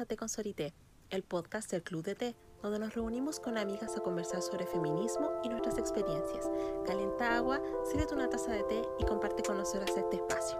[0.00, 0.74] a Té con Sorité,
[1.10, 5.32] el podcast del Club de Té, donde nos reunimos con amigas a conversar sobre feminismo
[5.42, 6.48] y nuestras experiencias.
[6.86, 7.60] Calienta agua,
[7.90, 10.58] sírvete una taza de té y comparte con nosotras este espacio.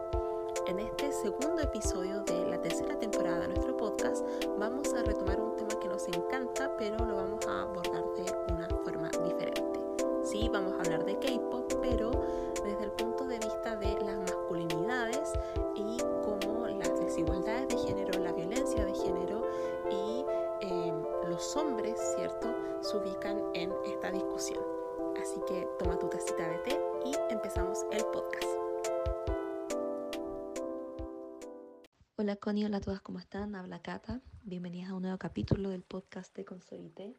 [0.66, 4.26] En este segundo episodio de la tercera temporada de nuestro podcast,
[4.58, 7.17] vamos a retomar un tema que nos encanta, pero lo
[32.64, 33.54] Hola a todas, ¿cómo están?
[33.54, 34.20] Habla Cata.
[34.42, 37.14] Bienvenidas a un nuevo capítulo del podcast de Consolité.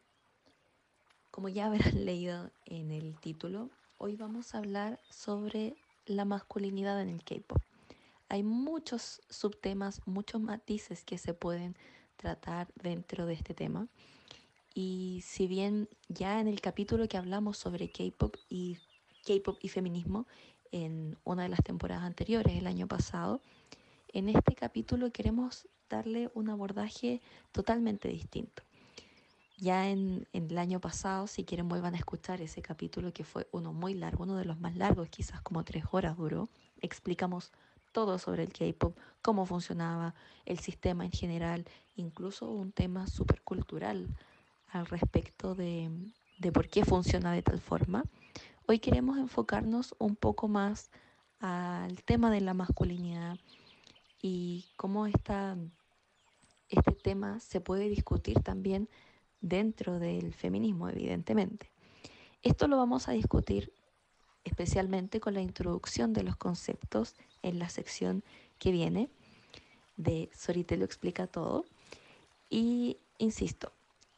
[1.32, 7.10] Como ya habrán leído en el título, hoy vamos a hablar sobre la masculinidad en
[7.10, 7.58] el K-pop.
[8.28, 11.78] Hay muchos subtemas, muchos matices que se pueden
[12.18, 13.88] tratar dentro de este tema.
[14.76, 18.78] Y si bien ya en el capítulo que hablamos sobre K-pop y
[19.26, 20.28] K-pop y feminismo
[20.72, 23.42] en una de las temporadas anteriores, el año pasado,
[24.14, 27.22] en este capítulo queremos darle un abordaje
[27.52, 28.64] totalmente distinto.
[29.58, 33.48] Ya en, en, el año pasado, si quieren vuelvan a escuchar ese capítulo que fue
[33.52, 36.48] uno muy largo, uno de los más largos, quizás como tres horas duró,
[36.82, 37.52] explicamos
[37.92, 40.14] todo sobre el K-Pop, cómo funcionaba,
[40.46, 41.66] el sistema en general,
[41.96, 44.08] incluso un tema súper cultural
[44.72, 45.90] al respecto de,
[46.38, 48.04] de por qué funciona de tal forma.
[48.68, 50.92] Hoy queremos enfocarnos un poco más
[51.40, 53.38] al tema de la masculinidad,
[54.22, 55.58] y cómo esta,
[56.70, 58.90] este tema se puede discutir también
[59.42, 61.72] dentro del feminismo, evidentemente.
[62.42, 63.74] Esto lo vamos a discutir
[64.44, 68.24] especialmente con la introducción de los conceptos en la sección
[68.58, 69.10] que viene
[70.00, 71.66] de Sorite lo explica todo.
[72.50, 73.74] Y insisto,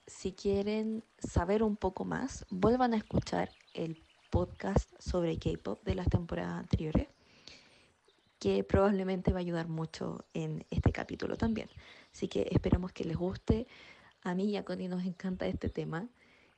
[0.05, 6.07] si quieren saber un poco más, vuelvan a escuchar el podcast sobre K-Pop de las
[6.07, 7.07] temporadas anteriores
[8.41, 11.69] que probablemente va a ayudar mucho en este capítulo también.
[12.11, 13.67] Así que esperamos que les guste.
[14.23, 16.09] A mí y a Connie nos encanta este tema.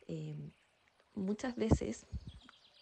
[0.08, 0.34] Eh,
[1.14, 2.06] muchas veces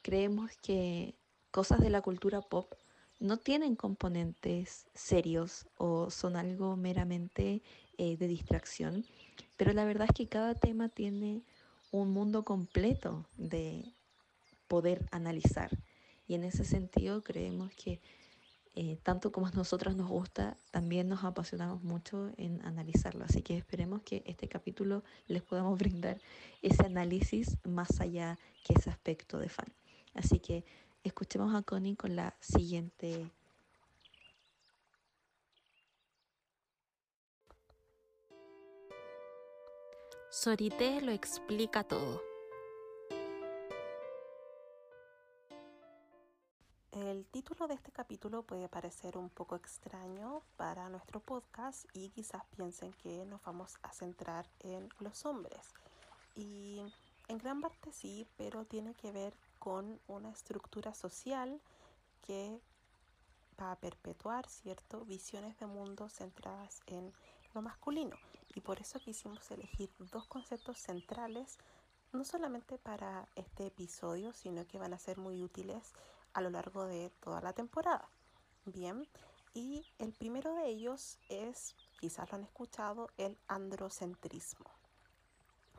[0.04, 1.16] creemos que
[1.50, 2.76] cosas de la cultura pop
[3.20, 7.64] no tienen componentes serios o son algo meramente
[7.98, 9.04] eh, de distracción,
[9.58, 11.42] pero la verdad es que cada tema tiene
[11.90, 13.84] un mundo completo de
[14.68, 15.72] poder analizar.
[16.28, 18.00] Y en ese sentido creemos que
[18.74, 23.26] eh, tanto como a nosotras nos gusta, también nos apasionamos mucho en analizarlo.
[23.26, 26.18] Así que esperemos que este capítulo les podamos brindar
[26.62, 29.68] ese análisis más allá que ese aspecto de fan.
[30.14, 30.64] Así que
[31.04, 33.30] escuchemos a Connie con la siguiente.
[40.30, 42.31] Sorité lo explica todo.
[47.12, 52.46] El título de este capítulo puede parecer un poco extraño para nuestro podcast y quizás
[52.56, 55.74] piensen que nos vamos a centrar en los hombres.
[56.36, 56.80] Y
[57.28, 61.60] en gran parte sí, pero tiene que ver con una estructura social
[62.26, 62.62] que
[63.60, 65.04] va a perpetuar, ¿cierto?
[65.04, 67.12] Visiones de mundo centradas en
[67.54, 68.16] lo masculino.
[68.56, 71.58] Y por eso quisimos elegir dos conceptos centrales,
[72.14, 75.92] no solamente para este episodio, sino que van a ser muy útiles
[76.34, 78.08] a lo largo de toda la temporada.
[78.66, 79.08] Bien,
[79.54, 84.70] y el primero de ellos es, quizás lo han escuchado, el androcentrismo.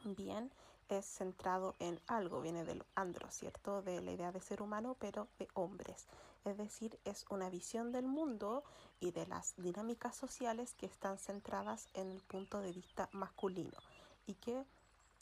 [0.04, 0.52] Bien,
[0.88, 3.82] es centrado en algo, viene del andro, ¿cierto?
[3.82, 6.06] De la idea de ser humano, pero de hombres.
[6.44, 8.64] Es decir, es una visión del mundo
[9.00, 13.78] y de las dinámicas sociales que están centradas en el punto de vista masculino
[14.26, 14.64] y que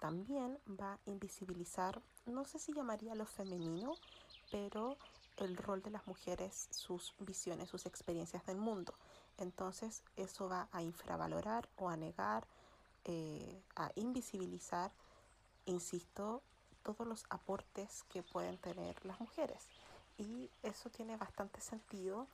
[0.01, 3.95] también va a invisibilizar, no sé si llamaría lo femenino,
[4.51, 4.97] pero
[5.45, 8.95] el rol de las mujeres, sus visiones, sus experiencias del mundo.
[9.39, 12.47] Entonces eso va a infravalorar o a negar,
[13.05, 14.93] eh, a invisibilizar,
[15.67, 16.43] insisto,
[16.83, 19.69] todos los aportes que pueden tener las mujeres.
[20.19, 22.27] Y eso tiene bastante sentido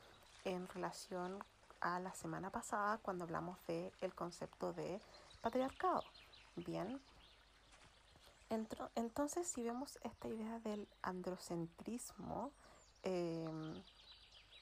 [0.44, 1.42] en relación
[1.80, 5.00] a la semana pasada cuando hablamos del el concepto de
[5.40, 6.02] patriarcado.
[6.56, 7.00] Bien,
[8.94, 12.52] entonces si vemos esta idea del androcentrismo,
[13.06, 13.84] Em,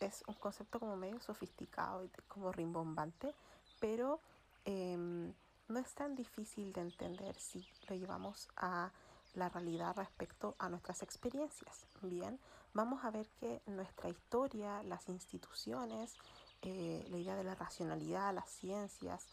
[0.00, 3.34] es un concepto como medio sofisticado y como rimbombante,
[3.80, 4.20] pero
[4.66, 5.32] em,
[5.68, 8.92] no es tan difícil de entender si lo llevamos a
[9.32, 11.86] la realidad respecto a nuestras experiencias.
[12.02, 12.38] Bien,
[12.74, 16.14] vamos a ver que nuestra historia, las instituciones,
[16.60, 19.26] eh, la idea de la racionalidad, las ciencias,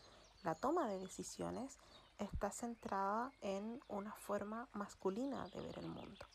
[0.44, 1.78] la toma de decisiones
[2.18, 6.26] está centrada en una forma masculina de ver el mundo,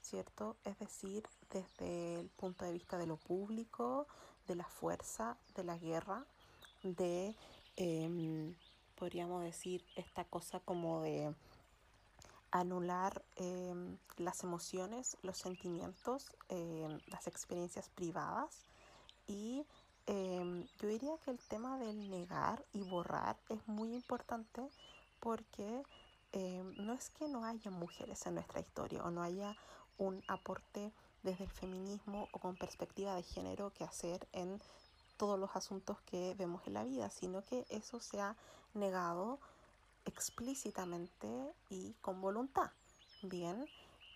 [0.00, 0.56] ¿cierto?
[0.64, 1.22] Es decir,
[1.54, 4.08] desde el punto de vista de lo público,
[4.48, 6.26] de la fuerza, de la guerra,
[6.82, 7.34] de,
[7.76, 8.54] em,
[8.96, 11.32] podríamos decir, esta cosa como de
[12.50, 18.64] anular em, las emociones, los sentimientos, em, las experiencias privadas.
[19.26, 19.64] Y
[20.06, 24.68] yo diría que el tema del negar y borrar es muy importante
[25.18, 25.82] porque
[26.76, 29.56] no es que no haya mujeres en nuestra historia o no haya
[29.96, 30.92] un aporte
[31.24, 34.60] desde el feminismo o con perspectiva de género que hacer en
[35.16, 38.36] todos los asuntos que vemos en la vida, sino que eso se ha
[38.74, 39.40] negado
[40.04, 41.28] explícitamente
[41.70, 42.70] y con voluntad.
[43.22, 43.66] Bien,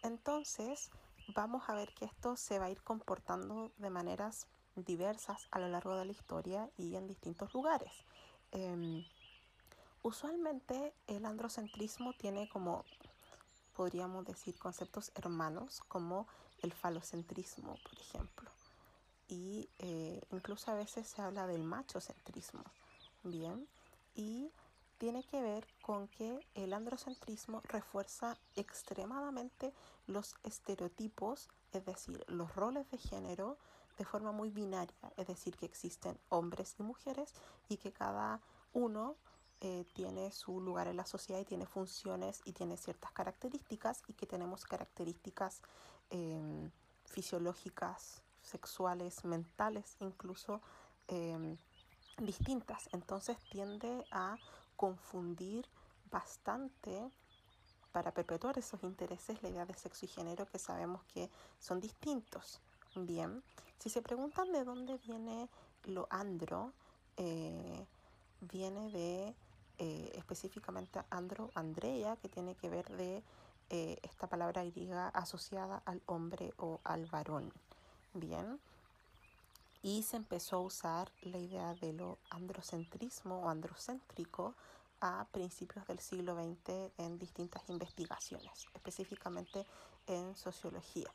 [0.03, 0.91] entonces
[1.35, 4.47] vamos a ver que esto se va a ir comportando de maneras
[4.77, 7.93] diversas a lo largo de la historia y en distintos lugares.
[8.53, 9.05] Em,
[10.03, 12.85] usualmente el androcentrismo tiene como,
[13.75, 16.27] podríamos decir, conceptos hermanos como
[16.63, 18.51] el falocentrismo, por ejemplo.
[19.29, 22.65] Y eh, incluso a veces se habla del machocentrismo,
[23.25, 23.69] ¿bien?
[24.15, 24.51] Y
[24.99, 29.73] tiene que ver con que el androcentrismo refuerza extremadamente
[30.07, 33.59] los estereotipos, es decir, los roles de género
[33.97, 37.35] de forma muy binaria, es decir, que existen hombres y mujeres
[37.69, 38.41] y que cada
[38.73, 39.17] uno
[39.61, 44.13] eh, tiene su lugar en la sociedad y tiene funciones y tiene ciertas características y
[44.13, 45.63] que tenemos características
[46.11, 46.71] em,
[47.05, 50.61] fisiológicas, sexuales, mentales, incluso
[51.09, 51.57] em,
[52.19, 52.89] distintas.
[52.93, 54.37] Entonces tiende a
[54.77, 55.67] confundir
[56.11, 57.11] bastante
[57.93, 62.61] para perpetuar esos intereses la idea de sexo y género que sabemos que son distintos.
[62.95, 63.43] Bien,
[63.79, 65.49] si se preguntan de dónde viene
[65.85, 66.73] lo andro,
[67.17, 67.87] eh,
[68.41, 69.35] viene de
[69.79, 73.23] eh, específicamente andro, andrea, que tiene que ver de
[73.71, 77.53] eh, esta palabra griega asociada al hombre o al varón.
[78.15, 78.59] Bien,
[79.83, 84.55] y se empezó a usar la idea de lo androcentrismo o androcéntrico
[85.01, 89.65] a principios del siglo XX en distintas investigaciones, específicamente
[90.07, 91.11] en sociología.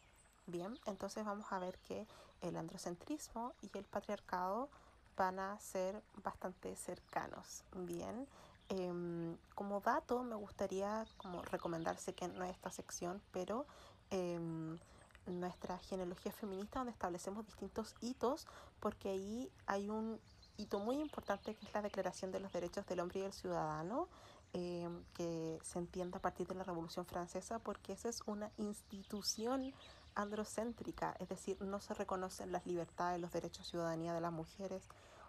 [0.48, 2.08] Bien, entonces vamos a ver que
[2.42, 4.70] el androcentrismo y el patriarcado
[5.16, 7.64] van a ser bastante cercanos.
[7.74, 8.28] Bien,
[8.76, 13.66] em, como dato me gustaría como recomendarse que no es esta sección, pero
[14.10, 14.80] em,
[15.28, 18.48] nuestra genealogía feminista donde establecemos distintos hitos
[18.80, 20.20] porque ahí hay un
[20.58, 24.08] hito muy importante que es la Declaración de los Derechos del Hombre y del Ciudadano
[24.54, 29.74] eh, que se entiende a partir de la Revolución Francesa porque esa es una institución
[30.16, 34.84] androcéntrica, es decir, no se reconocen las libertades, los derechos de ciudadanía de las mujeres.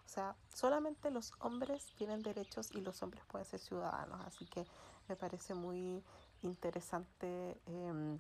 [0.04, 4.20] O sea, solamente los hombres tienen derechos y los hombres pueden ser ciudadanos.
[4.26, 4.64] Así que
[5.08, 6.02] me parece muy
[6.42, 8.18] interesante eh,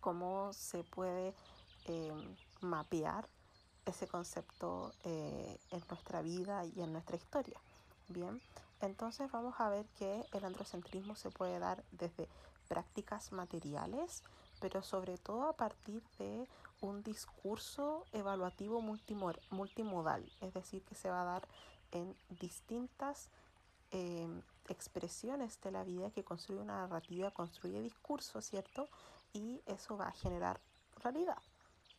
[0.00, 1.34] cómo se puede
[1.86, 2.12] eh,
[2.60, 3.28] mapear
[3.86, 7.58] ese concepto eh, en nuestra vida y en nuestra historia.
[8.08, 8.40] Bien,
[8.80, 12.28] entonces vamos a ver que el androcentrismo se puede dar desde
[12.68, 14.22] prácticas materiales,
[14.60, 16.46] pero sobre todo a partir de
[16.80, 21.48] un discurso evaluativo multimodal, es decir, que se va a dar
[21.92, 23.30] en distintas
[23.90, 24.28] eh,
[24.68, 28.88] expresiones de la vida que construye una narrativa, construye discurso, ¿cierto?
[29.32, 30.60] y eso va a generar
[31.02, 31.38] realidad.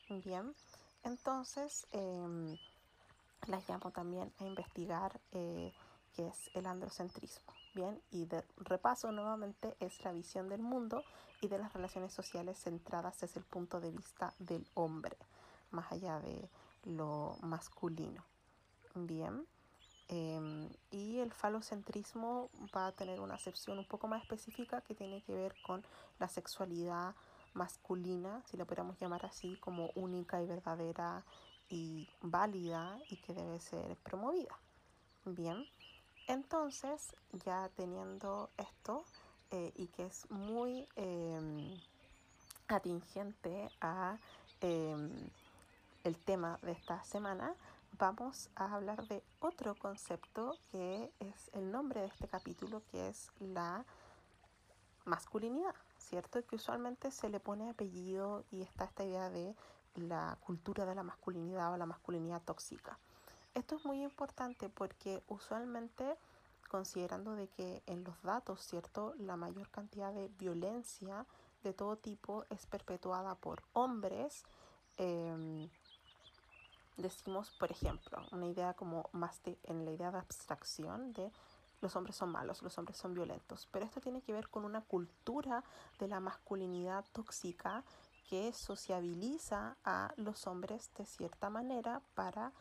[0.09, 0.55] Bien,
[1.03, 2.57] entonces em,
[3.47, 5.71] las llamo también a investigar eh,
[6.15, 7.53] qué es el androcentrismo.
[7.73, 11.03] Bien, y de repaso nuevamente es la visión del mundo
[11.41, 15.17] y de las relaciones sociales centradas desde el punto de vista del hombre,
[15.71, 16.49] más allá de
[16.83, 18.23] lo masculino.
[18.95, 19.45] Bien.
[20.07, 25.21] Em, y el falocentrismo va a tener una acepción un poco más específica que tiene
[25.21, 25.85] que ver con
[26.17, 27.13] la sexualidad
[27.53, 31.23] masculina, si la pudiéramos llamar así, como única y verdadera
[31.69, 34.57] y válida y que debe ser promovida.
[35.25, 35.63] Bien,
[36.29, 39.03] entonces ya teniendo esto
[39.49, 41.75] eh, y que es muy em,
[42.67, 44.15] atingente a
[44.61, 45.09] em,
[46.03, 47.55] el tema de esta semana,
[47.97, 53.31] vamos a hablar de otro concepto que es el nombre de este capítulo, que es
[53.39, 53.83] la
[55.05, 56.45] masculinidad, ¿cierto?
[56.45, 59.55] Que usualmente se le pone apellido y está esta idea de
[59.95, 62.99] la cultura de la masculinidad o la masculinidad tóxica.
[63.59, 66.17] Esto es muy importante porque usualmente
[66.69, 69.13] considerando de que en los datos, ¿cierto?
[69.17, 71.25] La mayor cantidad de violencia
[71.61, 74.45] de todo tipo es perpetuada por hombres,
[74.95, 75.69] em,
[76.95, 81.29] decimos, por ejemplo, una idea como más en la idea de abstracción de
[81.81, 83.67] los hombres son malos, los hombres son violentos.
[83.71, 85.65] Pero esto tiene que ver con una cultura
[85.99, 87.83] de la masculinidad tóxica
[88.29, 92.53] que sociabiliza a los hombres de cierta manera para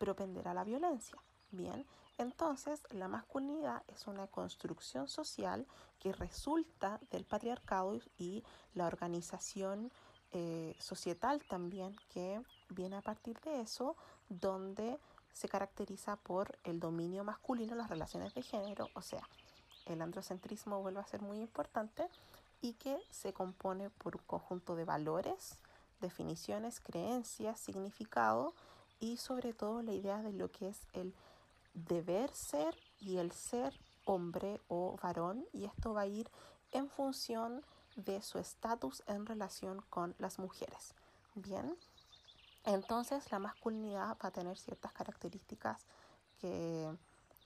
[0.00, 1.16] propender a la violencia.
[1.52, 1.84] Bien,
[2.16, 5.66] entonces la masculinidad es una construcción social
[6.00, 8.42] que resulta del patriarcado y
[8.74, 9.92] la organización
[10.32, 12.40] eh, societal también que
[12.70, 13.96] viene a partir de eso,
[14.28, 14.98] donde
[15.32, 19.28] se caracteriza por el dominio masculino en las relaciones de género, o sea,
[19.86, 22.08] el androcentrismo vuelve a ser muy importante
[22.60, 25.58] y que se compone por un conjunto de valores,
[26.00, 28.54] definiciones, creencias, significado
[29.00, 31.14] y sobre todo la idea de lo que es el
[31.74, 36.30] deber ser y el ser hombre o varón y esto va a ir
[36.72, 37.64] en función
[37.96, 40.94] de su estatus en relación con las mujeres.
[41.34, 41.76] Bien,
[42.64, 45.86] entonces la masculinidad va a tener ciertas características
[46.40, 46.94] que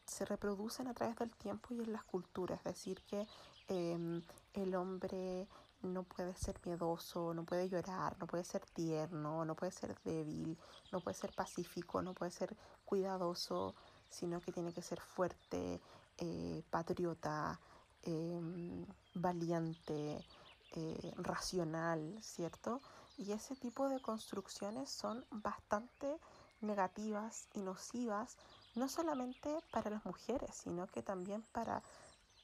[0.04, 3.26] se reproducen a través del tiempo y en las culturas, es decir, que
[3.68, 5.48] em, el hombre
[5.84, 10.58] no puede ser miedoso, no puede llorar, no puede ser tierno, no puede ser débil,
[10.92, 13.74] no puede ser pacífico, no puede ser cuidadoso,
[14.08, 15.80] sino que tiene que ser fuerte,
[16.18, 17.60] eh, patriota,
[18.02, 20.24] em, valiente,
[20.72, 22.80] eh, racional, ¿cierto?
[23.16, 26.18] Y ese tipo de construcciones son bastante
[26.60, 28.36] negativas y nocivas,
[28.74, 31.82] no solamente para las mujeres, sino que también para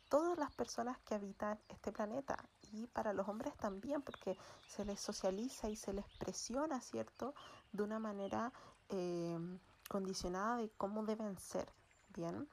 [0.09, 2.37] todas las personas que habitan este planeta
[2.73, 4.37] y para los hombres también, porque
[4.67, 7.35] se les socializa y se les presiona, ¿cierto?,
[7.73, 8.53] de una manera
[8.89, 9.59] em,
[9.89, 11.73] condicionada de cómo deben ser,
[12.15, 12.49] ¿bien?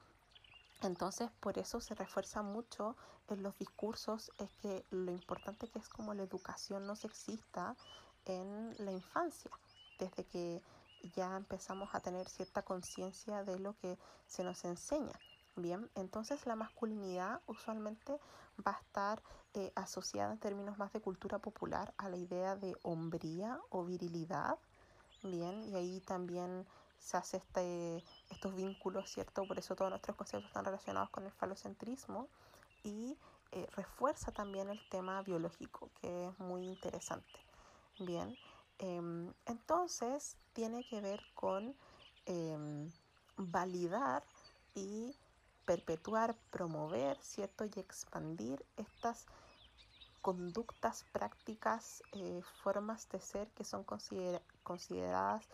[0.82, 2.96] Entonces, por eso se refuerza mucho
[3.28, 7.76] en los discursos, es que lo importante que es como la educación no sexista
[8.24, 9.50] en la infancia,
[9.98, 10.62] desde que
[11.14, 15.18] ya empezamos a tener cierta conciencia de lo que se nos enseña.
[15.58, 18.20] Bien, entonces la masculinidad usualmente
[18.64, 19.20] va a estar
[19.54, 24.56] eh, asociada en términos más de cultura popular a la idea de hombría o virilidad.
[25.24, 26.64] Bien, y ahí también
[27.00, 29.46] se hace este, estos vínculos, ¿cierto?
[29.48, 32.28] Por eso todos nuestros conceptos están relacionados con el falocentrismo
[32.84, 33.18] y
[33.50, 37.40] eh, refuerza también el tema biológico, que es muy interesante.
[37.98, 38.38] Bien,
[38.78, 41.74] em, entonces tiene que ver con
[42.26, 42.92] em,
[43.36, 44.22] validar
[44.74, 45.16] y
[45.68, 47.66] perpetuar, promover, ¿cierto?
[47.66, 49.26] Y expandir estas
[50.22, 53.84] conductas, prácticas, eh, formas de ser que son
[54.62, 55.46] consideradas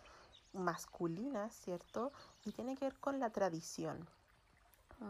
[0.53, 2.13] masculinas, ¿cierto?
[2.45, 4.07] Y tiene que ver con la tradición.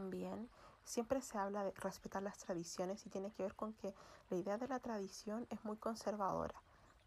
[0.09, 0.50] Bien,
[0.83, 3.93] siempre se habla de respetar las tradiciones y tiene que ver con que
[4.31, 6.59] la idea de la tradición es muy conservadora.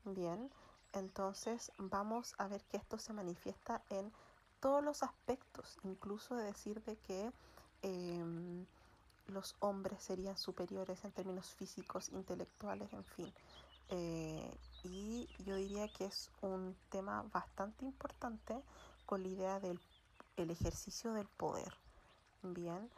[0.05, 0.53] Bien,
[0.93, 4.13] entonces vamos a ver que esto se manifiesta en
[4.61, 7.33] todos los aspectos, incluso de decir de que
[7.83, 8.67] em,
[9.29, 13.33] los hombres serían superiores en términos físicos, intelectuales, en fin.
[13.91, 14.51] Eh,
[14.85, 18.63] y yo diría que es un tema bastante importante
[19.07, 19.81] con la idea del
[20.43, 21.75] el ejercicio del poder.
[22.43, 22.89] Bien,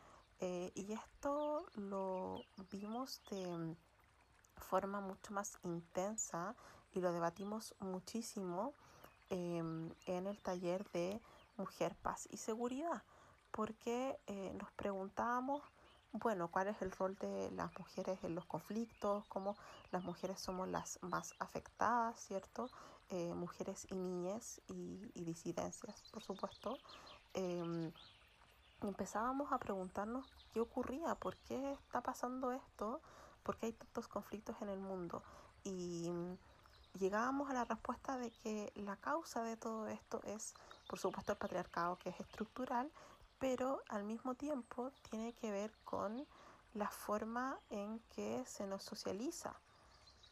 [0.41, 3.77] eh, y esto lo vimos de
[4.57, 6.55] forma mucho más intensa
[6.93, 8.75] y lo debatimos muchísimo
[9.31, 11.21] em, en el taller de
[11.57, 13.03] Mujer, Paz y Seguridad,
[13.53, 15.63] porque eh, nos preguntábamos
[16.13, 19.57] bueno, cuál es el rol de las mujeres en los conflictos, cómo
[19.93, 22.69] las mujeres somos las más afectadas, ¿cierto?
[23.11, 26.79] Eh, mujeres y niñas y, disidencias, por supuesto.
[27.35, 27.93] Em,
[28.83, 33.01] empezábamos a preguntarnos qué ocurría, por qué está pasando esto,
[33.45, 35.23] por qué hay tantos conflictos en el mundo.
[35.63, 36.11] Y
[36.99, 40.55] llegábamos a la respuesta de que la causa de todo esto es,
[40.89, 42.91] por supuesto, el patriarcado, que es estructural,
[43.41, 46.27] pero al mismo tiempo tiene que ver con
[46.75, 49.59] la forma en que se nos socializa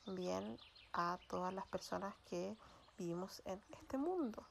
[0.07, 0.59] bien
[0.93, 2.57] a todas las personas que
[2.97, 4.47] vivimos en este mundo.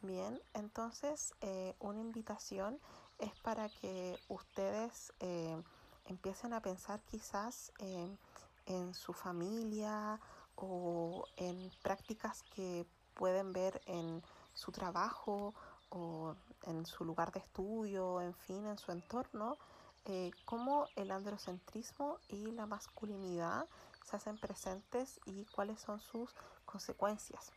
[0.00, 2.80] Bien, entonces eh, una invitación
[3.18, 5.62] es para que ustedes eh,
[6.06, 10.18] empiecen a pensar quizás en su familia
[10.56, 14.22] o en prácticas que pueden ver en
[14.54, 15.54] su trabajo
[15.90, 16.34] o
[16.64, 19.56] en su lugar de estudio, en fin, en su entorno,
[20.04, 23.66] eh, cómo el androcentrismo y la masculinidad
[24.04, 26.34] se hacen presentes y cuáles son sus
[26.64, 27.52] consecuencias.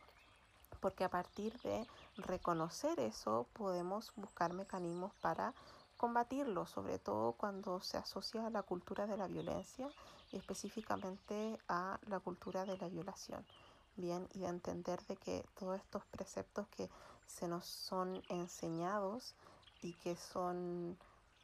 [0.80, 5.54] Porque a partir de reconocer eso podemos buscar mecanismos para
[5.96, 9.88] combatirlo, sobre todo cuando se asocia a la cultura de la violencia
[10.32, 13.46] y específicamente a la cultura de la violación.
[13.96, 16.90] Bien, y de entender de que todos estos preceptos que
[17.26, 19.34] se nos son enseñados
[19.80, 20.96] y que son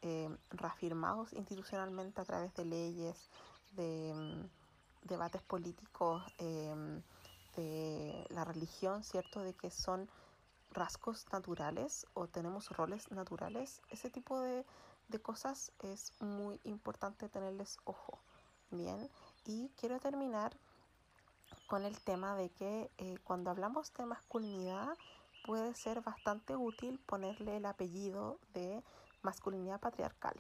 [0.03, 3.31] eh, reafirmados institucionalmente a través de leyes,
[3.73, 7.03] de mm, debates políticos, em,
[7.57, 9.43] de la religión, ¿cierto?
[9.43, 10.09] De que son
[10.71, 14.65] rasgos naturales o tenemos roles naturales, ese tipo de,
[15.09, 18.21] de cosas es muy importante tenerles ojo.
[18.71, 19.11] Bien,
[19.47, 20.55] y quiero terminar
[21.67, 24.97] con el tema de que eh, cuando hablamos de masculinidad
[25.49, 28.85] puede ser bastante útil ponerle el apellido de
[29.23, 30.39] masculinidad patriarcal,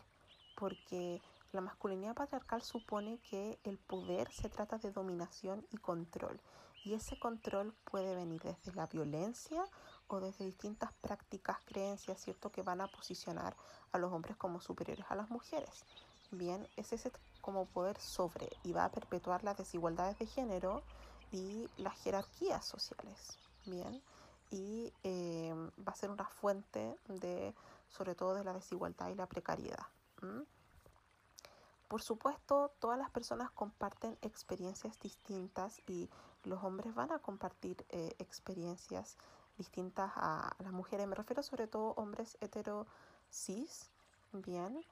[0.54, 6.38] porque la masculinidad patriarcal supone que el poder se trata de dominación y control,
[6.84, 9.64] y ese control puede venir desde la violencia
[10.08, 13.56] o desde distintas prácticas, creencias, ¿cierto?, que van a posicionar
[13.92, 15.86] a los hombres como superiores a las mujeres.
[16.32, 17.10] Bien, es ese
[17.40, 20.82] como poder sobre y va a perpetuar las desigualdades de género
[21.32, 23.38] y las jerarquías sociales.
[23.64, 24.02] Bien,
[24.50, 25.52] y eh,
[25.86, 27.54] va a ser una fuente de,
[27.88, 29.86] sobre todo, de la desigualdad y la precariedad.
[31.88, 36.10] Por supuesto, todas las personas comparten experiencias distintas y
[36.44, 39.16] los hombres van a compartir eh, experiencias
[39.56, 41.06] distintas a las mujeres.
[41.06, 42.86] Me refiero sobre todo a hombres hetero
[44.32, 44.84] bien,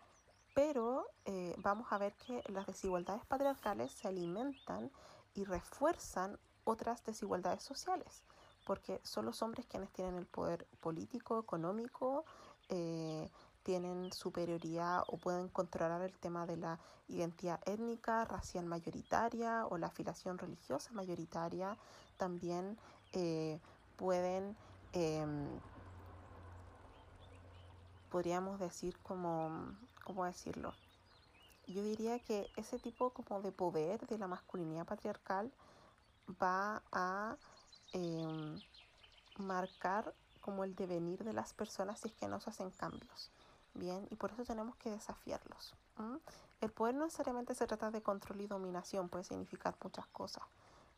[0.55, 4.91] pero eh, vamos a ver que las desigualdades patriarcales se alimentan
[5.35, 8.23] y refuerzan otras desigualdades sociales,
[8.67, 12.25] porque son los hombres quienes tienen el poder político, económico,
[12.69, 13.31] eh,
[13.63, 19.87] tienen superioridad o pueden controlar el tema de la identidad étnica, racial mayoritaria o la
[19.87, 21.79] afiliación religiosa mayoritaria.
[22.17, 22.77] También
[23.13, 23.61] eh,
[23.97, 24.57] pueden,
[24.93, 25.47] em,
[28.11, 30.75] podríamos decir como, ¿cómo decirlo?
[31.69, 35.53] Yo diría que ese tipo como de poder de la masculinidad patriarcal
[36.43, 37.37] va a
[37.93, 38.61] em,
[39.39, 43.31] marcar como el devenir de las personas si es que no hacen cambios.
[43.75, 45.75] Bien, y por eso tenemos que desafiarlos.
[46.61, 50.45] El poder no necesariamente se trata de control y dominación, puede significar muchas cosas.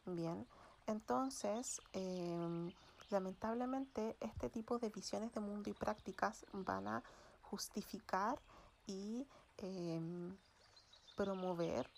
[0.04, 0.46] Bien,
[0.86, 2.72] entonces, em,
[3.10, 7.02] lamentablemente, este tipo de visiones de mundo y prácticas van a
[7.42, 8.38] justificar
[8.86, 9.26] y
[9.58, 10.36] em,
[11.16, 11.90] promover,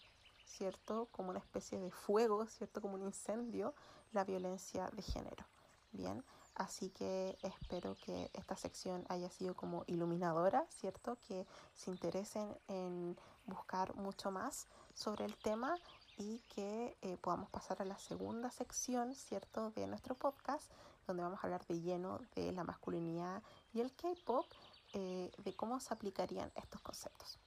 [0.46, 1.08] ¿cierto?
[1.12, 2.80] Como una especie de fuego, ¿cierto?
[2.80, 3.74] Como un incendio,
[4.12, 5.44] la violencia de género.
[5.92, 6.22] Bien,
[6.60, 11.16] Así que espero que esta sección haya sido como iluminadora, ¿cierto?
[11.26, 15.74] Que se interesen en buscar mucho más sobre el tema
[16.18, 19.70] y que eh, podamos pasar a la segunda sección, ¿cierto?
[19.70, 20.70] De nuestro podcast,
[21.06, 23.42] donde vamos a hablar de lleno de la masculinidad
[23.72, 24.44] y el K-Pop,
[24.92, 27.38] eh, de cómo se aplicarían estos conceptos.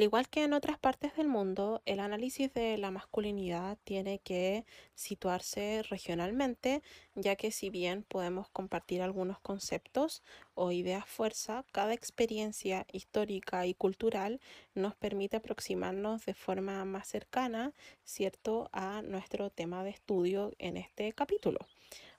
[0.00, 4.64] Al igual que en otras partes del mundo, el análisis de la masculinidad tiene que
[4.94, 6.80] situarse regionalmente,
[7.14, 10.22] ya que si bien podemos compartir algunos conceptos
[10.54, 14.40] o ideas fuerza, cada experiencia histórica y cultural
[14.74, 21.12] nos permite aproximarnos de forma más cercana, ¿cierto?, a nuestro tema de estudio en este
[21.12, 21.58] capítulo.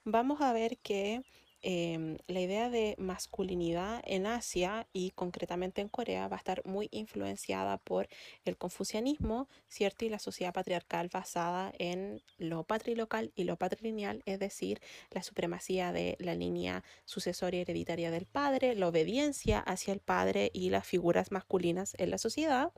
[0.03, 1.23] Vamos a ver que
[1.63, 6.89] Em, la idea de masculinidad en Asia y concretamente en Corea va a estar muy
[6.91, 8.07] influenciada por
[8.45, 10.05] el confucianismo, ¿cierto?
[10.05, 15.91] Y la sociedad patriarcal basada en lo patrilocal y lo patrilineal, es decir, la supremacía
[15.91, 21.31] de la línea sucesoria hereditaria del padre, la obediencia hacia el padre y las figuras
[21.31, 22.73] masculinas en la sociedad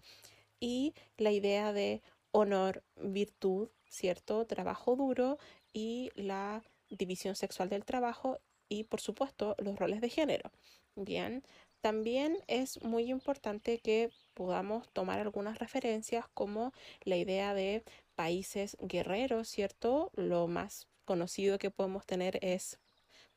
[0.60, 4.46] y la idea de honor, virtud, ¿cierto?
[4.46, 5.38] Trabajo duro
[5.72, 10.52] y la división sexual del trabajo y por supuesto los roles de género.
[10.95, 11.43] Bien,
[11.82, 16.71] también es muy importante que podamos tomar algunas referencias como
[17.04, 17.84] la idea de
[18.15, 20.12] países guerreros, ¿cierto?
[20.15, 22.80] Lo más conocido que podemos tener es,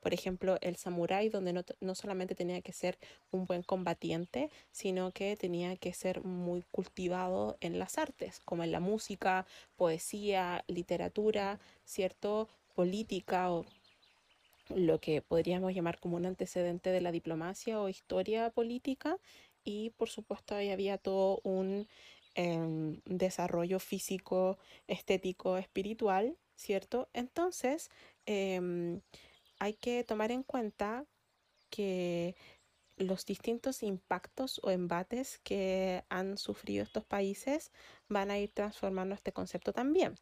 [0.01, 2.99] por ejemplo, el samurái, donde no, no, solamente tenía que ser
[3.31, 8.71] un buen combatiente, sino que tenía que ser muy cultivado en las artes, como en
[8.71, 12.49] la música, poesía, literatura, ¿cierto?
[12.77, 13.65] política o
[14.75, 19.19] lo que podríamos llamar como un antecedente de la diplomacia o historia política
[19.65, 21.89] y por supuesto ahí había todo un
[22.35, 27.09] em, desarrollo físico, estético, espiritual, ¿cierto?
[27.13, 27.91] Entonces
[28.27, 29.01] em,
[29.59, 31.07] hay que tomar en cuenta
[31.71, 32.37] que
[32.97, 37.73] los distintos impactos o embates que han sufrido estos países
[38.09, 40.15] van a ir transformando este concepto también.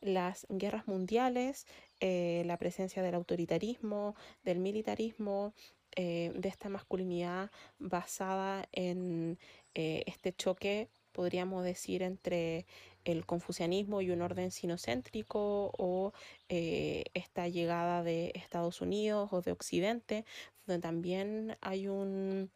[0.00, 1.66] Las guerras mundiales,
[2.00, 5.54] eh, la presencia del autoritarismo, del militarismo,
[5.96, 9.38] eh, de esta masculinidad basada en
[9.74, 12.66] eh, este choque, podríamos decir, entre
[13.04, 16.12] el confucianismo y un orden sinocéntrico o
[16.48, 20.24] esta llegada de Estados Unidos o de Occidente,
[20.66, 22.50] donde también hay un,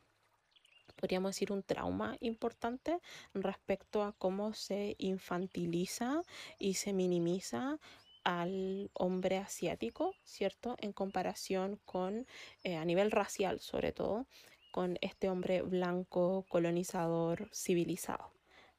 [1.02, 3.00] podríamos decir, un trauma importante
[3.34, 6.22] respecto a cómo se infantiliza
[6.60, 7.80] y se minimiza
[8.22, 10.76] al hombre asiático, ¿cierto?
[10.78, 12.24] En comparación con,
[12.62, 14.28] eh, a nivel racial sobre todo,
[14.70, 18.30] con este hombre blanco, colonizador, civilizado.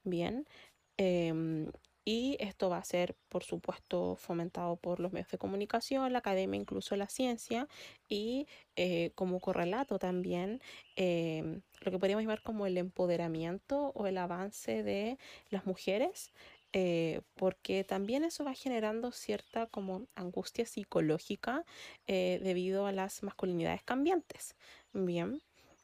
[0.06, 0.48] Bien,
[0.96, 1.72] em,
[2.06, 6.60] y esto va a ser, por supuesto, fomentado por los medios de comunicación, la academia,
[6.60, 7.68] incluso la ciencia,
[8.10, 10.62] y eh, como correlato también
[10.96, 15.18] em, lo que podríamos llamar como el empoderamiento o el avance de
[15.50, 16.34] las mujeres
[16.76, 21.66] eh, porque también eso va generando cierta como angustia psicológica
[22.08, 24.56] eh, debido a las masculinidades cambiantes.
[24.92, 25.40] Bien,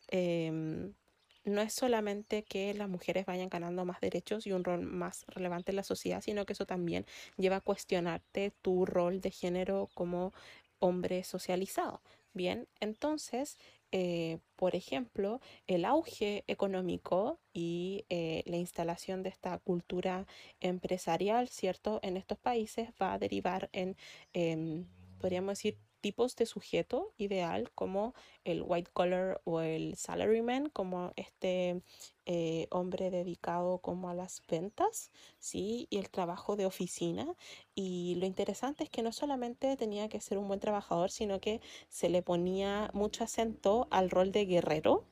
[0.07, 0.95] em,
[1.43, 5.71] no es solamente que las mujeres vayan ganando más derechos y un rol más relevante
[5.71, 7.05] en la sociedad, sino que eso también
[7.37, 10.33] lleva a cuestionarte tu rol de género como
[10.79, 12.01] hombre socializado.
[12.33, 13.57] Bien, entonces
[13.91, 20.27] eh, por ejemplo, el auge económico y eh, la instalación de esta cultura
[20.59, 23.97] empresarial, ¿cierto?, en estos países va a derivar en,
[24.33, 24.85] em,
[25.19, 31.81] podríamos decir, tipos de sujeto ideal como el white collar o el salaryman, como este
[32.25, 35.87] eh, hombre dedicado como a las ventas, ¿sí?
[35.89, 37.35] Y el trabajo de oficina.
[37.75, 41.61] Y lo interesante es que no solamente tenía que ser un buen trabajador, sino que
[41.89, 45.05] se le ponía mucho acento al rol de guerrero,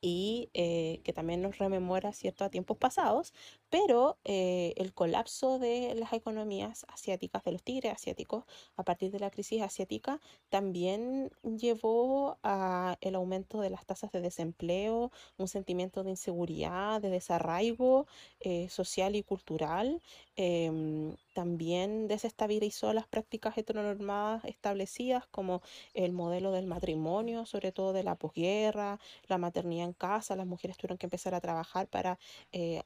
[0.00, 3.34] y eh, que también nos rememora cierto a tiempos pasados,
[3.70, 8.44] pero eh, el colapso de las economías asiáticas, de los tigres asiáticos,
[8.76, 14.20] a partir de la crisis asiática, también llevó a el aumento de las tasas de
[14.20, 18.06] desempleo, un sentimiento de inseguridad, de desarraigo
[18.40, 20.00] eh, social y cultural.
[20.36, 25.62] Em, también desestabilizó las prácticas heteronormadas establecidas como
[25.94, 30.76] el modelo del matrimonio, sobre todo de la posguerra, la maternidad en casa, las mujeres
[30.76, 32.18] tuvieron que empezar a trabajar para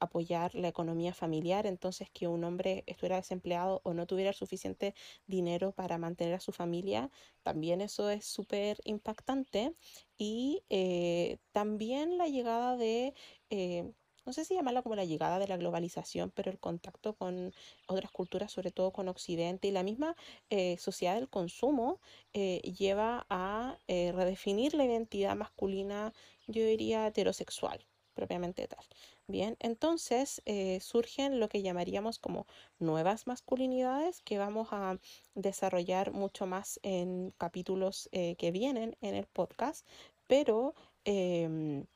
[0.00, 4.94] apoyar la economía familiar, entonces que un hombre estuviera desempleado o no tuviera suficiente
[5.26, 7.10] dinero para mantener a su familia,
[7.42, 9.74] también eso es súper impactante.
[10.18, 13.14] Y eh, también la llegada de...
[13.50, 13.92] Eh,
[14.24, 17.52] no sé si llamarla como la llegada de la globalización, pero el contacto con
[17.88, 20.14] otras culturas, sobre todo con Occidente y la misma
[20.48, 22.00] eh, sociedad del consumo,
[22.32, 26.12] lleva a redefinir la identidad masculina,
[26.46, 28.84] yo diría heterosexual, propiamente tal.
[29.32, 32.46] Bien, entonces eh, surgen lo que llamaríamos como
[32.78, 34.98] nuevas masculinidades que vamos a
[35.34, 39.86] desarrollar mucho más en capítulos eh, que vienen en el podcast,
[40.26, 40.74] pero
[41.06, 41.86] em,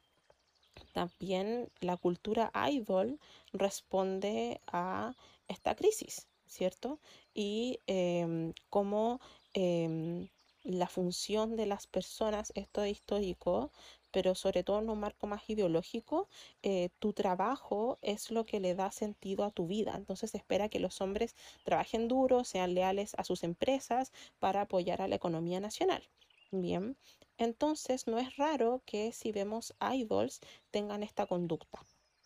[0.95, 3.21] también la cultura idol
[3.53, 5.13] responde a
[5.47, 7.01] esta crisis, ¿cierto?
[7.35, 9.21] Y em, cómo
[9.53, 10.27] em,
[10.67, 13.71] la función de las personas, esto es histórico,
[14.11, 16.29] pero sobre todo en un marco más ideológico,
[16.63, 19.95] eh, tu trabajo es lo que le da sentido a tu vida.
[19.97, 25.03] Entonces se espera que los hombres trabajen duro, sean leales a sus empresas para apoyar
[25.03, 26.03] a la economía nacional.
[26.51, 26.97] Bien,
[27.39, 30.41] entonces no es raro que si vemos idols
[30.71, 31.81] tengan esta conducta.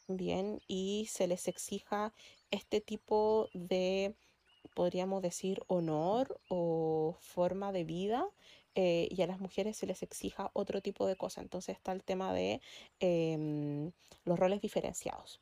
[0.08, 2.12] Bien, y se les exija
[2.50, 4.14] este tipo de,
[4.74, 8.28] podríamos decir, honor o forma de vida
[8.74, 11.40] eh, y a las mujeres se les exija otro tipo de cosa.
[11.40, 12.60] Entonces está el tema de
[13.00, 13.92] em,
[14.24, 15.40] los roles diferenciados.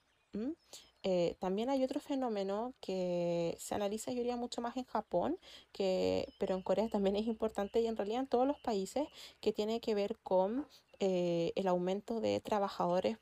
[1.02, 5.38] Eh, también hay otro fenómeno que se analiza, yo diría, mucho más en Japón,
[5.72, 9.06] que, pero en Corea también es importante y en realidad en todos los países
[9.40, 10.66] que tiene que ver con
[11.00, 13.18] eh, el aumento de trabajadores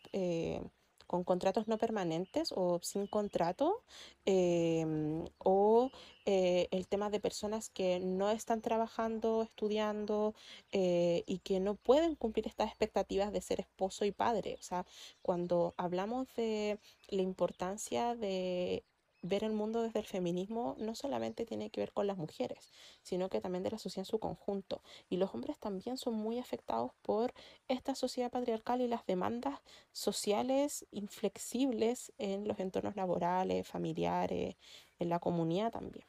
[1.06, 3.82] con contratos no permanentes o sin contrato,
[4.24, 5.90] em, o
[6.26, 10.34] eh, el tema de personas que no están trabajando, estudiando
[10.72, 14.56] eh, y que no pueden cumplir estas expectativas de ser esposo y padre.
[14.58, 14.86] O sea,
[15.22, 18.84] cuando hablamos de la importancia de
[19.28, 23.28] ver el mundo desde el feminismo no solamente tiene que ver con las mujeres, sino
[23.28, 24.82] que también de la sociedad en su conjunto.
[25.08, 27.32] Y los hombres también son muy afectados por
[27.68, 29.60] esta sociedad patriarcal y las demandas
[29.92, 34.56] sociales inflexibles en los entornos laborales, familiares,
[34.98, 36.06] en la comunidad también.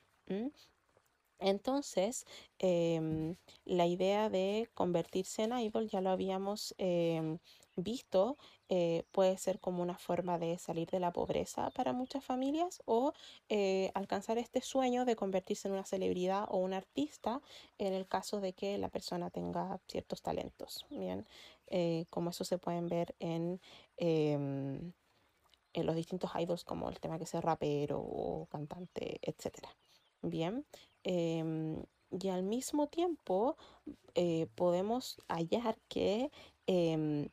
[1.40, 2.26] Entonces,
[2.60, 7.40] em, la idea de convertirse en idol ya lo habíamos em,
[7.76, 8.38] visto,
[8.70, 13.14] eh, puede ser como una forma de salir de la pobreza para muchas familias o
[13.50, 17.42] eh, alcanzar este sueño de convertirse en una celebridad o un artista
[17.78, 20.86] en el caso de que la persona tenga ciertos talentos.
[20.90, 21.28] Bien,
[21.68, 23.62] eh, como eso se pueden ver en
[23.98, 24.94] em,
[25.74, 29.70] en los distintos idols como el tema que sea rapero o cantante, etc.
[30.22, 30.66] Bien,
[31.08, 33.56] em, y al mismo tiempo
[34.14, 36.32] eh, podemos hallar que
[36.68, 37.30] em,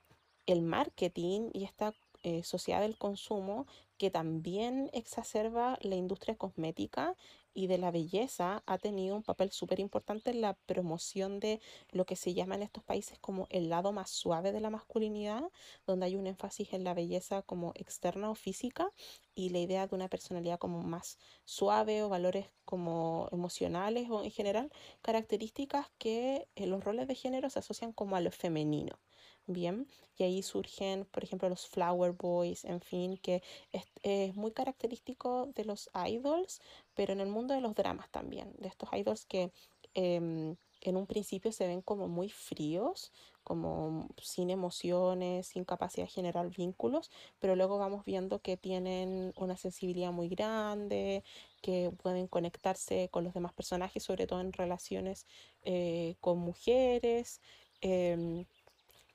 [0.47, 3.67] el marketing y esta eh, sociedad del consumo
[3.99, 7.17] que también exacerba la industria cosmética
[7.55, 12.05] y de la belleza ha tenido un papel súper importante en la promoción de lo
[12.05, 15.43] que se llama en estos países como el lado más suave de la masculinidad,
[15.87, 18.93] donde hay un énfasis en la belleza como externa o física
[19.35, 24.31] y la idea de una personalidad como más suave o valores como emocionales o en
[24.31, 24.71] general
[25.03, 28.99] características que en los roles de género se asocian como a lo femenino.
[29.47, 35.51] Bien, y ahí surgen, por ejemplo, los Flower Boys, en fin, que es, muy característico
[35.55, 36.61] de los idols,
[36.95, 39.53] pero en el mundo de los dramas también, de estos idols que
[39.93, 46.13] em, en un principio se ven como muy fríos, como sin emociones, sin capacidad de
[46.13, 51.23] generar vínculos, pero luego vamos viendo que tienen una sensibilidad muy grande,
[51.61, 55.27] que pueden conectarse con los demás personajes, sobre todo en relaciones
[55.65, 57.41] eh, con mujeres.
[57.83, 58.47] Em,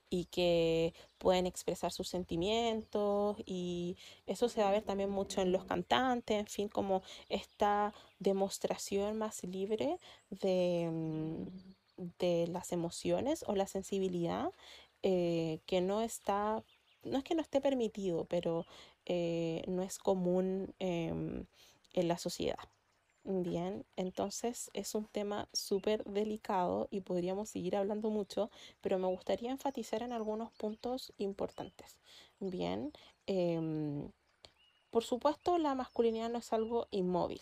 [0.09, 5.51] y que pueden expresar sus sentimientos y eso se va a ver también mucho en
[5.51, 11.45] los cantantes, en fin, como esta demostración más libre de, mm,
[12.19, 14.51] de las emociones o la sensibilidad
[15.03, 16.63] eh, que no está,
[17.03, 18.65] no es que no esté permitido, pero
[19.05, 21.45] eh, no es común em,
[21.93, 22.59] en la sociedad.
[23.25, 28.49] Bien, entonces es un tema súper delicado y podríamos seguir hablando mucho,
[28.81, 31.99] pero me gustaría enfatizar en algunos puntos importantes.
[32.39, 32.91] Bien,
[33.27, 34.11] em,
[34.91, 37.41] por supuesto la masculinidad no es algo inmóvil,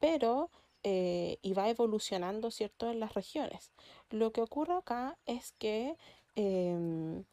[0.00, 0.50] pero
[0.84, 3.72] eh, y va evolucionando, ¿cierto?, en las regiones.
[4.10, 5.96] Lo que ocurre acá es que
[6.36, 7.24] em,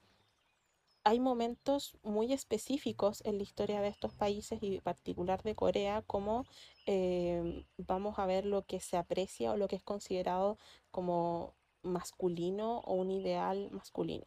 [1.06, 6.02] hay momentos muy específicos en la historia de estos países y en particular de Corea,
[6.02, 6.46] como
[6.88, 10.58] em, vamos a ver lo que se aprecia o lo que es considerado
[10.92, 14.26] como masculino o un ideal masculino.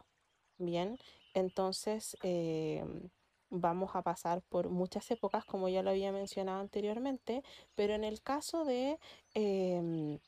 [0.59, 0.99] Bien,
[1.35, 3.11] entonces em,
[3.51, 7.43] vamos a pasar por muchas épocas, como ya lo había mencionado anteriormente,
[7.75, 8.99] pero en el caso de
[9.35, 10.21] em,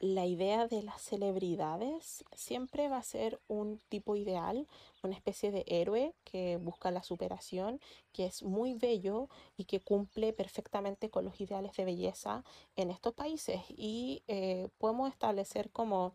[0.00, 4.66] la idea de las celebridades siempre va a ser un tipo ideal,
[5.02, 7.80] una especie de héroe que busca la superación,
[8.12, 12.44] que es muy bello y que cumple perfectamente con los ideales de belleza
[12.76, 13.62] en estos países.
[13.68, 16.14] Y eh, podemos establecer como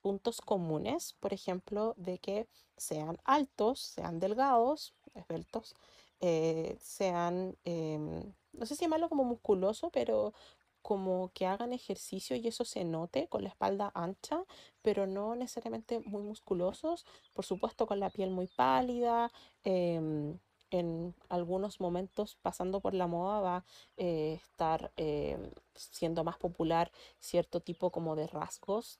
[0.00, 5.76] puntos comunes, por ejemplo, de que sean altos, sean delgados, esbeltos,
[6.20, 10.34] eh, sean, em, no sé si llamarlo como musculoso, pero
[10.82, 14.44] como que hagan ejercicio y eso se note con la espalda ancha,
[14.82, 19.30] pero no necesariamente muy musculosos, por supuesto con la piel muy pálida.
[19.64, 20.38] Em,
[20.70, 23.64] en algunos momentos pasando por la moda va a
[23.98, 26.90] eh, estar em, siendo más popular
[27.20, 28.98] cierto tipo como de rasgos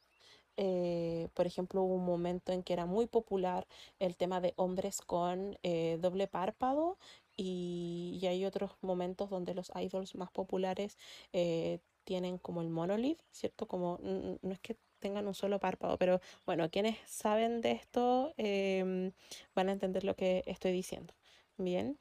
[0.57, 3.67] eh, por ejemplo, hubo un momento en que era muy popular
[3.99, 6.99] el tema de hombres con eh, doble párpado
[7.37, 10.99] y, hay otros momentos donde los idols más populares
[11.33, 13.67] eh, tienen como el monolith, ¿cierto?
[13.67, 19.13] Como no es que tengan un solo párpado, pero bueno, quienes saben de esto em,
[19.55, 21.15] van a entender lo que estoy diciendo.
[21.57, 21.99] Bien,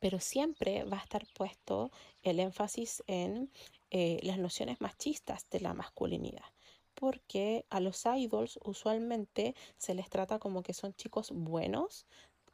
[0.00, 1.90] pero siempre va a estar puesto
[2.22, 3.50] el énfasis en
[3.90, 6.55] las nociones machistas de la masculinidad
[6.96, 12.06] porque a los idols usualmente se les trata como que son chicos buenos,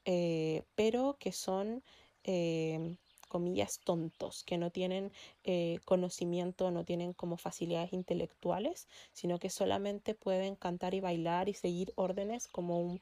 [0.04, 1.84] eh, pero que son,
[2.24, 5.12] eh, comillas, tontos, que no tienen
[5.44, 11.54] eh, conocimiento, no tienen como facilidades intelectuales, sino que solamente pueden cantar y bailar y
[11.54, 13.00] seguir órdenes como, un,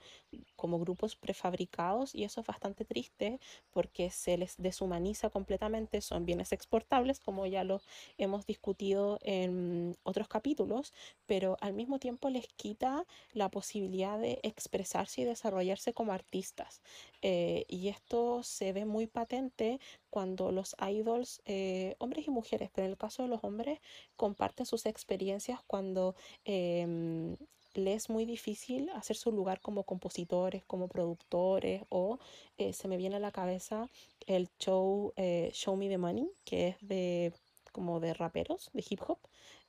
[0.56, 3.40] como grupos prefabricados y eso es bastante triste
[3.72, 7.82] porque se les deshumaniza completamente, son bienes exportables como ya lo
[8.18, 10.92] hemos discutido en otros capítulos,
[11.26, 16.80] pero al mismo tiempo les quita la posibilidad de expresarse y desarrollarse como artistas.
[17.22, 22.86] Eh, y esto se ve muy patente cuando los idols, eh, hombres y mujeres, pero
[22.86, 23.80] en el caso de los hombres,
[24.16, 26.14] comparten sus experiencias cuando
[26.44, 27.36] em,
[27.74, 32.18] les es muy difícil hacer su lugar como compositores, como productores, o
[32.58, 33.88] eh, se me viene a la cabeza
[34.26, 35.12] el show
[35.52, 37.32] Show Me the Money, que es de
[37.72, 39.18] como de raperos, de hip hop,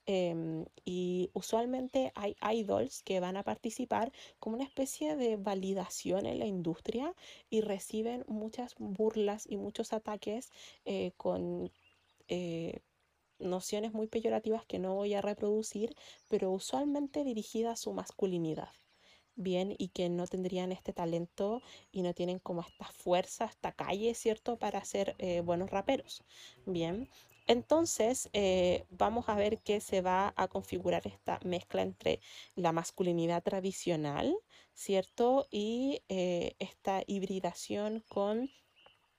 [0.07, 6.39] Em, y usualmente hay idols que van a participar como una especie de validación en
[6.39, 7.13] la industria
[7.51, 10.51] y reciben muchas burlas y muchos ataques
[10.85, 11.71] eh, con
[12.31, 12.79] eh,
[13.39, 15.95] nociones muy peyorativas que no voy a reproducir,
[16.29, 18.69] pero usualmente dirigidas a su masculinidad.
[19.35, 24.13] Bien, y que no tendrían este talento y no tienen como esta fuerza, esta calle,
[24.13, 26.23] ¿cierto?, para ser eh, buenos raperos.
[26.65, 27.09] Bien,
[27.47, 32.21] entonces, eh, vamos a ver que se va a configurar esta mezcla entre
[32.55, 34.33] la masculinidad tradicional,
[34.73, 35.47] ¿cierto?
[35.51, 38.49] Y esta hibridación con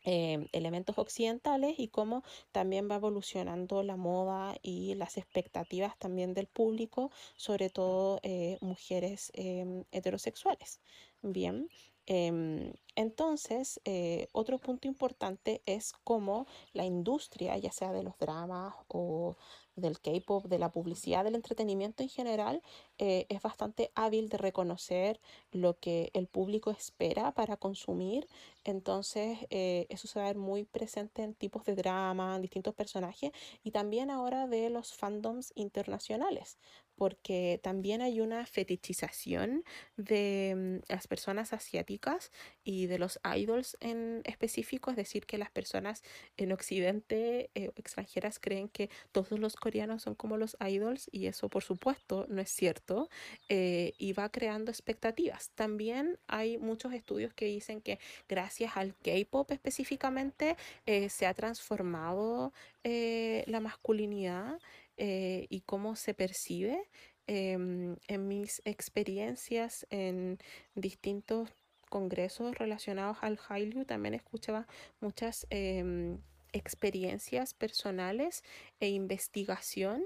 [0.04, 6.46] eh, elementos occidentales y cómo también va evolucionando la moda y las expectativas también del
[6.46, 8.20] público, sobre todo
[8.60, 10.80] mujeres em, heterosexuales.
[11.22, 11.68] Bien,
[12.06, 18.74] Em, entonces, eh, otro punto importante es cómo la industria, ya sea de los dramas
[18.88, 19.36] o
[19.76, 22.62] del K-pop, de la publicidad, del entretenimiento en general,
[22.98, 28.28] eh, es bastante hábil de reconocer lo que el público espera para consumir.
[28.64, 32.74] Entonces, eh, eso se va a ver muy presente en tipos de drama, en distintos
[32.74, 33.32] personajes
[33.64, 36.58] y también ahora de los fandoms internacionales
[36.96, 39.64] porque también hay una fetichización
[39.96, 42.30] de mm, las personas asiáticas
[42.64, 46.02] y de los idols en específico, es decir, que las personas
[46.36, 51.48] en Occidente eh, extranjeras creen que todos los coreanos son como los idols y eso
[51.48, 53.08] por supuesto no es cierto
[53.48, 55.50] eh, y va creando expectativas.
[55.54, 62.52] También hay muchos estudios que dicen que gracias al K-Pop específicamente eh, se ha transformado
[62.84, 64.58] la masculinidad
[64.96, 66.88] eh, y cómo se percibe
[67.26, 70.38] em, en mis experiencias en
[70.74, 71.50] distintos
[71.88, 73.84] congresos relacionados al Hallyu.
[73.84, 74.66] También escuchaba
[75.00, 76.18] muchas em,
[76.52, 78.42] experiencias personales
[78.80, 80.02] e investigación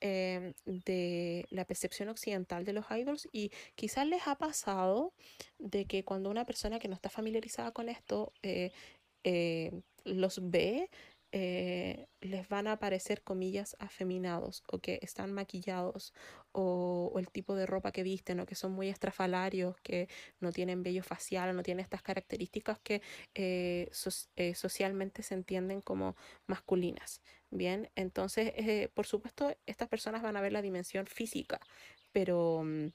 [0.00, 5.12] em, de la percepción occidental de los idols y quizás les ha pasado
[5.58, 8.72] de que cuando una persona que no está familiarizada con esto eh,
[9.24, 10.88] eh, los ve,
[11.32, 16.12] eh, les van a parecer comillas afeminados o que están maquillados
[16.52, 20.08] o, el tipo de ropa que visten o que son muy estrafalarios, que
[20.40, 23.02] no tienen vello facial o no tienen estas características que
[23.34, 23.90] eh,
[24.36, 26.16] eh, socialmente se entienden como
[26.46, 27.22] masculinas.
[27.50, 28.52] Bien, entonces,
[28.94, 31.60] por supuesto, estas personas van a ver la dimensión física,
[32.12, 32.62] pero...
[32.64, 32.88] Mm,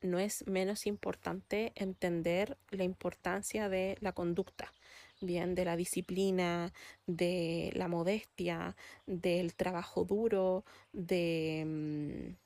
[0.00, 4.72] no es menos importante entender la importancia de la conducta
[5.20, 6.72] bien de la disciplina,
[7.06, 8.76] de la modestia,
[9.06, 12.36] del trabajo duro, de, mm,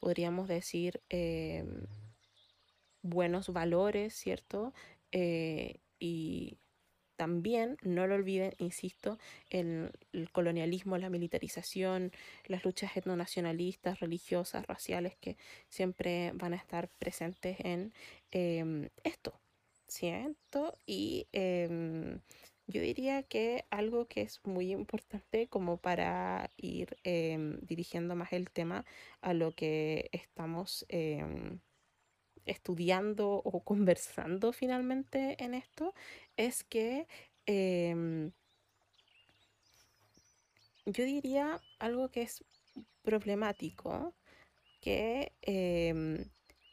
[0.00, 1.86] podríamos decir, em,
[3.02, 4.72] buenos valores, ¿cierto?
[5.12, 6.58] Eh, y
[7.16, 9.18] también, no lo olviden, insisto,
[9.50, 12.12] en el colonialismo, la militarización,
[12.46, 15.36] las luchas etnonacionalistas, religiosas, raciales que
[15.68, 17.92] siempre van a estar presentes en
[18.30, 19.40] em, esto,
[19.88, 22.20] siento y em,
[22.66, 28.50] yo diría que algo que es muy importante como para ir em, dirigiendo más el
[28.50, 28.84] tema
[29.20, 31.60] a lo que estamos em,
[32.44, 35.94] estudiando o conversando finalmente en esto
[36.36, 37.06] es que
[40.86, 42.44] yo diría algo que es
[43.02, 44.14] problemático
[44.80, 45.32] que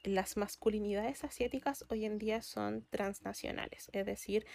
[0.05, 4.45] las masculinidades asiáticas hoy en día son transnacionales, es decir,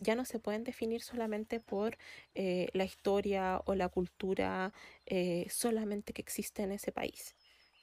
[0.00, 1.96] ya no se pueden definir solamente por
[2.34, 4.72] eh, la historia o la cultura
[5.06, 7.34] eh, solamente que existe en ese país.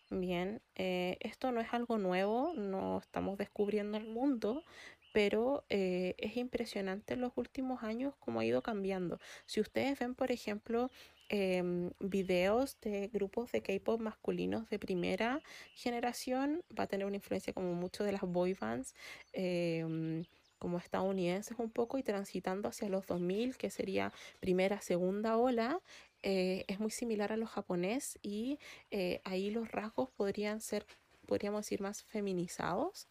[0.09, 4.63] Bien, eh, esto no es algo nuevo, no estamos descubriendo el mundo,
[5.13, 9.19] pero es impresionante en los últimos años cómo ha ido cambiando.
[9.47, 10.91] Si ustedes ven, por ejemplo,
[11.29, 15.41] Em, videos de grupos de K-pop masculinos de primera
[15.75, 16.63] generación.
[16.77, 18.95] Va a tener una influencia como mucho de las boy bands.
[19.33, 20.23] Em,
[20.57, 25.81] como estadounidenses un poco y transitando hacia los 2000, que sería primera, segunda ola,
[26.23, 28.57] eh, es muy similar a lo japonés y
[28.91, 30.85] eh, ahí los rasgos podrían ser,
[31.27, 33.07] podríamos decir, más feminizados.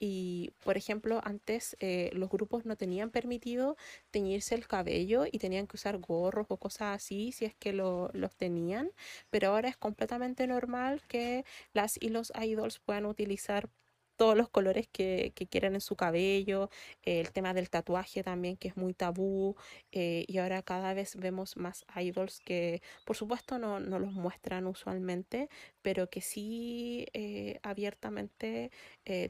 [0.00, 3.76] Y, por ejemplo, antes eh, los grupos no tenían permitido
[4.10, 8.10] teñirse el cabello y tenían que usar gorros o cosas así si es que lo,
[8.12, 8.90] los tenían,
[9.30, 13.68] pero ahora es completamente normal que las y los idols puedan utilizar
[14.18, 16.70] todos los colores que, quieran en su cabello,
[17.04, 19.56] eh, el tema del tatuaje también que es muy tabú
[19.92, 24.66] eh, y ahora cada vez vemos más idols que por supuesto no, no los muestran
[24.66, 25.48] usualmente,
[25.82, 28.70] pero que sí eh, abiertamente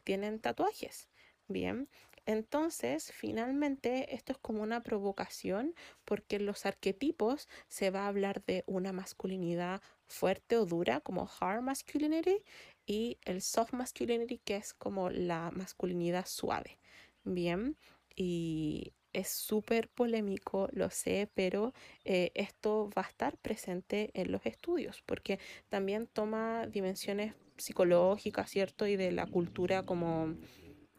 [0.04, 1.08] tienen tatuajes.
[1.48, 1.88] Bien,
[2.26, 5.74] entonces, finalmente, esto es como una provocación
[6.04, 11.30] porque en los arquetipos se va a hablar de una masculinidad fuerte o dura, como
[11.40, 12.42] hard masculinity,
[12.88, 16.78] y el soft masculinity, que es como la masculinidad suave.
[17.22, 17.76] Bien,
[18.16, 21.74] y es súper polémico, lo sé, pero
[22.04, 28.86] eh, esto va a estar presente en los estudios, porque también toma dimensiones psicológicas, ¿cierto?
[28.86, 30.34] Y de la cultura como...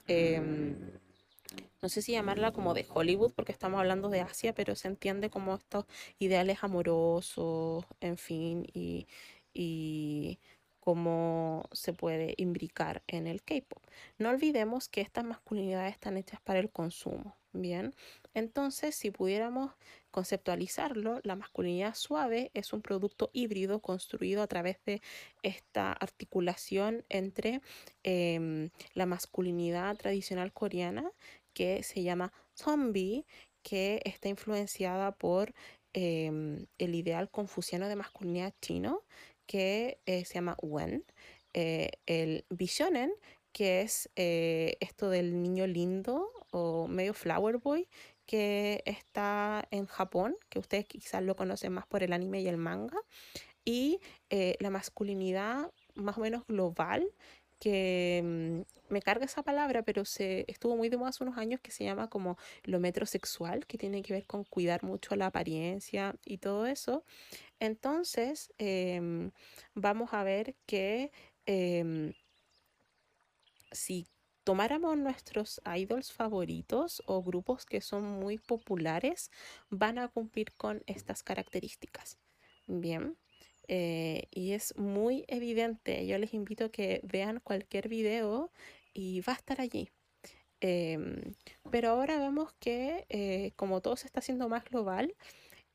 [0.08, 0.76] Em,
[1.82, 5.32] no sé si llamarla como de Hollywood, porque estamos hablando de Asia, pero se entiende
[5.32, 5.86] como estos
[6.20, 9.08] ideales amorosos, en fin, y,
[9.54, 10.40] y
[10.90, 13.84] cómo se puede imbricar en el K-pop.
[14.18, 17.94] No olvidemos que estas masculinidades están hechas para el consumo, ¿bien?
[18.34, 19.72] Entonces, si pudiéramos
[20.10, 25.04] conceptualizarlo, la masculinidad suave es un producto híbrido construido a través de
[25.44, 27.62] esta articulación entre
[28.02, 31.12] em, la masculinidad tradicional coreana,
[31.54, 33.28] que se llama zombie,
[33.62, 35.54] que está influenciada por
[35.94, 39.04] em, el ideal confuciano de masculinidad chino,
[39.50, 41.04] que eh, se llama Wen,
[41.56, 43.12] eh, el Bishonen,
[43.52, 47.90] que es eh, esto del niño lindo o medio flower boy,
[48.28, 52.58] que está en Japón, que ustedes quizás lo conocen más por el anime y el
[52.58, 53.00] manga,
[53.66, 57.08] y la masculinidad más o menos global,
[57.60, 61.60] que mm, me carga esa palabra, pero se estuvo muy de moda hace unos años
[61.62, 66.16] que se llama como lo metrosexual, que tiene que ver con cuidar mucho la apariencia
[66.26, 67.04] y todo eso.
[67.60, 69.32] Entonces, em,
[69.76, 71.12] vamos a ver que
[71.46, 72.14] em,
[73.72, 74.08] si
[74.44, 79.32] tomáramos nuestros idols favoritos o grupos que son muy populares,
[79.70, 82.18] van a cumplir con estas características.
[82.68, 83.18] Bien.
[83.70, 86.06] Eh, y es muy evidente.
[86.08, 88.52] Yo les invito a que vean cualquier video
[88.94, 89.90] y va a estar allí.
[90.62, 91.36] Em,
[91.72, 95.16] pero ahora vemos que eh, como todo se está haciendo más global,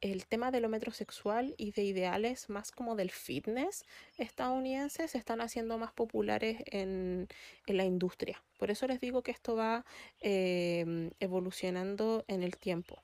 [0.01, 3.85] el tema de lo metrosexual y de ideales más como del fitness
[4.19, 7.29] estadounidense se están haciendo más populares en,
[7.67, 8.43] la industria.
[8.59, 9.85] Por eso les digo que esto va
[10.21, 13.03] em, evolucionando en el tiempo.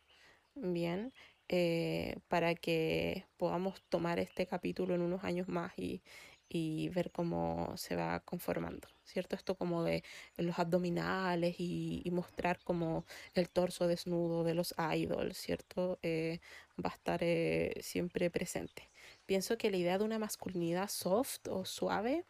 [0.55, 1.13] Bien,
[1.51, 6.03] eh, para que podamos tomar este capítulo en unos años más y,
[6.51, 9.37] y ver cómo se va conformando, ¿cierto?
[9.37, 10.03] Esto como de
[10.37, 15.99] los abdominales y, mostrar como el torso desnudo de los idols, ¿cierto?
[16.03, 16.41] Eh,
[16.85, 18.91] va a estar eh, siempre presente.
[19.27, 22.25] Pienso que la idea de una masculinidad soft o suave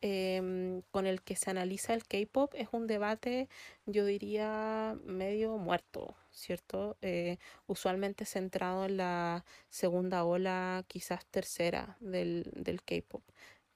[0.00, 3.48] em, con el que se analiza el K-Pop es un debate,
[3.86, 6.96] yo diría, medio muerto, ¿cierto?
[7.02, 13.22] Eh, usualmente centrado en la segunda ola, quizás tercera del, del K-Pop.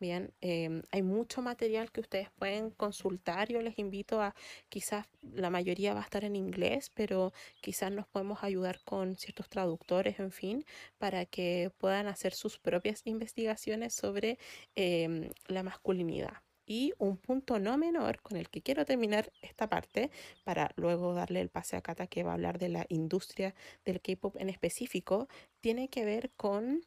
[0.00, 3.48] Bien, em, hay mucho material que ustedes pueden consultar.
[3.48, 4.34] Yo les invito a,
[4.70, 9.50] quizás la mayoría va a estar en inglés, pero quizás nos podemos ayudar con ciertos
[9.50, 10.64] traductores, en fin,
[10.98, 14.38] para que puedan hacer sus propias investigaciones sobre
[14.74, 16.42] em, la masculinidad.
[16.70, 20.08] Y un punto no menor con el que quiero terminar esta parte
[20.44, 24.00] para luego darle el pase a Kata que va a hablar de la industria del
[24.00, 25.26] K-pop en específico,
[25.60, 26.84] tiene que ver con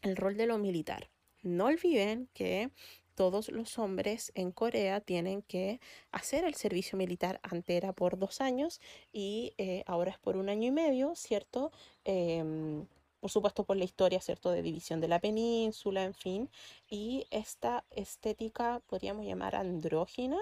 [0.00, 1.10] el rol de lo militar.
[1.42, 2.70] No olviden que
[3.14, 5.78] todos los hombres en Corea tienen que
[6.10, 7.38] hacer el servicio militar.
[7.42, 8.80] Antes era por dos años
[9.12, 11.70] y eh, ahora es por un año y medio, ¿cierto?
[12.04, 12.86] Em,
[13.26, 14.52] por supuesto por la historia, ¿cierto?
[14.52, 16.48] De división de la península, en fin.
[16.88, 20.38] Y esta estética podríamos llamar andrógina,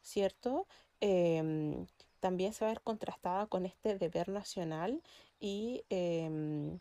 [0.00, 0.66] ¿cierto?
[1.00, 1.86] Em,
[2.20, 5.02] también se va a ver contrastada con este deber nacional
[5.40, 6.78] y em,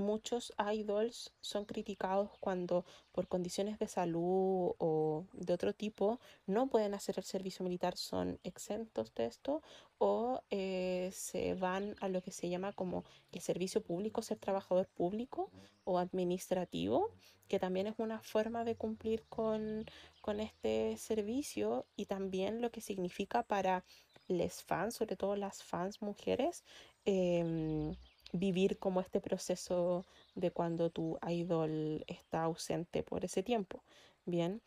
[0.00, 6.94] muchos idols son criticados cuando por condiciones de salud o de otro tipo no pueden
[6.94, 9.62] hacer el servicio militar, son exentos de esto
[9.98, 14.88] o eh, se van a lo que se llama como el servicio público, ser trabajador
[14.88, 15.50] público
[15.84, 17.10] o administrativo,
[17.48, 19.84] que también es una forma de cumplir con,
[20.20, 23.84] con este servicio y también lo que significa para
[24.28, 26.64] les fans, sobre todo las fans mujeres,
[27.04, 27.94] em,
[28.32, 33.82] vivir como este proceso de cuando tu idol está ausente por ese tiempo.
[34.24, 34.62] Bien,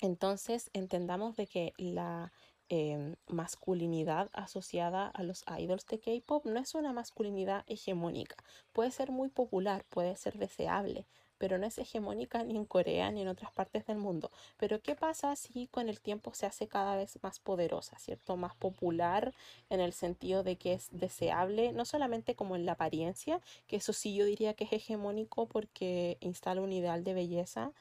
[0.00, 2.32] entonces entendamos de que la
[2.68, 8.36] em, masculinidad asociada a los idols de K-pop no es una masculinidad hegemónica.
[8.72, 11.06] Puede ser muy popular, puede ser deseable,
[11.38, 14.30] pero no es hegemónica ni en Corea ni en otras partes del mundo.
[14.56, 18.36] Pero ¿qué pasa si con el tiempo se hace cada vez más poderosa, ¿cierto?
[18.36, 19.34] Más popular
[19.70, 23.92] en el sentido de que es deseable, no solamente como en la apariencia, que eso
[23.92, 27.72] sí yo diría que es hegemónico porque instala un ideal de belleza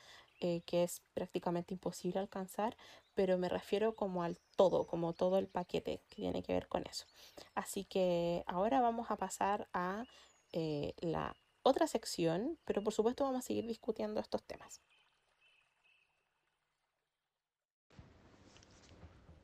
[0.42, 2.76] eh, que es prácticamente imposible alcanzar,
[3.14, 6.86] pero me refiero como al todo, como todo el paquete que tiene que ver con
[6.88, 7.06] eso.
[7.54, 10.04] Así que ahora vamos a pasar a
[10.52, 11.36] eh, la
[11.66, 14.82] otra sección, pero por supuesto vamos a seguir discutiendo estos temas.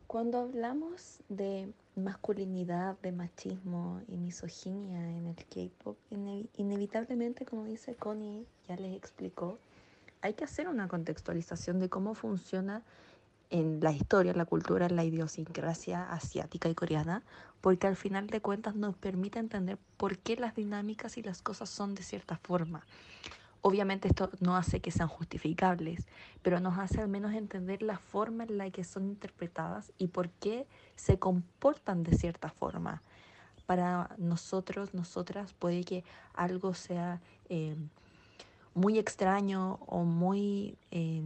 [0.05, 5.97] Cuando hablamos de masculinidad, de machismo y misoginia en el K-pop,
[6.57, 9.57] inevitablemente, como dice Connie, ya les explicó,
[10.21, 12.83] hay que hacer una contextualización de cómo funciona
[13.51, 17.21] en la historia, la cultura, la idiosincrasia asiática y coreana,
[17.59, 21.69] porque al final de cuentas nos permite entender por qué las dinámicas y las cosas
[21.69, 22.85] son de cierta forma.
[23.61, 26.07] Obviamente esto no hace que sean justificables,
[26.41, 30.29] pero nos hace al menos entender la forma en la que son interpretadas y por
[30.29, 33.03] qué se comportan de cierta forma.
[33.67, 37.75] Para nosotros, nosotras, puede que algo sea eh,
[38.73, 41.21] muy extraño o muy eh,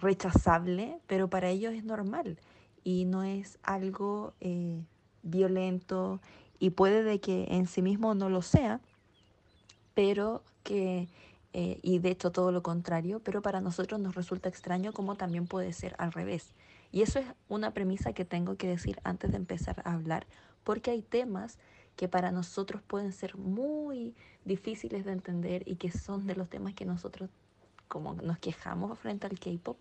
[0.00, 2.38] rechazable, pero para ellos es normal
[2.84, 4.82] y no es algo eh,
[5.22, 6.20] violento
[6.58, 8.80] y puede de que en sí mismo no lo sea,
[9.94, 11.08] pero que,
[11.52, 15.46] eh, y de hecho todo lo contrario, pero para nosotros nos resulta extraño como también
[15.46, 16.54] puede ser al revés.
[16.90, 20.26] Y eso es una premisa que tengo que decir antes de empezar a hablar,
[20.64, 21.58] porque hay temas
[21.96, 26.74] que para nosotros pueden ser muy difíciles de entender y que son de los temas
[26.74, 27.28] que nosotros
[27.88, 29.78] como nos quejamos frente al K-pop.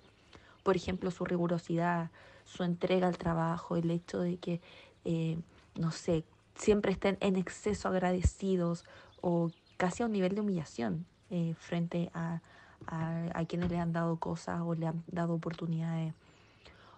[0.64, 2.10] Por ejemplo, su rigurosidad,
[2.46, 4.62] su entrega al trabajo, el hecho de que,
[5.06, 5.38] eh,
[5.76, 6.24] no sé,
[6.56, 8.84] siempre estén en exceso agradecidos
[9.22, 12.42] o casi a un nivel de humillación eh, frente a,
[12.88, 16.14] a, quienes le han dado cosas o le han dado oportunidades.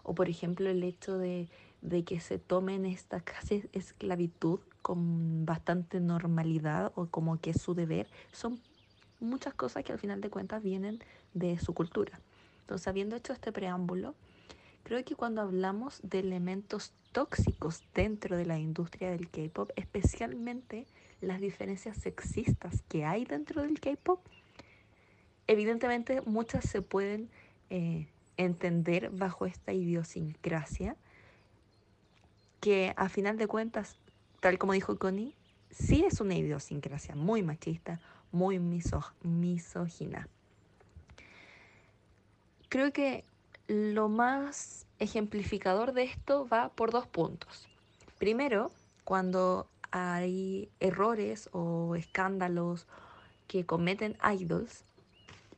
[0.03, 1.47] O por ejemplo el hecho de,
[1.82, 7.74] de que se tomen esta casi esclavitud con bastante normalidad o como que es su
[7.74, 8.60] deber, son
[9.20, 10.99] muchas cosas que al final de cuentas vienen
[11.34, 12.20] de su cultura.
[12.61, 14.15] Entonces, habiendo hecho este preámbulo,
[14.84, 20.86] creo que cuando hablamos de elementos tóxicos dentro de la industria del K-Pop, especialmente
[21.22, 24.22] las diferencias sexistas que hay dentro del K-Pop,
[25.47, 27.30] evidentemente muchas se pueden
[27.70, 28.07] eh,
[28.38, 30.95] entender bajo esta idiosincrasia
[32.61, 33.97] que a final de cuentas
[34.39, 35.36] tal como dijo Connie,
[35.70, 37.99] sí es una idiosincrasia muy machista,
[38.32, 40.28] muy misógina.
[42.70, 43.26] Creo que
[43.68, 47.68] lo más ejemplificador de esto va por dos puntos.
[48.18, 48.72] Primero,
[49.04, 52.88] cuando hay errores o escándalos
[53.48, 54.86] que cometen idols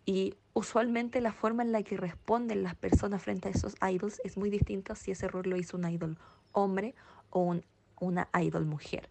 [0.06, 4.38] y usualmente la forma en la que responden las personas frente a esos idols es
[4.38, 6.18] muy distinta si ese error lo hizo un idol
[6.54, 6.96] hombre
[7.30, 7.64] o un
[8.02, 9.08] una idol mujer.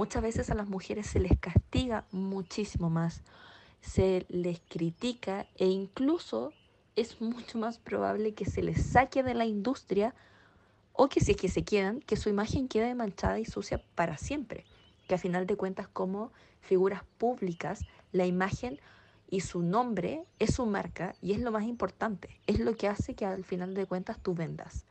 [0.00, 3.20] Muchas veces a las mujeres se les castiga muchísimo más,
[3.82, 6.54] se les critica e incluso
[6.96, 10.14] es mucho más probable que se les saque de la industria
[10.94, 14.16] o que si es que se quedan, que su imagen quede manchada y sucia para
[14.16, 14.64] siempre.
[15.06, 16.32] Que a final de cuentas como
[16.62, 18.80] figuras públicas, la imagen
[19.28, 23.12] y su nombre es su marca y es lo más importante, es lo que hace
[23.14, 24.86] que al final de cuentas tú vendas.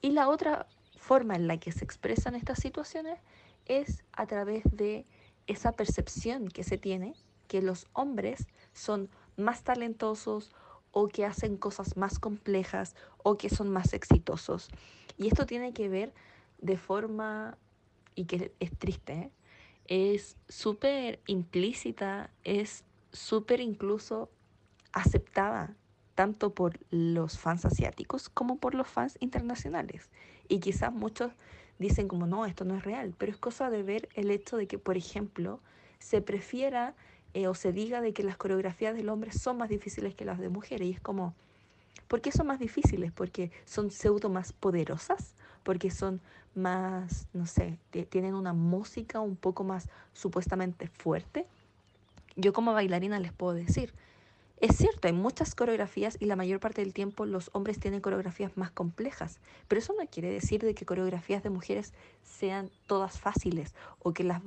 [0.00, 3.18] Y la otra forma en la que se expresan estas situaciones
[3.66, 5.06] es a través de
[5.46, 7.14] esa percepción que se tiene
[7.48, 10.50] que los hombres son más talentosos
[10.92, 14.68] o que hacen cosas más complejas o que son más exitosos.
[15.18, 16.12] Y esto tiene que ver
[16.58, 17.58] de forma,
[18.14, 19.30] y que es triste, ¿eh?
[19.86, 24.30] es súper implícita, es súper incluso
[24.92, 25.76] aceptada
[26.14, 30.10] tanto por los fans asiáticos como por los fans internacionales.
[30.48, 31.32] Y quizás muchos
[31.82, 34.66] dicen como no, esto no es real, pero es cosa de ver el hecho de
[34.66, 35.60] que, por ejemplo,
[35.98, 36.94] se prefiera
[37.34, 40.38] eh, o se diga de que las coreografías del hombre son más difíciles que las
[40.38, 40.88] de mujeres.
[40.88, 41.34] Y es como,
[42.08, 43.12] ¿por qué son más difíciles?
[43.12, 46.20] Porque son pseudo más poderosas, porque son
[46.54, 47.78] más, no sé,
[48.10, 51.46] tienen una música un poco más supuestamente fuerte.
[52.36, 53.94] Yo como bailarina les puedo decir,
[54.62, 58.56] Es cierto, hay muchas coreografías y la mayor parte del tiempo los hombres tienen coreografías
[58.56, 61.92] más complejas, pero eso no quiere decir de que coreografías de mujeres
[62.22, 64.40] sean todas fáciles o que las,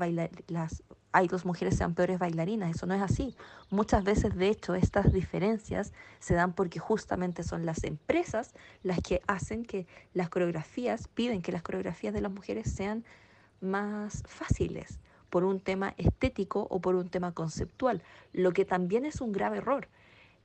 [0.47, 3.36] las hay dos mujeres sean peores bailarinas, eso no es así.
[3.70, 8.53] Muchas veces, de hecho, estas diferencias se dan porque justamente son las empresas
[8.84, 13.03] las que hacen que las coreografías, piden que las coreografías de las mujeres sean
[13.59, 14.97] más fáciles
[15.30, 18.01] por un tema estético o por un tema conceptual,
[18.32, 19.89] lo que también es un grave error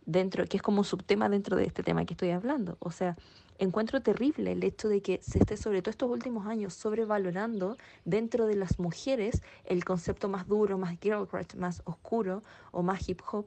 [0.06, 2.76] dentro, que es como un subtema dentro de este tema que estoy hablando.
[2.80, 3.16] O sea,
[3.58, 8.46] encuentro terrible el hecho de que se esté, sobre todo estos últimos años, sobrevalorando dentro
[8.46, 12.42] de las mujeres el concepto más duro, más girl crush, más oscuro
[12.72, 13.46] o más hip hop,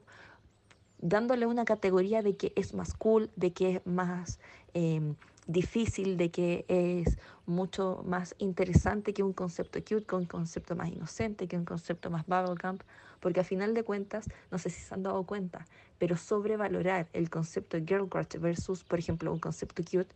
[0.98, 4.38] dándole una categoría de que es más cool, de que es más
[4.72, 10.74] em, difícil, de que es mucho más interesante que un concepto cute, que un concepto
[10.76, 12.78] más inocente, que un concepto más bubblegum,
[13.24, 15.64] porque a final de cuentas, no sé si se han dado cuenta,
[15.96, 20.14] pero sobrevalorar el concepto girl crush versus, por ejemplo, un concepto cute,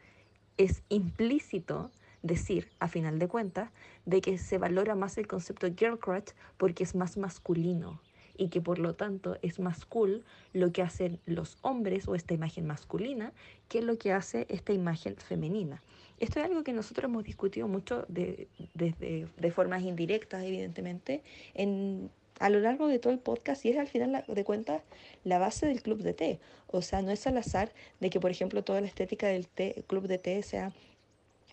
[0.59, 1.91] es implícito
[2.21, 3.71] decir, a final de cuentas,
[4.05, 7.99] de que se valora más el concepto girl crush porque es más masculino,
[8.37, 12.35] y que por lo tanto es más cool lo que hacen los hombres o esta
[12.35, 13.33] imagen masculina
[13.71, 15.83] que lo que hace esta imagen femenina.
[16.21, 21.23] Esto es algo que nosotros hemos discutido mucho de, de, formas indirectas, evidentemente,
[21.55, 24.83] en, a lo largo de todo el podcast y es al final de cuentas
[25.25, 26.41] la base del club de té.
[26.67, 29.47] O sea, no es al azar de que, por ejemplo, toda la estética del
[29.87, 30.73] club de té sea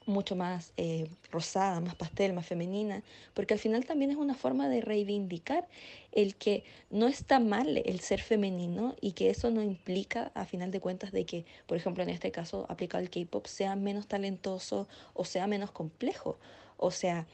[0.06, 4.70] mucho más eh, rosada, más pastel, más femenina, porque al final también es una forma
[4.70, 5.68] de reivindicar
[6.12, 10.72] el que no está mal el ser femenino y que eso no implica, a final
[10.72, 14.88] de cuentas, de que, por ejemplo, en este caso aplicado al K-Pop, sea menos talentoso
[15.14, 16.38] o sea menos complejo.
[16.78, 17.26] O sea,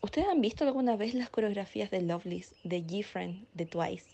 [0.00, 4.06] ¿ustedes han visto alguna vez las coreografías de Lovelace, de G-Friend, de Twice?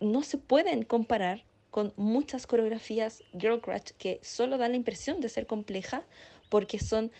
[0.00, 5.28] No se pueden comparar con muchas coreografías girl crush que solo dan la impresión de
[5.28, 6.04] ser compleja
[6.48, 7.10] porque son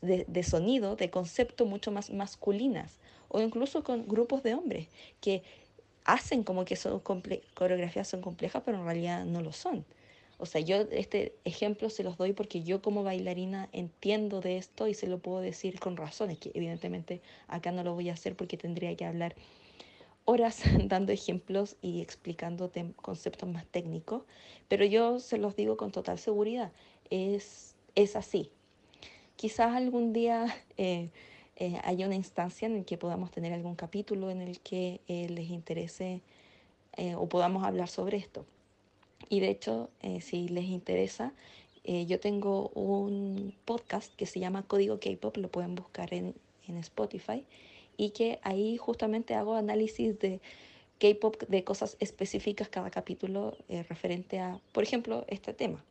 [0.00, 2.98] de, sonido, de concepto mucho más masculinas
[3.28, 4.88] o incluso con grupos de hombres
[5.20, 5.42] que
[6.04, 7.02] hacen como que son
[7.54, 9.84] coreografías son complejas pero en realidad no lo son.
[10.42, 14.88] O sea, yo este ejemplo se los doy porque yo como bailarina entiendo de esto
[14.88, 18.34] y se lo puedo decir con razones, que evidentemente acá no lo voy a hacer
[18.34, 19.36] porque tendría que hablar
[20.24, 24.24] horas dando ejemplos y explicando conceptos más técnicos,
[24.66, 26.72] pero yo se los digo con total seguridad,
[27.08, 28.50] es, es así.
[29.36, 31.10] Quizás algún día eh,
[31.54, 35.28] eh, haya una instancia en la que podamos tener algún capítulo en el que eh,
[35.28, 36.20] les interese
[37.16, 38.44] o podamos hablar sobre esto.
[39.28, 41.32] Y de hecho, si les interesa,
[41.84, 46.34] yo tengo un podcast que se llama Código K-Pop, lo pueden buscar en,
[46.68, 47.44] en Spotify
[47.96, 50.40] y que ahí justamente hago análisis de
[50.98, 55.84] K-pop de cosas específicas cada capítulo eh, referente a, por ejemplo, este tema.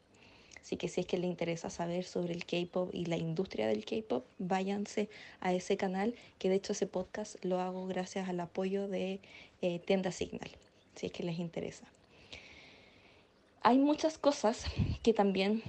[0.61, 3.83] Así que si es que le interesa saber sobre el K-pop y la industria del
[3.83, 5.09] K-pop, váyanse
[5.39, 9.19] a ese canal, que de hecho ese podcast lo hago gracias al apoyo de
[9.61, 10.51] eh, Tienda Signal,
[10.95, 11.91] si es que les interesa.
[13.61, 14.65] Hay muchas cosas
[15.03, 15.61] que también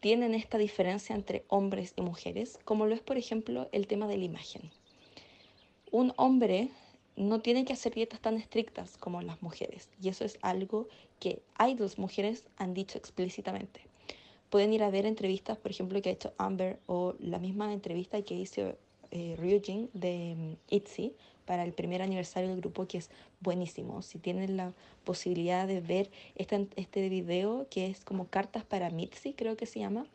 [0.00, 4.18] tienen esta diferencia entre hombres y mujeres, como lo es por ejemplo el tema de
[4.18, 4.70] la imagen
[5.96, 6.68] un hombre
[7.16, 9.88] no tiene que hacer dietas tan estrictas como las mujeres.
[10.02, 10.88] Y eso es algo
[11.20, 13.80] que hay dos mujeres han dicho explícitamente.
[14.50, 18.20] Pueden ir a ver entrevistas, por ejemplo, que ha hecho Amber o la misma entrevista
[18.22, 18.76] que hizo
[19.10, 24.02] eh, Ryujin de mm, ITZY para el primer aniversario del grupo, que es buenísimo.
[24.02, 24.72] Si tienen la
[25.04, 29.80] posibilidad de ver este, este video, que es como cartas para Mitzi, creo que se
[29.80, 30.06] llama,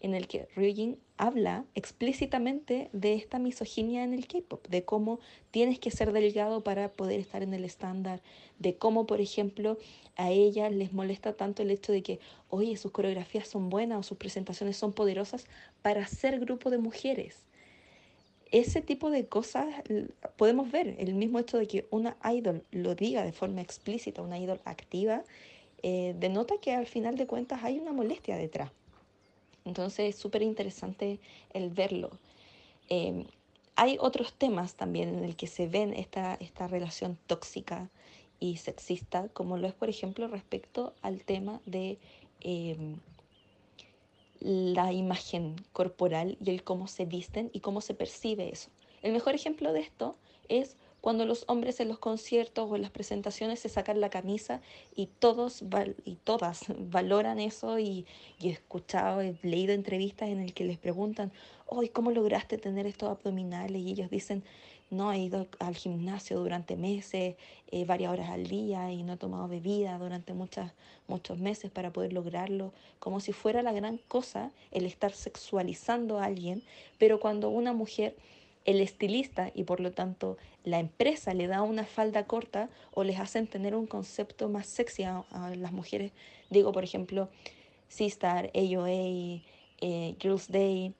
[0.00, 5.20] en el que Ryujin habla explícitamente de esta misoginia en el K-pop, de cómo
[5.50, 8.20] tienes que ser delgado para poder estar en el estándar,
[8.58, 9.78] de cómo, por ejemplo,
[10.16, 12.20] a ella les molesta tanto el hecho de que,
[12.50, 15.46] oye, sus coreografías son buenas o sus presentaciones son poderosas
[15.82, 17.44] para ser grupo de mujeres.
[18.54, 19.66] Ese tipo de cosas
[20.36, 24.38] podemos ver, el mismo hecho de que una idol lo diga de forma explícita, una
[24.38, 25.24] idol activa,
[25.82, 28.70] eh, denota que al final de cuentas hay una molestia detrás.
[29.64, 31.18] Entonces es súper interesante
[31.52, 32.10] el verlo.
[32.88, 33.24] Em,
[33.74, 37.90] hay otros temas también en el que se ven esta, esta relación tóxica
[38.38, 41.98] y sexista, como lo es, por ejemplo, respecto al tema de
[42.40, 43.00] em,
[44.40, 48.70] la imagen corporal y el cómo se visten y cómo se percibe eso.
[49.02, 50.16] El mejor ejemplo de esto
[50.48, 54.62] es cuando los hombres en los conciertos o en las presentaciones se sacan la camisa
[54.96, 55.62] y todos
[56.06, 58.06] y todas valoran eso y,
[58.40, 61.30] he escuchado, he leído entrevistas en el que les preguntan,
[61.66, 63.82] hoy ¿cómo lograste tener estos abdominales?
[63.82, 64.44] Y ellos dicen,
[64.94, 67.36] no he ido al gimnasio durante meses,
[67.70, 70.72] eh, varias horas al día y no he tomado bebida durante muchas,
[71.08, 76.24] muchos meses para poder lograrlo, como si fuera la gran cosa el estar sexualizando a
[76.24, 76.62] alguien,
[76.98, 78.16] pero cuando una mujer,
[78.64, 83.20] el estilista y por lo tanto la empresa le da una falda corta o les
[83.20, 85.24] hacen tener un concepto más sexy a,
[85.56, 86.12] las mujeres,
[86.50, 87.28] digo por ejemplo,
[87.88, 89.42] Sistar, AOA,
[89.80, 90.94] eh, Girls Day,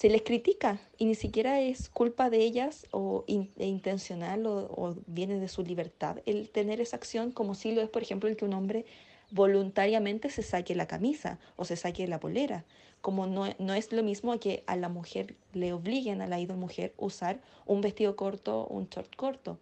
[0.00, 5.38] se les critica y ni siquiera es culpa de ellas o e intencional o, viene
[5.38, 8.46] de su libertad el tener esa acción como si lo es, por ejemplo, el que
[8.46, 8.86] un hombre
[9.30, 12.64] voluntariamente se saque la camisa o se saque la polera,
[13.02, 16.56] como no, no es lo mismo que a la mujer le obliguen a la idol
[16.56, 19.58] mujer usar un vestido corto, un short corto.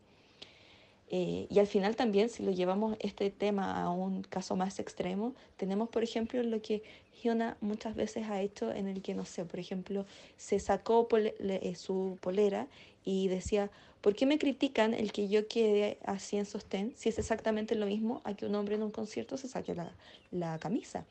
[1.10, 5.34] Eh, y al final también, si lo llevamos este tema a un caso más extremo,
[5.56, 6.82] tenemos, por ejemplo, lo que
[7.22, 10.04] Hyuna muchas veces ha hecho en el que, no sé, por ejemplo,
[10.36, 12.66] se sacó eh, su polera
[13.04, 13.70] y decía,
[14.02, 17.86] ¿por qué me critican el que yo quede así en sostén si es exactamente lo
[17.86, 19.92] mismo a que un hombre en un concierto se saque la,
[20.30, 21.06] la camisa?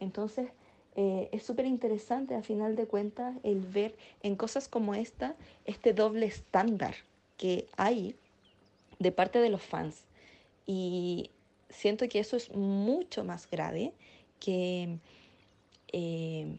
[0.00, 0.48] Entonces,
[0.96, 5.92] eh, es súper interesante a final de cuentas el ver en cosas como esta este
[5.92, 6.94] doble estándar
[7.36, 8.16] que hay
[8.98, 10.04] de parte de los fans.
[10.66, 11.30] Y
[11.70, 13.92] siento que eso es mucho más grave
[14.40, 14.98] que
[15.92, 16.58] eh,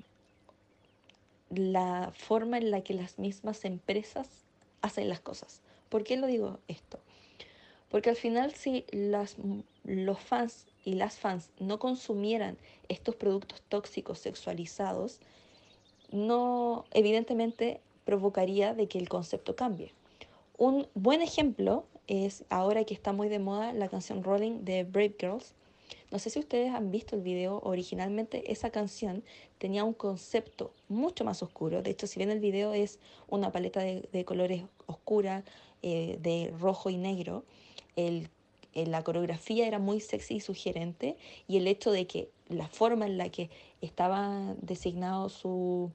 [1.49, 4.27] la forma en la que las mismas empresas
[4.81, 5.61] hacen las cosas.
[5.89, 6.99] ¿Por qué lo digo esto?
[7.89, 9.35] Porque al final si las,
[9.83, 15.19] los fans y las fans no consumieran estos productos tóxicos sexualizados,
[16.11, 19.93] no evidentemente provocaría de que el concepto cambie.
[20.57, 25.15] Un buen ejemplo es ahora que está muy de moda la canción Rolling de Brave
[25.17, 25.53] Girls.
[26.11, 29.23] No sé si ustedes han visto el video, originalmente esa canción
[29.59, 31.83] tenía un concepto mucho más oscuro.
[31.83, 32.97] De hecho, si bien el video es
[33.27, 35.43] una paleta de, colores oscura,
[35.83, 37.45] eh, de rojo y negro,
[37.95, 38.27] el,
[38.73, 41.15] eh, la coreografía era muy sexy y sugerente
[41.47, 43.51] y el hecho de que la forma en la que
[43.81, 45.91] estaba designado su,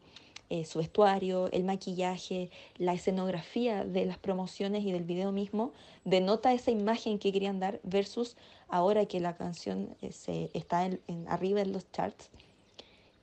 [0.51, 5.73] eh, su vestuario, el maquillaje, la escenografía de las promociones y del video mismo,
[6.05, 8.37] denota esa imagen que querían dar versus
[8.69, 12.29] ahora que la canción eh, se, está en, arriba en los charts.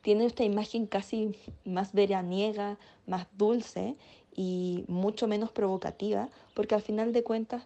[0.02, 3.96] Tiene esta imagen casi más veraniega, más dulce
[4.36, 7.64] y mucho menos provocativa, porque al final de cuentas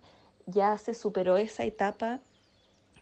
[0.48, 2.20] ya se superó esa etapa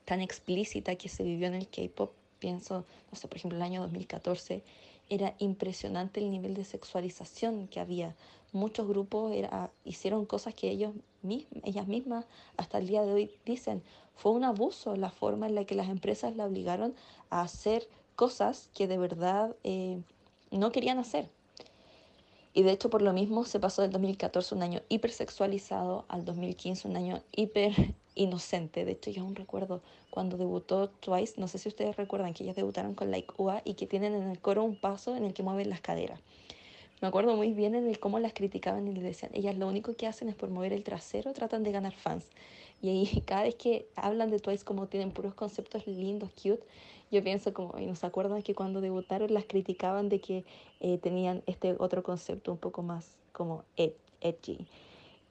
[0.06, 2.12] tan explícita que se vivió en el K-pop.
[2.38, 4.62] Pienso, no sé, por ejemplo, el año 2014
[5.10, 8.16] era impresionante el nivel de sexualización que había.
[8.51, 10.93] Muchos grupos era, hicieron cosas que ellos
[11.64, 12.26] ellas mismas
[12.58, 13.82] hasta el día de hoy dicen,
[14.16, 16.93] fue un abuso la forma en la que las empresas la obligaron
[17.30, 20.01] a hacer cosas que de verdad eh,
[20.51, 21.30] no querían hacer.
[22.54, 26.88] Y de hecho por lo mismo se pasó del 2014 un año hipersexualizado al 2015
[26.88, 28.86] un año hiper inocente.
[28.86, 32.55] De hecho yo aún recuerdo cuando debutó Twice, no sé si ustedes recuerdan que ellas
[32.55, 35.43] debutaron con Like Ua y que tienen en el coro un paso en el que
[35.43, 36.20] mueven las caderas.
[37.01, 39.93] Me acuerdo muy bien en el cómo las criticaban y les decían, ellas lo único
[39.95, 42.26] que hacen es por mover el trasero, tratan de ganar fans.
[42.82, 46.64] Y ahí cada vez que hablan de Twice como tienen puros conceptos lindos, cute,
[47.11, 50.45] yo pienso como, y nos acuerdan que cuando debutaron las criticaban de que
[50.80, 54.66] eh, tenían este otro concepto un poco más como edgy.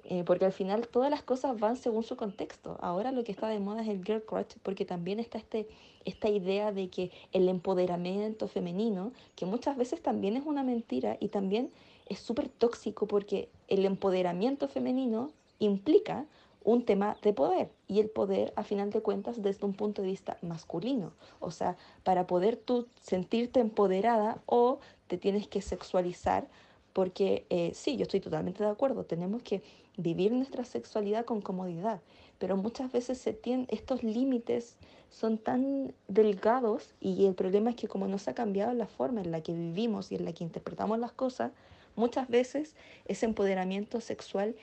[0.05, 2.77] Eh, porque al final todas las cosas van según su contexto.
[2.81, 5.69] Ahora lo que está de moda es el girl crush, porque también está este,
[6.05, 11.29] esta idea de que el empoderamiento femenino, que muchas veces también es una mentira y
[11.29, 11.71] también
[12.09, 15.31] es súper tóxico porque el empoderamiento femenino
[15.61, 16.27] implica
[16.65, 20.09] un tema de poder y el poder a final de cuentas desde un punto de
[20.09, 21.13] vista masculino.
[21.41, 26.47] O sea, para poder tú sentirte empoderada o te tienes que sexualizar
[26.93, 29.63] porque eh, sí, yo estoy totalmente de acuerdo, tenemos que
[29.97, 32.01] vivir nuestra sexualidad con comodidad,
[32.39, 34.77] pero muchas veces estos límites
[35.11, 39.21] son tan delgados y el problema es que como no se ha cambiado la forma
[39.21, 41.53] en la que vivimos y en la que interpretamos las cosas,
[41.97, 42.75] muchas veces
[43.05, 44.57] ese empoderamiento sexual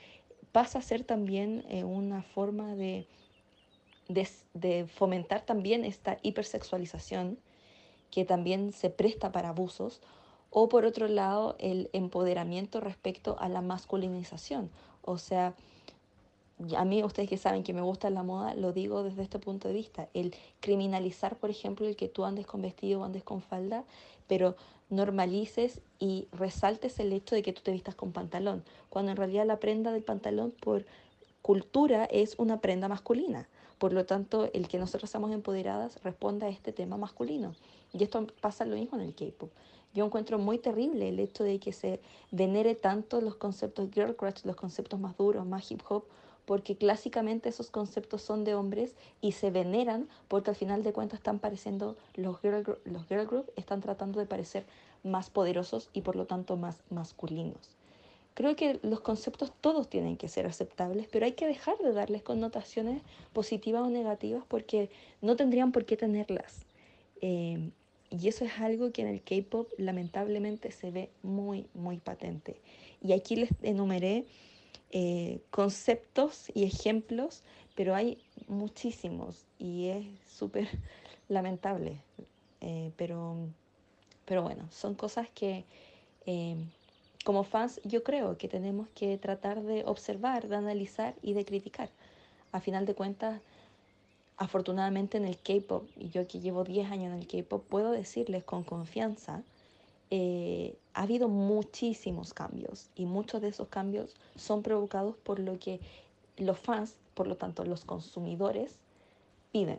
[0.52, 3.06] pasa a ser también eh, una forma de,
[4.08, 7.38] de, fomentar también esta hipersexualización
[8.10, 10.00] que también se presta para abusos,
[10.50, 14.70] o por otro lado el empoderamiento respecto a la masculinización.
[15.02, 15.54] O sea,
[16.76, 19.68] a mí ustedes que saben que me gusta la moda, lo digo desde este punto
[19.68, 23.40] de vista, el criminalizar, por ejemplo, el que tú andes con vestido o andes con
[23.40, 23.84] falda,
[24.26, 24.56] pero
[24.90, 29.46] normalices y resaltes el hecho de que tú te vistas con pantalón, cuando en realidad
[29.46, 30.84] la prenda del pantalón por
[31.42, 33.48] cultura es una prenda masculina.
[33.78, 37.54] Por lo tanto, el que nosotros seamos empoderadas responde a este tema masculino.
[37.94, 39.50] Y esto pasa lo mismo en el K-pop.
[39.92, 44.44] Yo encuentro muy terrible el hecho de que se venere tanto los conceptos girl crush,
[44.44, 46.04] los conceptos más duros, más hip hop,
[46.44, 51.18] porque clásicamente esos conceptos son de hombres y se veneran porque al final de cuentas
[51.18, 54.64] están pareciendo, los girl, los girl group están tratando de parecer
[55.02, 57.76] más poderosos y por lo tanto más masculinos.
[58.34, 62.22] Creo que los conceptos todos tienen que ser aceptables, pero hay que dejar de darles
[62.22, 66.64] connotaciones positivas o negativas porque no tendrían por qué tenerlas.
[67.22, 67.70] Eh,
[68.10, 72.60] y eso es algo que en el K-Pop lamentablemente se ve muy, muy patente.
[73.00, 74.26] Y aquí les enumeré
[74.90, 77.44] eh, conceptos y ejemplos,
[77.76, 80.68] pero hay muchísimos y es súper
[81.28, 82.02] lamentable.
[82.60, 83.36] Eh, pero,
[84.24, 85.64] pero bueno, son cosas que
[86.26, 86.56] eh,
[87.24, 91.90] como fans yo creo que tenemos que tratar de observar, de analizar y de criticar.
[92.50, 93.40] A final de cuentas,
[94.40, 98.42] afortunadamente en el K-Pop, y yo que llevo 10 años en el K-Pop, puedo decirles
[98.42, 99.42] con confianza,
[100.10, 105.78] eh, ha habido muchísimos cambios y muchos de esos cambios son provocados por lo que
[106.38, 108.76] los fans, por lo tanto los consumidores,
[109.52, 109.78] piden.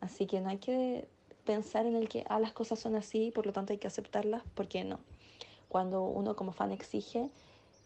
[0.00, 1.08] Así que no hay que
[1.44, 4.44] pensar en el que ah, las cosas son así, por lo tanto hay que aceptarlas,
[4.54, 5.00] porque no.
[5.68, 7.28] Cuando uno como fan exige,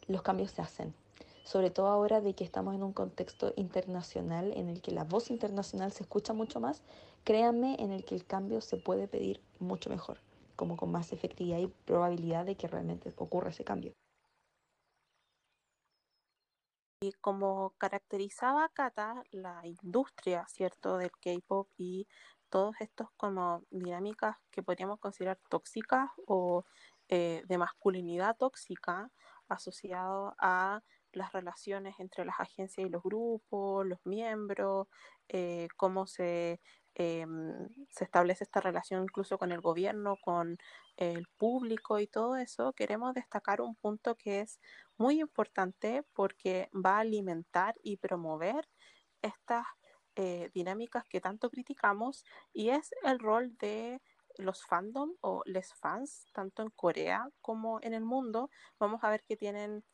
[0.07, 0.93] los cambios se hacen
[1.45, 5.30] sobre todo ahora de que estamos en un contexto internacional en el que la voz
[5.30, 6.82] internacional se escucha mucho más,
[7.24, 10.18] créanme en el que el cambio se puede pedir mucho mejor,
[10.57, 13.93] como con más efectividad y probabilidad de que realmente ocurra ese cambio.
[17.03, 22.07] Y como caracterizaba Kata la industria, ¿cierto?, del K-pop y
[22.51, 26.64] todos estos como dinámicas que podríamos considerar tóxicas o
[27.09, 29.11] eh, de masculinidad tóxica
[29.49, 30.82] asociado a
[31.12, 34.88] las relaciones entre las agencias y los grupos, los miembros,
[35.28, 36.61] eh, cómo se,
[36.94, 40.58] em, se establece esta relación incluso con el gobierno, con
[40.96, 44.61] el público y todo eso, queremos destacar un punto que es
[44.98, 48.68] muy importante porque va a alimentar y promover
[49.22, 49.66] estas
[50.16, 54.00] eh, dinámicas que tanto criticamos y es el rol de
[54.38, 58.50] los fandom o les fans, tanto en Corea como en el mundo.
[58.78, 59.84] Vamos a ver que tienen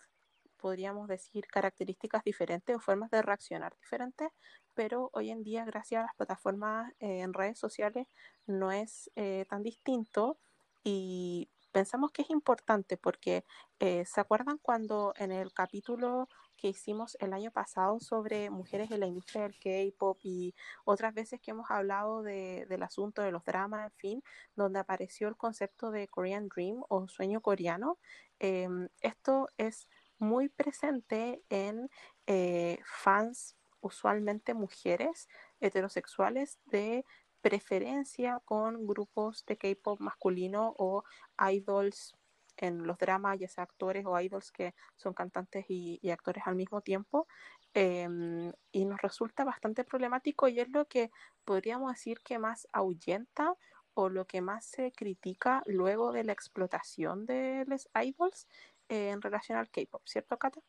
[0.57, 4.29] podríamos decir, características diferentes o formas de reaccionar diferentes,
[4.75, 8.07] pero hoy en día, gracias a las plataformas eh, en redes sociales,
[8.47, 10.39] no es eh, tan distinto
[10.85, 13.45] y pensamos que es importante porque
[13.81, 19.01] eh, se acuerdan cuando en el capítulo que hicimos el año pasado sobre mujeres en
[19.01, 20.55] la industria del K-pop y
[20.85, 24.23] otras veces que hemos hablado del asunto de los dramas, en fin,
[24.55, 27.99] donde apareció el concepto de Korean Dream o sueño coreano.
[28.39, 29.87] Em, esto es
[30.19, 31.91] muy presente en
[32.27, 35.29] eh, fans, usualmente mujeres
[35.61, 37.05] heterosexuales, de
[37.41, 41.05] preferencia con grupos de K-pop masculino o
[41.51, 42.17] idols
[42.57, 47.29] en los dramas, ya actores o idols que son cantantes y, actores al mismo tiempo.
[47.75, 51.11] Em, y nos resulta bastante problemático y es lo que
[51.45, 53.55] podríamos decir que más ahuyenta
[53.95, 58.47] o lo que más se critica luego de la explotación de los idols
[58.89, 60.61] en relación al K-pop, ¿cierto, Kata?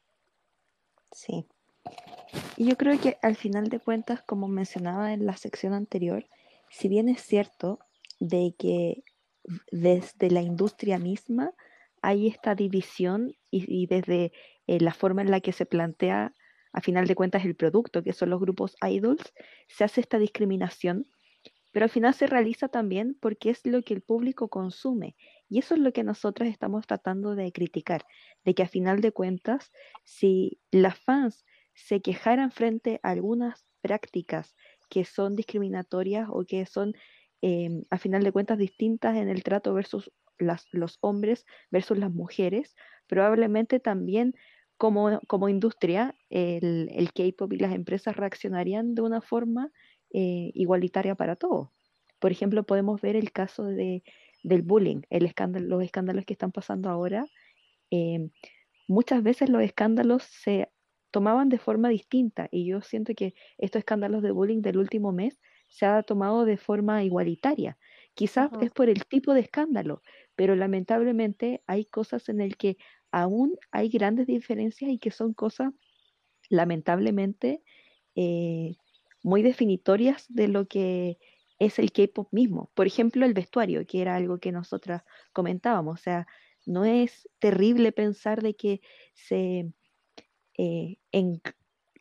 [1.11, 1.47] Sí.
[2.57, 6.25] Y yo creo que al final de cuentas, como mencionaba en la sección anterior,
[6.69, 7.79] si bien es cierto
[8.19, 9.03] de que
[9.71, 11.53] desde la industria misma
[12.01, 14.31] hay esta división y, desde
[14.67, 16.33] eh, la forma en la que se plantea
[16.73, 19.33] a final de cuentas el producto, que son los grupos idols,
[19.67, 21.07] se hace esta discriminación,
[21.71, 25.15] pero al final se realiza también porque es lo que el público consume
[25.49, 28.05] y eso es lo que nosotros estamos tratando de criticar,
[28.43, 29.71] de que a final de cuentas,
[30.03, 34.55] si las fans se quejaran frente a algunas prácticas
[34.89, 36.93] que son discriminatorias o que son
[37.41, 42.75] em, a final de cuentas distintas en el trato versus los hombres versus las mujeres,
[43.07, 44.33] probablemente también
[44.77, 49.71] como, como industria el, el K-Pop y las empresas reaccionarían de una forma
[50.11, 51.69] eh, igualitaria para todos.
[52.19, 54.03] Por ejemplo, podemos ver el caso de
[54.43, 57.25] del bullying, el escándalo, los escándalos que están pasando ahora,
[57.91, 58.31] em,
[58.87, 60.69] muchas veces los escándalos se
[61.11, 65.39] tomaban de forma distinta y yo siento que estos escándalos de bullying del último mes
[65.69, 67.77] se ha tomado de forma igualitaria.
[68.13, 70.01] Quizás es por el tipo de escándalo,
[70.35, 72.77] pero lamentablemente hay cosas en el que
[73.11, 75.73] aún hay grandes diferencias y que son cosas
[76.49, 77.63] lamentablemente
[78.15, 78.75] eh,
[79.23, 81.17] muy definitorias de lo que
[81.59, 82.71] es el K-pop mismo.
[82.73, 85.03] Por ejemplo, el vestuario, que era algo que nosotras
[85.33, 85.99] comentábamos.
[85.99, 86.27] O sea,
[86.65, 88.81] no es terrible pensar de que
[89.13, 89.71] se
[90.57, 90.97] eh,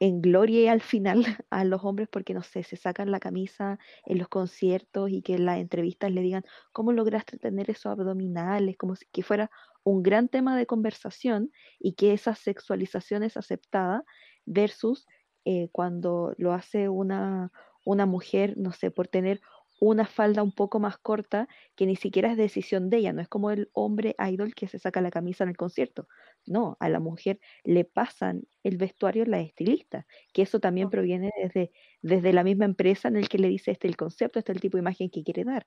[0.00, 4.18] en gloria al final a los hombres porque, no sé, se sacan la camisa en
[4.18, 8.76] los conciertos y que en las entrevistas le digan, ¿cómo lograste tener esos abdominales?
[8.76, 9.50] Como si que fuera
[9.84, 14.04] un gran tema de conversación y que esa sexualización es aceptada
[14.44, 15.06] versus
[15.44, 17.52] eh, cuando lo hace una,
[17.86, 19.40] una mujer, no sé, por tener
[19.78, 23.28] una falda un poco más corta que ni siquiera es decisión de ella, no es
[23.28, 26.08] como el hombre idol que se saca la camisa en el concierto,
[26.46, 31.70] no, a la mujer le pasan el vestuario la estilista, que eso también proviene desde,
[32.02, 34.78] desde la misma empresa en el que le dice este el concepto, este el tipo
[34.78, 35.66] de imagen que quiere dar.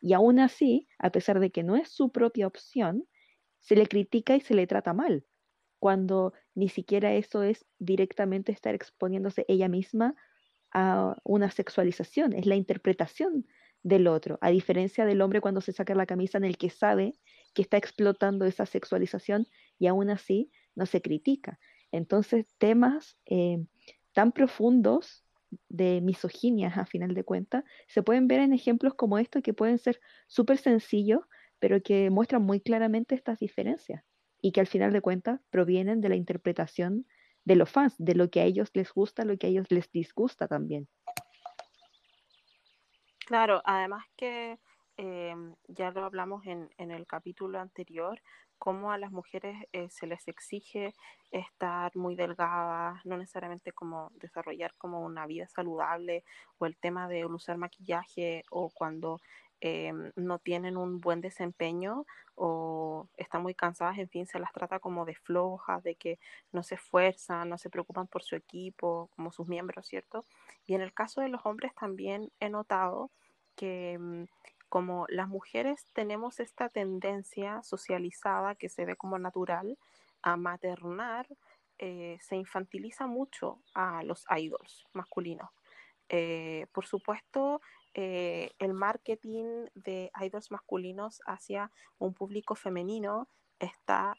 [0.00, 3.04] Y aún así, a pesar de que no es su propia opción,
[3.58, 5.26] se le critica y se le trata mal,
[5.78, 10.14] cuando ni siquiera eso es directamente estar exponiéndose ella misma
[10.72, 13.46] a una sexualización, es la interpretación
[13.82, 17.14] del otro, a diferencia del hombre cuando se saca la camisa en el que sabe
[17.54, 19.46] que está explotando esa sexualización
[19.78, 21.58] y aún así no se critica.
[21.90, 23.64] Entonces, temas eh,
[24.12, 25.24] tan profundos
[25.68, 29.78] de misoginia, a final de cuentas, se pueden ver en ejemplos como estos que pueden
[29.78, 31.20] ser súper sencillos,
[31.58, 34.04] pero que muestran muy claramente estas diferencias
[34.40, 37.06] y que al final de cuentas provienen de la interpretación
[37.44, 39.90] de los fans, de lo que a ellos les gusta, lo que a ellos les
[39.90, 40.88] disgusta también.
[43.26, 44.58] Claro, además que
[44.96, 48.20] em, ya lo hablamos en, en, el capítulo anterior,
[48.60, 50.92] cómo a las mujeres eh, se les exige
[51.30, 56.24] estar muy delgadas, no necesariamente como desarrollar como una vida saludable
[56.58, 59.18] o el tema de usar maquillaje o cuando
[59.62, 64.78] Em, no tienen un buen desempeño o están muy cansadas, en fin, se las trata
[64.80, 66.18] como de flojas, de que
[66.50, 70.24] no se esfuerzan, no se preocupan por su equipo, como sus miembros, ¿cierto?
[70.66, 73.10] Y en el caso de los hombres también he notado
[73.54, 74.24] que mm,
[74.70, 79.76] como las mujeres tenemos esta tendencia socializada que se ve como natural
[80.22, 81.26] a maternar,
[81.78, 85.50] eh, se infantiliza mucho a los idols masculinos.
[86.08, 87.60] Eh, por supuesto,
[87.94, 93.28] eh, el marketing de idols masculinos hacia un público femenino
[93.58, 94.16] está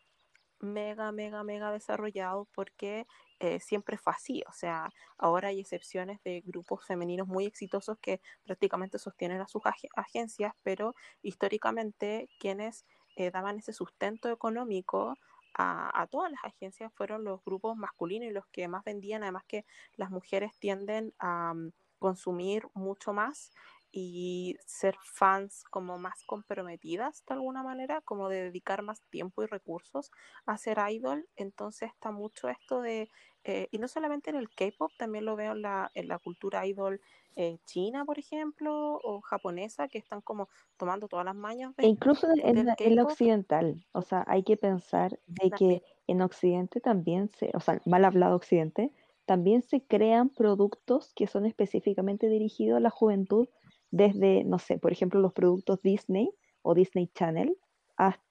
[0.59, 3.07] mega, mega, mega desarrollado porque
[3.39, 4.43] eh, siempre fue así.
[4.47, 9.63] O sea, ahora hay excepciones de grupos femeninos muy exitosos que prácticamente sostienen a sus
[9.95, 15.15] agencias, pero históricamente quienes eh, daban ese sustento económico
[15.53, 19.65] a, todas las agencias fueron los grupos masculinos y los que más vendían, además que
[19.95, 23.51] las mujeres tienden a mm, consumir mucho más
[23.91, 29.47] y ser fans como más comprometidas de alguna manera, como de dedicar más tiempo y
[29.47, 30.11] recursos
[30.45, 31.27] a ser idol.
[31.35, 33.09] Entonces está mucho esto de,
[33.43, 36.65] eh, y no solamente en el K-Pop, también lo veo en la, en la cultura
[36.65, 37.01] idol
[37.35, 41.75] eh, china, por ejemplo, o japonesa, que están como tomando todas las mañas.
[41.75, 46.21] De, e incluso en, en la occidental, o sea, hay que pensar de que en
[46.21, 48.93] Occidente también se, o sea, mal hablado Occidente,
[49.31, 53.47] también se crean productos que son específicamente dirigidos a la juventud,
[53.89, 56.29] desde, no sé, por ejemplo, los productos Disney
[56.63, 57.57] o Disney Channel,
[57.95, 58.21] hasta,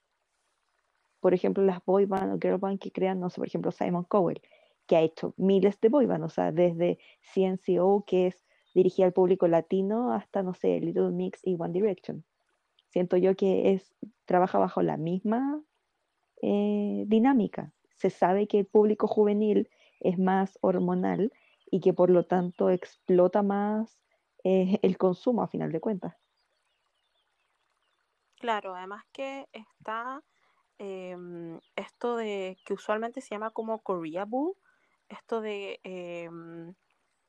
[1.20, 4.04] por ejemplo, las boy band o girl band que crean, no sé, por ejemplo, Simon
[4.04, 4.42] Cowell,
[4.86, 6.98] que ha hecho miles de boy band, o sea, desde
[7.32, 8.44] CNCO, que es
[8.74, 12.26] dirigida al público latino, hasta, no sé, Little Mix y One Direction.
[12.90, 13.96] Siento yo que es,
[14.26, 15.62] trabaja bajo la misma
[16.42, 17.72] eh, dinámica.
[17.96, 19.70] Se sabe que el público juvenil
[20.00, 21.32] es más hormonal
[21.70, 23.98] y que por lo tanto explota más
[24.44, 26.16] eh, el consumo a final de cuentas.
[28.38, 30.22] Claro, además que está
[30.78, 34.56] em, esto de que usualmente se llama como Korea Boo,
[35.08, 36.74] esto de em,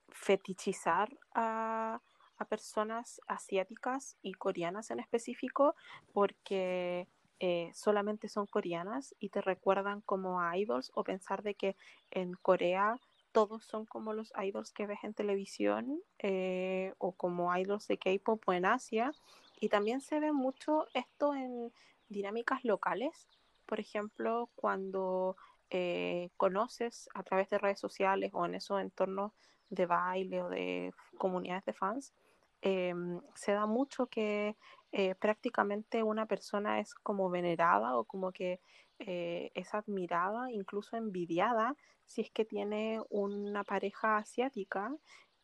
[0.09, 2.01] fetichizar a,
[2.37, 5.75] a personas asiáticas y coreanas en específico,
[6.13, 7.07] porque
[7.43, 11.75] eh, solamente son coreanas y te recuerdan como idols o pensar de que
[12.11, 12.99] en Corea
[13.31, 18.43] todos son como los idols que ves en televisión eh, o como idols de K-pop
[18.45, 19.11] o en Asia.
[19.59, 21.73] Y también se ve mucho esto en
[22.09, 23.27] dinámicas locales.
[23.65, 25.35] Por ejemplo, cuando
[25.71, 29.31] eh, conoces a través de redes sociales o en esos entornos
[29.71, 32.13] de baile o de comunidades de fans,
[32.61, 34.55] em, se da mucho que
[34.91, 38.59] eh, prácticamente una persona es como venerada o como que
[38.99, 41.75] eh, es admirada, incluso envidiada,
[42.05, 44.93] si es que tiene una pareja asiática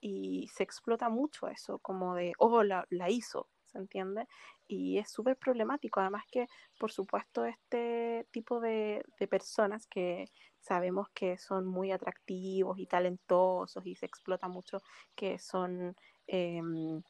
[0.02, 4.28] y se explota mucho eso, como de, oh, la, hizo, ¿se entiende?
[4.68, 10.30] Y es súper problemático, además que, por supuesto, este tipo de, de personas que
[10.60, 14.82] sabemos que son muy atractivos y talentosos y se explota mucho,
[15.16, 15.96] que son...
[16.28, 17.02] Em,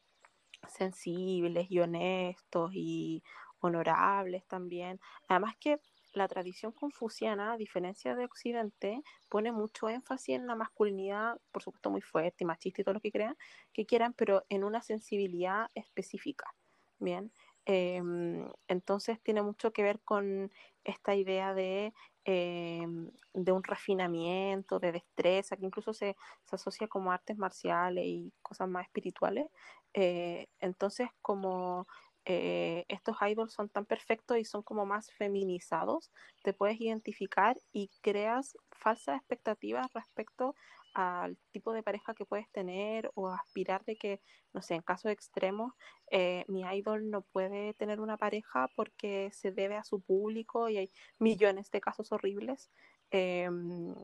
[0.66, 3.22] sensibles y honestos y
[3.60, 5.00] honorables también.
[5.28, 5.80] Además que
[6.12, 11.90] la tradición confuciana, a diferencia de Occidente, pone mucho énfasis en la masculinidad, por supuesto
[11.90, 13.36] muy fuerte y machista y todo lo que crean,
[13.72, 16.54] que quieran, pero en una sensibilidad específica.
[16.98, 17.32] Bien,
[17.66, 20.50] em, entonces tiene mucho que ver con
[20.84, 21.92] esta idea de,
[22.24, 28.32] em, de un refinamiento, de destreza, que incluso se, se, asocia como artes marciales y
[28.42, 29.46] cosas más espirituales.
[29.94, 31.86] Eh, entonces, como
[32.24, 36.10] eh, estos idols son tan perfectos y son como más feminizados,
[36.42, 40.54] te puedes identificar y creas falsas expectativas respecto
[40.94, 44.20] al tipo de pareja que puedes tener o aspirar de que,
[44.52, 45.72] no sé, en casos extremos,
[46.10, 50.78] eh, mi idol no puede tener una pareja porque se debe a su público y
[50.78, 52.70] hay millones de casos horribles.
[53.10, 53.94] Em,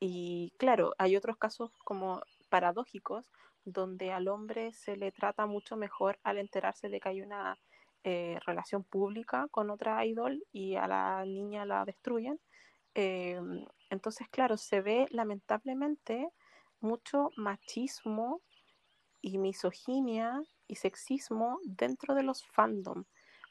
[0.00, 3.30] y claro, hay otros casos como paradójicos
[3.64, 7.58] donde al hombre se le trata mucho mejor al enterarse de que hay una
[8.04, 12.40] eh, relación pública con otra idol y a la niña la destruyen.
[12.94, 13.40] Eh,
[13.92, 16.26] entonces, claro, se ve lamentablemente
[16.80, 18.40] mucho machismo
[19.20, 23.04] y misoginia y sexismo dentro de los fandom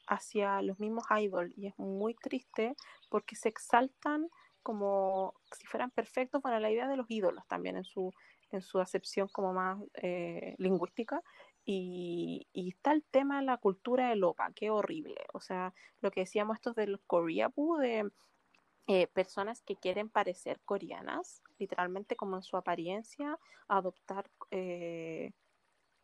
[0.08, 2.74] hacia los mismos idols y es muy triste
[3.08, 4.28] porque se exaltan
[4.64, 8.12] como si fueran perfectos para la idea de los ídolos también en su,
[8.50, 11.22] en su acepción como más eh, lingüística.
[11.64, 15.24] Y, está el tema de la cultura del OPA, qué horrible.
[15.32, 18.10] O sea, lo que decíamos estos del Koreabu, de
[18.88, 25.32] eh, personas que quieren parecer coreanas, literalmente como en su apariencia, adoptar, eh,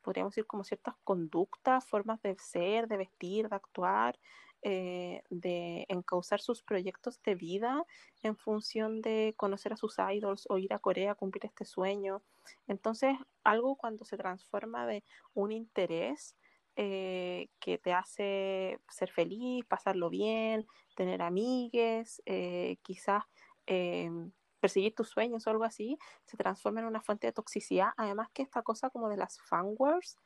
[0.02, 4.18] podríamos decir, como ciertas conductas, formas de ser, de vestir, de actuar,
[4.62, 7.84] eh, de encauzar sus proyectos de vida
[8.22, 12.22] en función de conocer a sus idols o ir a Corea a cumplir este sueño.
[12.66, 15.04] Entonces, algo cuando se transforma de
[15.34, 16.36] un interés
[16.80, 20.64] eh, que te hace ser feliz, pasarlo bien,
[20.94, 23.24] tener amigues, eh, quizás
[23.66, 27.88] em, perseguir tus sueños o algo así, se transforma en una fuente de toxicidad.
[27.96, 30.16] Además que esta cosa como de las fanwares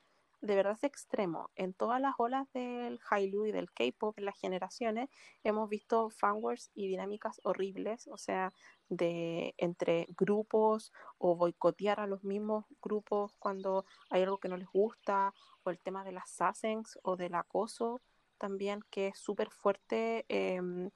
[0.43, 1.51] de verdad es extremo.
[1.55, 5.09] En todas las olas del Hallyu y del K-pop, en las generaciones,
[5.45, 8.53] hemos visto fanwares y dinámicas horribles, o sea,
[8.89, 14.69] de entre grupos o boicotear a los mismos grupos cuando hay algo que no les
[14.69, 15.33] gusta,
[15.63, 18.01] o el tema de las sassens o del acoso
[18.37, 20.25] también, que es súper fuerte.
[20.29, 20.91] Em,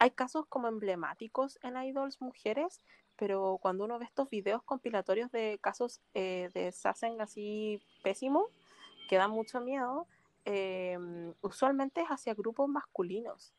[0.00, 2.80] hay casos como emblemáticos en idols mujeres,
[3.14, 8.46] pero cuando uno ve estos videos compilatorios de casos eh, de sassen así pésimos,
[9.08, 10.06] que da mucho miedo,
[10.44, 13.54] em, usualmente es hacia grupos masculinos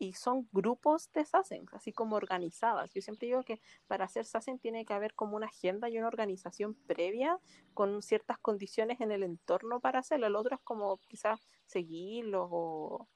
[0.00, 2.90] y son grupos de SASEN, así como organizadas.
[2.94, 6.08] Yo siempre digo que para hacer SASEN tiene que haber como una agenda y una
[6.08, 7.38] organización previa
[7.74, 10.26] con ciertas condiciones en el entorno para hacerlo.
[10.26, 13.08] El otro es como quizás seguirlos o,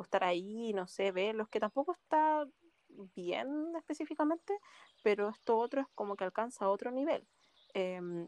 [0.00, 2.44] estar ahí, no sé, verlos, que tampoco está
[3.14, 4.58] bien específicamente,
[5.04, 7.24] pero esto otro es como que alcanza otro nivel.
[7.72, 8.26] Em,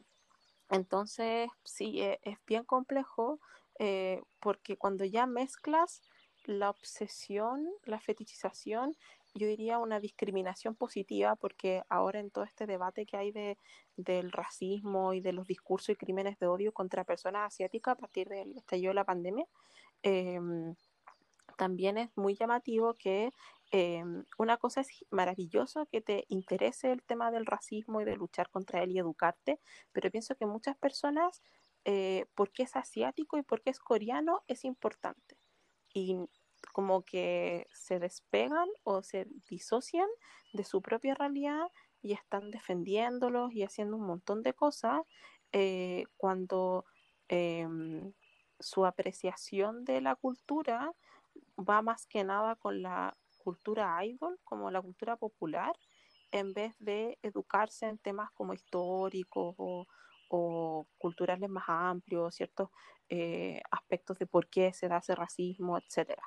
[0.70, 3.40] entonces, sí, e, es, bien complejo
[3.78, 6.02] eh, porque cuando ya mezclas
[6.46, 8.96] la obsesión, la fetichización,
[9.34, 13.58] yo diría una discriminación positiva, porque ahora en todo este debate que hay de,
[13.96, 18.28] del racismo y de los discursos y crímenes de odio contra personas asiáticas a partir
[18.28, 19.46] del estallido de la pandemia,
[20.02, 20.74] em,
[21.56, 23.32] también es muy llamativo que
[23.70, 28.50] em, una cosa es maravilloso que te interese el tema del racismo y de luchar
[28.50, 29.60] contra él y educarte,
[29.92, 31.42] pero pienso que muchas personas,
[31.84, 35.36] eh, porque es asiático y porque es coreano, es importante.
[35.92, 36.18] Y
[36.72, 40.08] como que se despegan o se disocian
[40.52, 41.68] de su propia realidad
[42.02, 45.02] y están defendiéndolos y haciendo un montón de cosas
[45.52, 46.84] eh, cuando
[47.28, 48.12] em,
[48.60, 50.92] su apreciación de la cultura
[51.58, 55.76] va más que nada con la cultura idol, como la cultura popular,
[56.32, 59.86] en vez de educarse en temas como históricos o,
[60.98, 62.70] culturales más amplios, ciertos
[63.08, 66.20] eh, aspectos de por qué se da ese racismo, etc.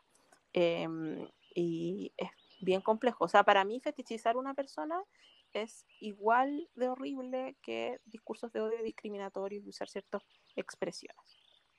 [0.53, 2.29] Em, y es
[2.61, 3.25] bien complejo.
[3.25, 5.03] O sea, para mí fetichizar una persona
[5.51, 10.21] es igual de horrible que discursos de odio discriminatorios y usar ciertas
[10.55, 11.25] expresiones.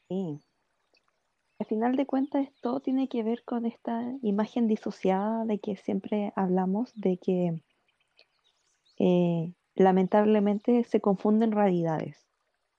[0.09, 0.39] Sí,
[1.59, 6.33] al final de cuentas, todo tiene que ver con esta imagen disociada de que siempre
[6.37, 7.63] hablamos, de que
[8.99, 12.29] eh, lamentablemente se confunden realidades.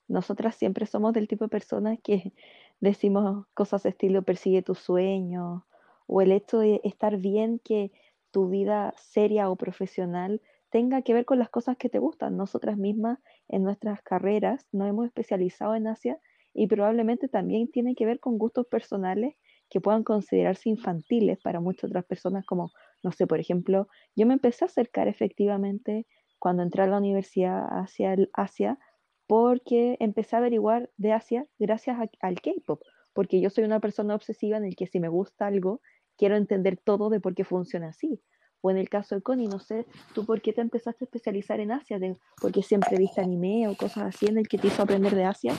[0.08, 2.34] Nosotras siempre somos del tipo de personas que
[2.80, 5.64] decimos cosas estilo persigue tus sueños
[6.08, 7.92] o el hecho de estar bien que
[8.32, 12.38] tu vida seria o profesional tenga que ver con las cosas que te gustan.
[12.38, 13.20] Nosotras mismas
[13.50, 16.20] en nuestras carreras nos hemos especializado en Asia
[16.60, 19.36] y probablemente también tiene que ver con gustos personales
[19.70, 22.72] que puedan considerarse infantiles para muchas otras personas como
[23.02, 26.06] no sé, por ejemplo, yo me empecé a acercar efectivamente
[26.38, 28.78] cuando entré a la universidad hacia el Asia
[29.26, 32.82] porque empecé a averiguar de Asia gracias al K-pop,
[33.14, 35.80] porque yo soy una persona obsesiva en el que si me gusta algo,
[36.18, 38.22] quiero entender todo de por qué funciona así.
[38.62, 41.60] O en el caso de Connie, no sé, ¿tú por qué te empezaste a especializar
[41.60, 42.00] en Asia?
[42.00, 45.24] De, ¿Porque siempre viste anime o cosas así en el que te hizo aprender de
[45.24, 45.54] Asia?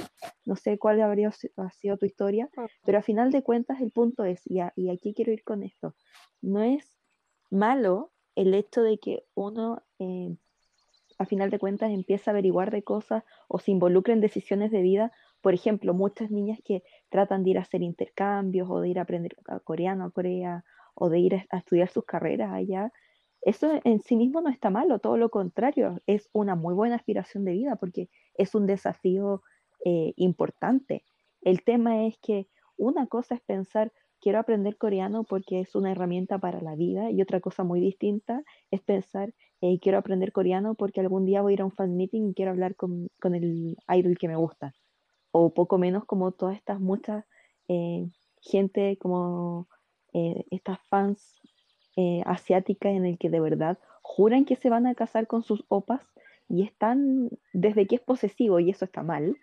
[0.45, 2.49] No sé cuál habría sido tu historia,
[2.85, 5.95] pero a final de cuentas el punto es, y, y aquí quiero ir con esto,
[6.43, 6.97] no es
[7.51, 10.37] malo el hecho de que uno eh,
[11.19, 14.81] a final de cuentas empieza a averiguar de cosas o se involucra en decisiones de
[14.81, 15.13] vida.
[15.43, 19.03] Por ejemplo, muchas niñas que tratan de ir a hacer intercambios o de ir a
[19.03, 20.65] aprender coreano a Corea
[20.95, 22.93] o de ir a estudiar sus carreras allá,
[23.43, 27.45] eso en sí mismo no está malo, todo lo contrario, es una muy buena aspiración
[27.45, 29.43] de vida porque es un desafío
[29.85, 31.05] eh, importante.
[31.41, 36.39] El tema es que una cosa es pensar, quiero aprender coreano porque es una herramienta
[36.39, 41.01] para la vida y otra cosa muy distinta es pensar, eh, quiero aprender coreano porque
[41.01, 43.77] algún día voy a ir a un fan meeting y quiero hablar con, con el
[43.89, 44.75] idol que me gusta.
[45.33, 47.25] O poco menos como todas estas muchas
[47.69, 48.07] eh,
[48.43, 49.69] gente como
[50.13, 51.41] eh, estas fans
[51.97, 55.65] eh, asiáticas en el que de verdad juran que se van a casar con sus
[55.69, 56.03] opas
[56.49, 59.37] y están desde que es posesivo y eso está mal,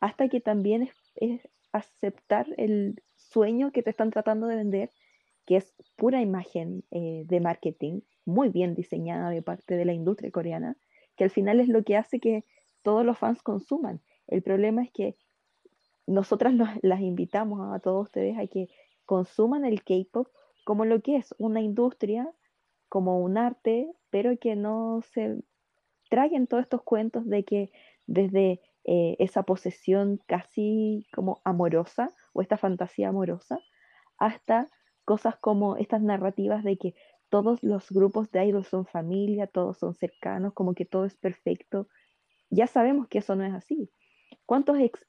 [0.00, 4.90] hasta que también es, aceptar el sueño que te están tratando de vender,
[5.44, 10.30] que es pura imagen eh, de marketing, muy bien diseñada de parte de la industria
[10.30, 10.76] coreana,
[11.16, 12.44] que al final es lo que hace que
[12.82, 14.00] todos los fans consuman.
[14.28, 15.16] El problema es que
[16.06, 18.68] nosotras las invitamos a todos ustedes a que
[19.06, 20.28] consuman el K-pop
[20.64, 22.30] como lo que es una industria,
[22.88, 25.42] como un arte, pero que no se
[26.10, 27.70] traigan todos estos cuentos de que
[28.06, 33.58] desde eh, esa posesión casi como amorosa o esta fantasía amorosa,
[34.18, 34.70] hasta
[35.04, 36.94] cosas como estas narrativas de que
[37.30, 41.88] todos los grupos de idols son familia, todos son cercanos, como que todo es perfecto.
[42.50, 43.90] Ya sabemos que eso no es así.
[44.46, 45.00] ¿Cuántos ex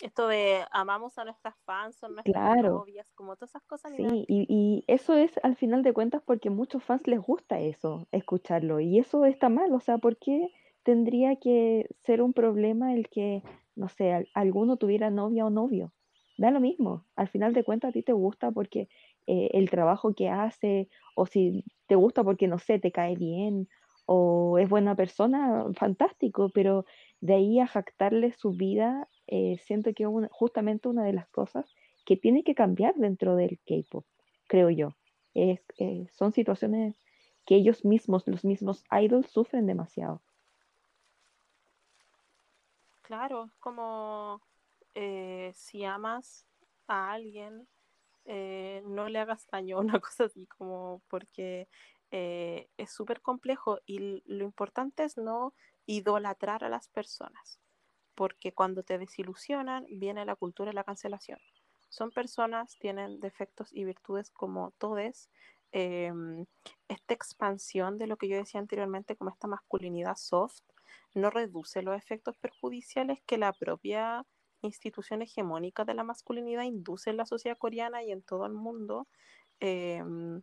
[0.00, 3.92] esto de amamos a nuestras fans, son nuestras novias, como todas esas cosas.
[3.96, 8.06] Sí, y, y, eso es al final de cuentas porque muchos fans les gusta eso,
[8.12, 10.50] escucharlo, y eso está mal, o sea, ¿por qué
[10.82, 13.42] tendría que ser un problema el que,
[13.74, 15.92] no sé, alguno tuviera novia o novio?
[16.38, 18.88] Da lo mismo, al final de cuentas a ti te gusta porque
[19.26, 23.68] eh, el trabajo que hace, o si te gusta porque, no sé, te cae bien,
[24.06, 26.86] o es buena persona, fantástico, pero
[27.20, 31.66] de ahí a jactarle su vida eh, siento que es justamente una de las cosas
[32.04, 34.06] que tiene que cambiar dentro del K-pop,
[34.46, 34.94] creo yo.
[35.34, 37.02] Es, eh, son situaciones
[37.44, 40.22] que ellos mismos, los mismos idols, sufren demasiado.
[43.02, 44.40] Claro, es como
[44.94, 46.46] eh, si amas
[46.86, 47.66] a alguien,
[48.28, 51.68] no le hagas daño, una cosa así, como porque
[52.76, 55.54] es súper complejo y lo importante es no
[55.86, 57.60] idolatrar a las personas
[58.16, 61.38] porque cuando te desilusionan viene la cultura de la cancelación.
[61.88, 65.30] Son personas, tienen defectos y virtudes como todes.
[65.70, 66.46] Em,
[66.88, 70.62] esta expansión de lo que yo decía anteriormente como esta masculinidad soft
[71.14, 74.24] no reduce los efectos perjudiciales que la propia
[74.62, 79.06] institución hegemónica de la masculinidad induce en la sociedad coreana y en todo el mundo.
[79.60, 80.42] Em,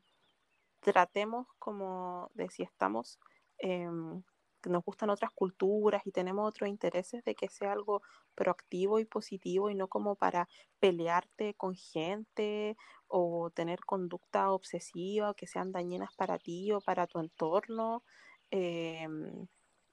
[0.84, 3.20] tratemos como de si estamos
[3.58, 4.24] em,
[4.70, 8.02] nos gustan otras culturas y tenemos otros intereses de que sea algo
[8.36, 10.48] proactivo y positivo y no como para
[10.80, 12.78] pelearte con gente
[13.08, 18.04] o tener conducta obsesiva que sean dañinas para ti o para tu entorno.
[18.52, 19.48] Em,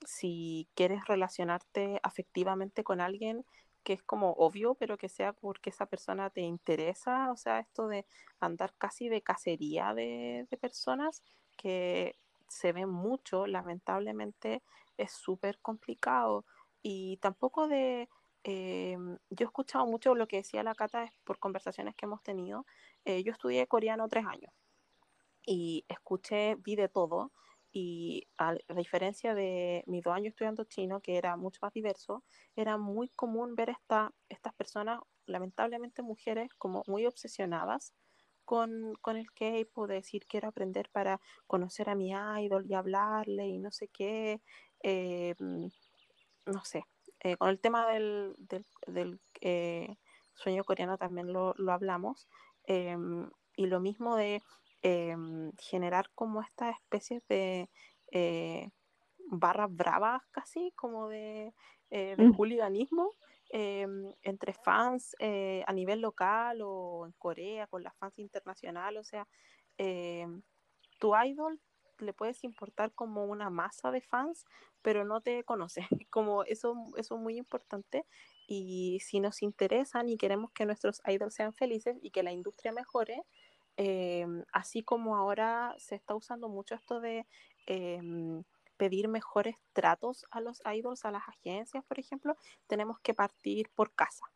[0.06, 3.44] si quieres relacionarte afectivamente con alguien,
[3.82, 7.89] que es como obvio, pero que sea porque esa persona te interesa, o sea, esto
[7.89, 8.07] de
[8.40, 11.23] andar casi de cacería de, personas,
[11.57, 12.16] que
[12.48, 14.62] se ve mucho, lamentablemente
[14.97, 16.44] es súper complicado
[16.82, 18.09] y tampoco de...
[18.43, 18.97] Eh,
[19.28, 22.65] yo he escuchado mucho lo que decía la Cata por conversaciones que hemos tenido.
[23.05, 24.51] Eh, yo estudié coreano tres años
[25.44, 27.32] y escuché, vi de todo
[27.72, 32.24] y a, diferencia de mis dos años estudiando chino, que era mucho más diverso,
[32.56, 37.94] era muy común ver esta, estas personas, lamentablemente mujeres, como muy obsesionadas
[38.44, 43.47] con, con el K-pop, de decir quiero aprender para conocer a mi idol y hablarle
[43.47, 44.42] y no sé qué,
[44.82, 45.66] eh, mm,
[46.47, 46.84] no sé,
[47.20, 48.34] eh, con el tema del,
[48.86, 49.97] del, eh,
[50.34, 52.28] sueño coreano también lo, lo hablamos,
[52.66, 54.42] y lo mismo de
[54.82, 57.69] em, generar como estas especies de
[59.31, 61.52] barras bravas casi, como de,
[61.90, 62.35] de mm.
[62.36, 63.15] hooliganismo,
[63.52, 69.05] Em, entre fans eh, a nivel local o en Corea con las fans internacionales, o
[69.05, 69.27] sea,
[69.77, 70.43] em,
[71.01, 71.61] tu idol
[71.98, 74.44] le puedes importar como una masa de fans,
[74.82, 75.81] pero no te conoce.
[76.11, 78.07] Como eso, eso es muy importante.
[78.47, 82.73] Y si nos interesan y queremos que nuestros idols sean felices y que la industria
[82.73, 83.23] mejore,
[83.82, 87.27] eh, así como ahora se está usando mucho esto de
[87.66, 87.98] eh,
[88.77, 92.36] pedir mejores tratos a los idols, a las agencias, por ejemplo,
[92.66, 94.27] tenemos que partir por casa.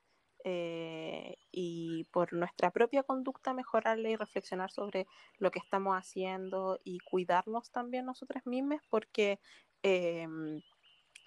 [0.47, 5.07] Eh, y por nuestra propia conducta mejorarla y reflexionar sobre
[5.39, 9.41] lo que estamos haciendo y cuidarnos también nosotras mismas porque
[9.83, 10.61] em,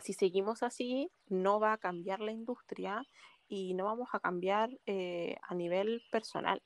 [0.03, 3.07] si seguimos así no va a cambiar la industria
[3.47, 6.61] y no vamos a cambiar eh, a nivel personal.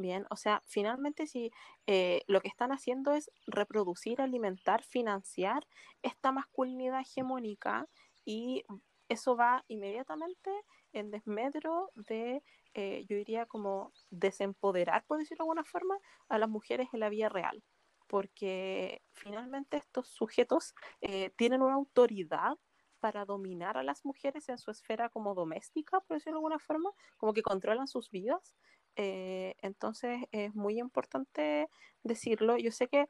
[0.00, 1.50] Bien, o sea, finalmente si
[1.86, 5.66] eh, lo que están haciendo es reproducir, alimentar, financiar
[6.00, 7.86] esta masculinidad hegemónica
[8.24, 8.64] y
[9.10, 10.50] eso va inmediatamente
[10.94, 15.98] en desmedro de, eh, yo diría como desempoderar, por decirlo de alguna forma,
[16.30, 17.62] a las mujeres en la vida real,
[18.06, 22.56] porque finalmente estos sujetos eh, tienen una autoridad
[23.00, 26.90] para dominar a las mujeres en su esfera como doméstica, por decirlo de alguna forma,
[27.18, 28.56] como que controlan sus vidas.
[28.96, 31.68] Eh, entonces es muy importante
[32.02, 32.56] decirlo.
[32.58, 33.08] Yo sé que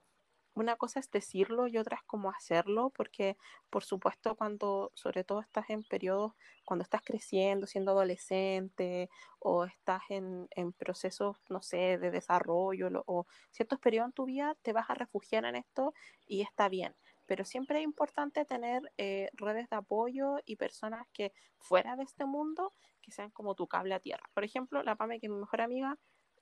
[0.55, 3.37] una cosa es decirlo y otra es como hacerlo, porque
[3.71, 6.33] por supuesto cuando, sobre todo estás en periodos,
[6.65, 9.09] cuando estás creciendo, siendo adolescente
[9.39, 14.57] o estás en, en procesos, no sé, de desarrollo o ciertos periodos en tu vida,
[14.63, 15.95] te vas a refugiar en esto
[16.27, 16.95] y está bien.
[17.31, 22.25] Pero siempre es importante tener eh, redes de apoyo y personas que fuera de este
[22.25, 24.29] mundo, que sean como tu cable a tierra.
[24.35, 25.97] Por ejemplo, la Pame, que es mi mejor amiga,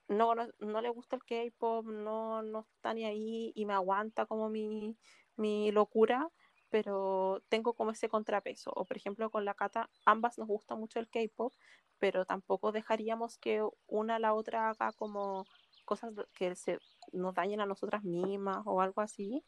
[0.08, 4.48] no, no, le gusta el K-pop, no, no está ni ahí y me aguanta como
[4.48, 4.96] mi,
[5.36, 6.26] mi locura,
[6.70, 8.72] pero tengo como ese contrapeso.
[8.74, 11.52] O por ejemplo con la Cata, ambas nos gusta mucho el K-pop,
[11.98, 15.44] pero tampoco dejaríamos que una a la otra haga como
[15.84, 16.78] cosas que se
[17.12, 19.44] nos dañen a nosotras mismas o algo así.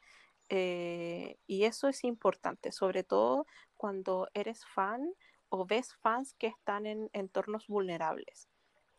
[0.51, 3.47] Eh, y eso es importante, sobre todo
[3.77, 5.13] cuando eres fan
[5.49, 8.51] o ves fans que están en entornos vulnerables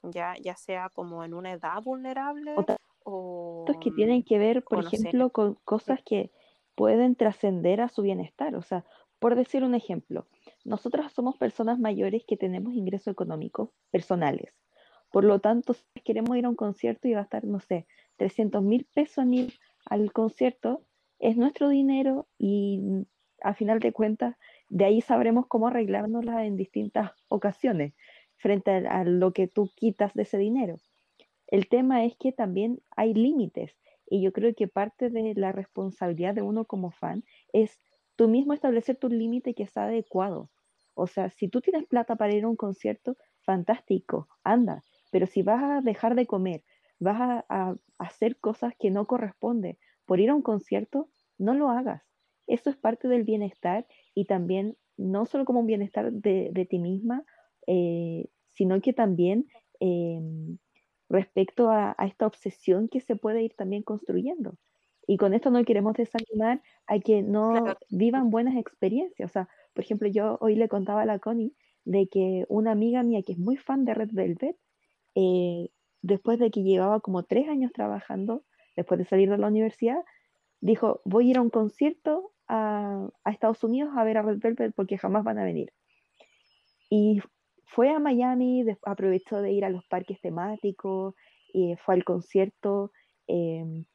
[0.03, 2.55] ya, ya sea como en una edad vulnerable
[3.03, 3.65] o...
[3.79, 6.31] que tienen que ver, por ejemplo, con cosas que
[6.75, 8.55] pueden trascender a su bienestar.
[8.55, 8.85] O sea,
[9.19, 10.27] por decir un ejemplo,
[10.63, 14.53] nosotros somos personas mayores que tenemos ingresos económicos personales.
[15.11, 17.85] Por lo tanto, si queremos ir a un concierto y gastar, no sé,
[18.17, 19.25] 300 mil pesos
[19.85, 20.83] al concierto,
[21.21, 22.81] es nuestro dinero y
[23.41, 24.35] a final de cuentas,
[24.69, 27.93] de ahí sabremos cómo arreglárnosla en distintas ocasiones
[28.37, 30.77] frente a, lo que tú quitas de ese dinero.
[31.47, 33.77] El tema es que también hay límites
[34.09, 37.23] y yo creo que parte de la responsabilidad de uno como fan
[37.53, 37.79] es
[38.15, 40.49] tú mismo establecer tu límite que sea adecuado.
[40.95, 44.81] O sea, si tú tienes plata para ir a un concierto, fantástico, anda.
[45.11, 46.63] Pero si vas a dejar de comer,
[46.99, 49.77] vas a, a hacer cosas que no corresponden
[50.11, 51.07] por ir a un concierto,
[51.37, 52.03] no lo hagas.
[52.45, 56.79] Eso es parte del bienestar y también no solo como un bienestar de, de ti
[56.79, 57.23] misma
[57.65, 59.47] eh, sino que también
[59.79, 60.57] em,
[61.07, 64.57] respecto a, esta obsesión que se puede ir también construyendo.
[65.07, 69.29] Y con esto no queremos desanimar a que no vivan buenas experiencias.
[69.29, 71.55] O sea, por ejemplo, yo hoy le contaba a la Connie
[71.85, 74.57] de que una amiga mía que es muy fan de Red Velvet,
[75.15, 75.69] eh,
[76.01, 78.43] después de que llevaba como tres años trabajando,
[78.75, 80.03] después de salir de la universidad,
[80.59, 84.73] dijo, voy a ir a un concierto a, Estados Unidos a ver a Red Velvet
[84.75, 85.73] porque jamás van a venir.
[86.89, 87.21] Y
[87.65, 91.15] fue a Miami, aprovechó de ir a los parques temáticos,
[91.53, 92.91] y fue al concierto,
[93.27, 93.85] em,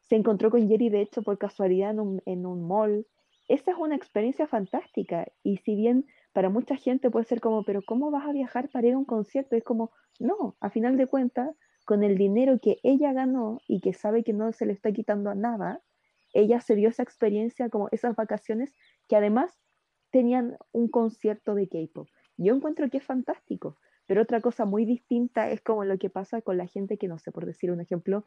[0.00, 3.06] se encontró con Jerry, de hecho, por casualidad en un, en un mall.
[3.48, 7.82] Esa es una experiencia fantástica y si bien para mucha gente puede ser como, pero
[7.82, 9.56] ¿cómo vas a viajar para ir a un concierto?
[9.56, 11.56] Es como, no, a final de cuentas,
[11.86, 15.30] con el dinero que ella ganó y que sabe que no se le está quitando
[15.30, 15.80] a nada,
[16.34, 18.74] ella se dio esa experiencia como esas vacaciones
[19.08, 19.56] que además
[20.10, 22.08] tenían un concierto de K-pop.
[22.36, 26.42] Yo encuentro que es fantástico, pero otra cosa muy distinta es como lo que pasa
[26.42, 28.26] con la gente que, no sé, por decir un ejemplo,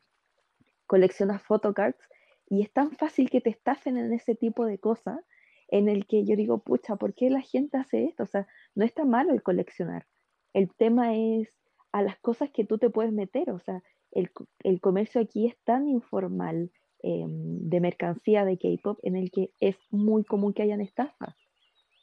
[0.87, 1.99] colecciona photocards
[2.47, 5.19] y es tan fácil que te estafen en ese tipo de cosas
[5.67, 8.23] en el que yo digo, pucha, ¿por qué la gente hace esto?
[8.23, 10.07] O sea, no está malo el coleccionar.
[10.53, 11.58] El tema es
[11.91, 13.51] a las cosas que tú te puedes meter.
[13.51, 14.29] O sea, el,
[14.63, 16.71] el comercio aquí es tan informal
[17.01, 21.35] em, de mercancía de K-pop en el que es muy común que hayan estafas.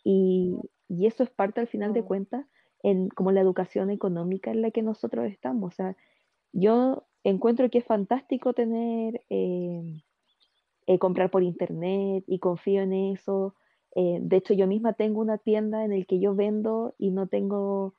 [0.04, 0.56] Y,
[0.88, 2.46] y eso es parte al final de cuentas
[2.82, 5.72] en como la educación económica en la que nosotros estamos.
[5.72, 5.96] O sea,
[6.52, 10.02] yo encuentro que es fantástico tener, eh,
[10.86, 13.54] eh, comprar por internet y confío en eso.
[13.94, 17.26] Eh, de hecho, yo misma tengo una tienda en la que yo vendo y no
[17.26, 17.94] tengo,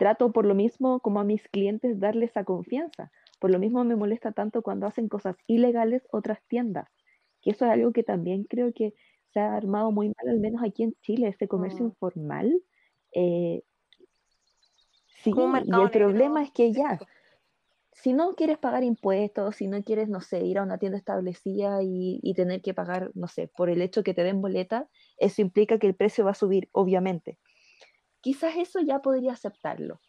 [0.00, 3.12] trato por lo mismo como a mis clientes darles esa confianza.
[3.40, 6.88] Por lo mismo me molesta tanto cuando hacen cosas ilegales otras tiendas,
[7.42, 8.94] que eso es algo que también creo que
[9.34, 11.90] se ha armado muy mal, al menos aquí en Chile, este comercio Mm.
[11.90, 12.62] informal.
[13.14, 13.62] eh,
[15.22, 15.32] sí,
[15.66, 17.04] y el problema es que ya,
[17.92, 21.82] si no quieres pagar impuestos, si no quieres, no sé, ir a una tienda establecida
[21.82, 25.42] y, y tener que pagar, no sé, por el hecho que te den boleta, eso
[25.42, 27.38] implica que el precio va a subir, obviamente.
[28.22, 30.00] Quizás eso ya podría aceptarlo,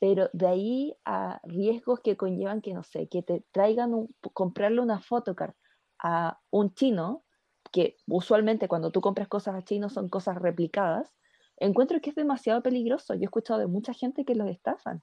[0.00, 4.80] pero de ahí a riesgos que conllevan que, no sé, que te traigan un, comprarle
[4.80, 5.54] una photocard
[5.98, 7.24] a un chino,
[7.72, 11.14] que usualmente cuando tú compras cosas a chinos son cosas replicadas,
[11.58, 13.14] encuentro que es demasiado peligroso.
[13.14, 15.02] Yo he escuchado de mucha gente que los estafan.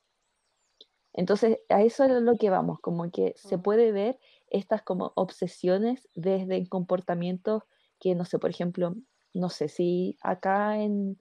[1.13, 3.61] Entonces, a eso es lo que vamos, como que se Mm.
[3.61, 7.63] puede ver estas como obsesiones desde comportamientos
[7.99, 8.95] que, no sé, por ejemplo,
[9.33, 11.17] no sé si acá en,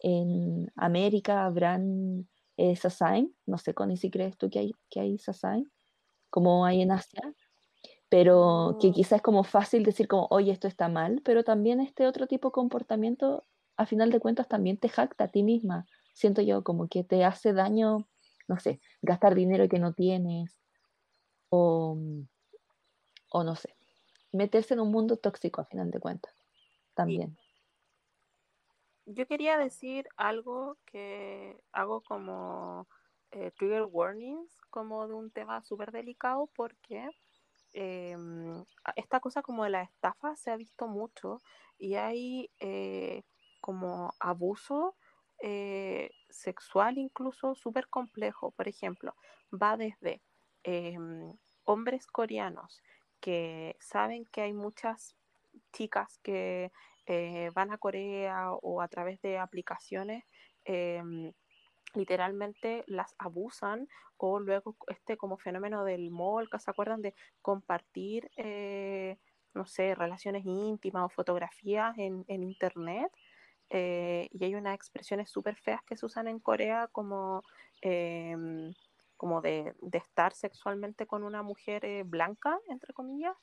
[0.00, 5.18] en América habrán eh, Sasain, no sé, Connie, si crees tú que hay, que hay
[5.18, 5.70] Sasain,
[6.30, 7.34] como hay en Asia,
[8.08, 11.80] pero que Mm, quizás es como fácil decir como, oye, esto está mal, pero también
[11.80, 13.44] este otro tipo de comportamiento,
[13.76, 17.24] a final de cuentas, también te jacta a ti misma, siento yo, como que te
[17.24, 18.08] hace daño,
[18.48, 20.60] no sé, gastar dinero que no tienes,
[21.50, 21.98] o,
[23.30, 23.74] o no sé,
[24.32, 26.34] meterse en un mundo tóxico, a final de cuentas,
[26.94, 27.36] también.
[29.06, 32.88] Yo quería decir algo que hago como
[33.30, 37.08] eh, trigger warnings, como de un tema súper delicado, porque
[37.74, 38.16] eh,
[38.96, 41.40] esta cosa como de la estafa se ha visto mucho
[41.78, 43.22] y hay eh,
[43.60, 44.96] como abuso
[45.42, 48.52] eh, sexual incluso súper complejo.
[48.52, 49.14] Por ejemplo,
[49.52, 50.22] va desde
[50.62, 50.96] eh,
[51.64, 52.82] hombres coreanos
[53.20, 55.16] que saben que hay muchas
[55.72, 56.70] chicas que
[57.06, 60.24] eh, van a Corea o a través de aplicaciones
[60.64, 61.02] eh,
[61.94, 66.10] literalmente las abusan o luego este como fenómeno del
[66.50, 69.18] que se acuerdan de compartir, eh,
[69.54, 73.12] no sé, relaciones íntimas o fotografías en, en internet.
[73.70, 77.42] Eh, y hay unas expresiones súper feas que se usan en Corea como,
[77.82, 78.36] eh,
[79.16, 83.34] como de, de, estar sexualmente con una mujer eh, blanca, entre comillas.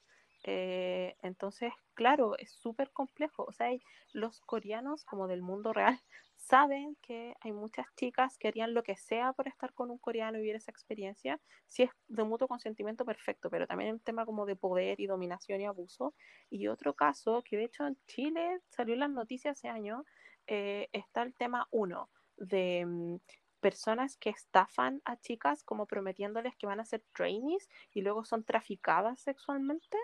[0.44, 3.44] Eh, entonces, claro, es súper complejo.
[3.48, 3.70] O sea,
[4.14, 6.00] los coreanos, como del mundo real,
[6.38, 10.38] saben que hay muchas chicas que harían lo que sea por estar con un coreano
[10.38, 14.26] y vivir esa experiencia, si es de mutuo consentimiento, perfecto, pero también es un tema
[14.26, 16.16] como de poder y dominación y abuso.
[16.50, 20.04] Y otro caso, que de hecho en Chile salió en las noticias hace años,
[20.48, 23.20] eh, está el tema uno de um,
[23.60, 28.44] personas que estafan a chicas como prometiéndoles que van a ser trainees y luego son
[28.44, 29.98] traficadas sexualmente,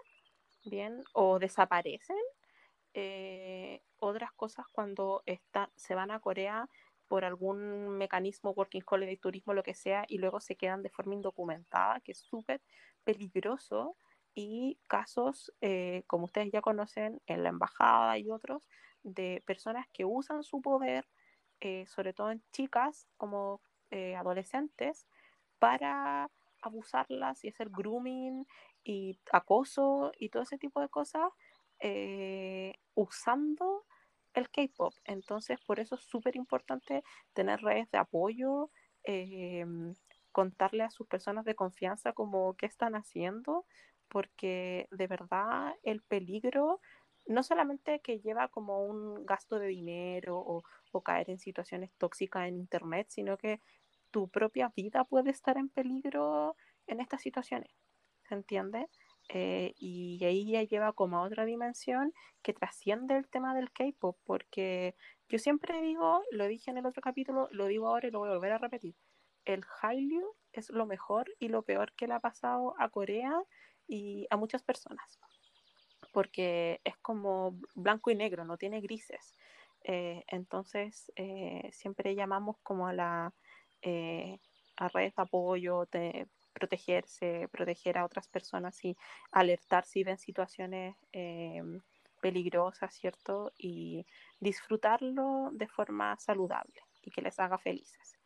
[0.70, 2.18] bien, o desaparecen
[2.94, 6.70] eh, otras cosas cuando está, se van a Corea
[7.08, 11.14] por algún mecanismo, working holiday, turismo, lo que sea, y luego se quedan de forma
[11.14, 12.62] indocumentada, que es súper
[13.04, 13.96] peligroso,
[14.40, 18.68] y casos, eh, como ustedes ya conocen, en la embajada y otros,
[19.02, 21.08] de personas que usan su poder,
[21.60, 25.08] eh, sobre todo en chicas como eh, adolescentes,
[25.58, 26.30] para
[26.62, 28.46] abusarlas y hacer grooming
[28.88, 31.30] y acoso y todo ese tipo de cosas
[31.80, 33.86] eh, usando
[34.34, 34.94] el K-pop.
[35.04, 37.04] Entonces, por eso es súper importante
[37.34, 38.72] tener redes de apoyo,
[39.04, 39.66] eh,
[40.32, 43.66] contarle a sus personas de confianza como qué están haciendo,
[44.08, 46.80] porque de verdad el peligro
[47.26, 52.48] no solamente que lleva como un gasto de dinero o, o caer en situaciones tóxicas
[52.48, 53.60] en Internet, sino que
[54.12, 56.56] tu propia vida puede estar en peligro
[56.86, 57.70] en estas situaciones.
[58.28, 58.88] ¿Se entiende?
[59.30, 64.18] Eh, y ahí ya lleva como a otra dimensión que trasciende el tema del K-pop,
[64.24, 64.96] porque
[65.28, 68.30] yo siempre digo, lo dije en el otro capítulo, lo digo ahora y lo voy
[68.30, 68.96] a volver a repetir,
[69.44, 73.34] el Hallyu es lo mejor y lo peor que le ha pasado a Corea
[73.88, 75.20] y a muchas personas,
[76.14, 79.36] porque es como blanco y negro, no tiene grises.
[79.84, 83.34] Eh, entonces, eh, siempre llamamos como a la
[83.82, 84.40] eh,
[84.78, 86.28] a redes de apoyo, de
[86.58, 88.98] protegerse, proteger a otras personas y
[89.32, 91.62] alertar si ven situaciones eh,
[92.20, 93.52] peligrosas, ¿cierto?
[93.58, 94.06] Y
[94.40, 98.18] disfrutarlo de forma saludable y que les haga felices.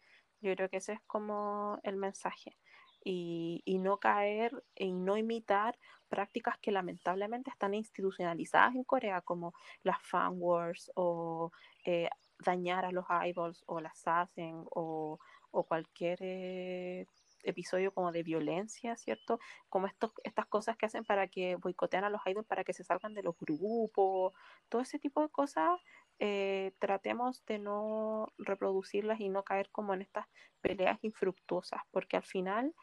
[0.42, 2.58] Yo creo que ese es como el mensaje.
[3.04, 5.76] Y, y, no caer y no imitar
[6.08, 11.52] prácticas que lamentablemente están institucionalizadas en Corea, como las fan wars o
[11.84, 12.10] eh,
[12.46, 15.18] dañar a los idols o las hacen o,
[15.50, 17.08] o cualquier eh,
[17.44, 19.40] episodio como de violencia, ¿cierto?
[19.70, 22.84] Como estos, estas cosas que hacen para que boicotean a los idols para que se
[22.84, 24.34] salgan de los grupos,
[24.70, 25.80] todo ese tipo de cosas,
[26.20, 30.28] eh, tratemos de no reproducirlas y no caer como en estas
[30.62, 32.74] peleas infructuosas, porque al final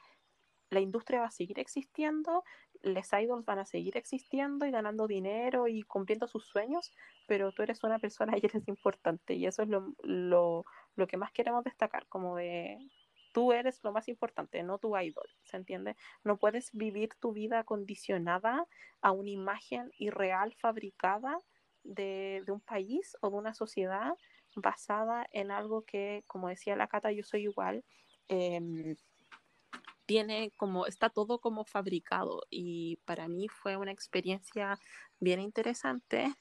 [0.70, 2.44] la industria va a seguir existiendo
[2.82, 6.92] les idols van a seguir existiendo y ganando dinero y cumpliendo sus sueños,
[7.26, 10.64] pero tú eres una persona y eres importante y eso es lo, lo,
[10.96, 12.78] lo que más queremos destacar, como de
[13.32, 15.96] tú eres lo más importante, no tu idol, ¿se entiende?
[16.24, 18.66] No puedes vivir tu vida condicionada
[19.00, 21.38] a una imagen irreal fabricada
[21.84, 24.14] de, de un país o de una sociedad
[24.56, 27.84] basada en algo que, como decía la Cata, yo soy igual.
[28.28, 28.96] Eh,
[30.08, 34.80] tiene como, está todo como fabricado y para mí fue una experiencia
[35.20, 36.32] bien interesante.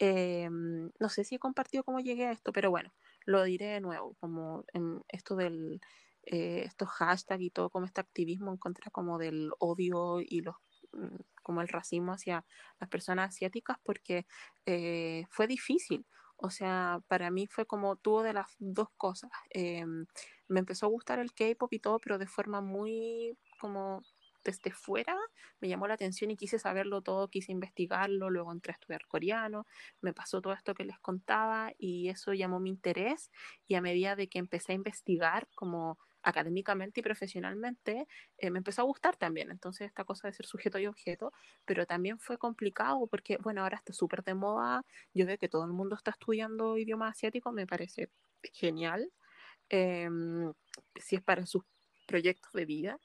[0.00, 2.92] Eh, no sé si he compartido cómo llegué a esto, pero bueno,
[3.24, 5.80] lo diré de nuevo, como en esto del,
[6.24, 10.56] eh, estos hashtags y todo como este activismo en contra como del odio y los
[10.92, 12.44] mm, como el racismo hacia
[12.80, 14.26] las personas asiáticas porque
[14.66, 16.06] eh, fue difícil.
[16.36, 19.30] O sea, para mí fue como tuvo de las dos cosas.
[19.50, 20.06] Em,
[20.48, 24.02] me empezó a gustar el K-pop y todo, pero de forma muy como
[24.44, 25.16] desde fuera
[25.60, 29.66] me llamó la atención y quise saberlo todo, quise investigarlo, luego entré a estudiar coreano,
[30.00, 33.30] me pasó todo esto que les contaba y eso llamó mi interés
[33.68, 38.06] y a medida de que empecé a investigar como académicamente y profesionalmente,
[38.38, 39.50] eh, me empezó a gustar también.
[39.50, 41.32] Entonces, esta cosa de ser sujeto y objeto,
[41.64, 44.84] pero también fue complicado porque, bueno, ahora está súper de moda.
[45.14, 48.10] Yo veo que todo el mundo está estudiando idioma asiático, me parece
[48.52, 49.10] genial.
[49.68, 50.52] Em,
[50.96, 51.62] si es para sus
[52.06, 52.98] proyectos de vida.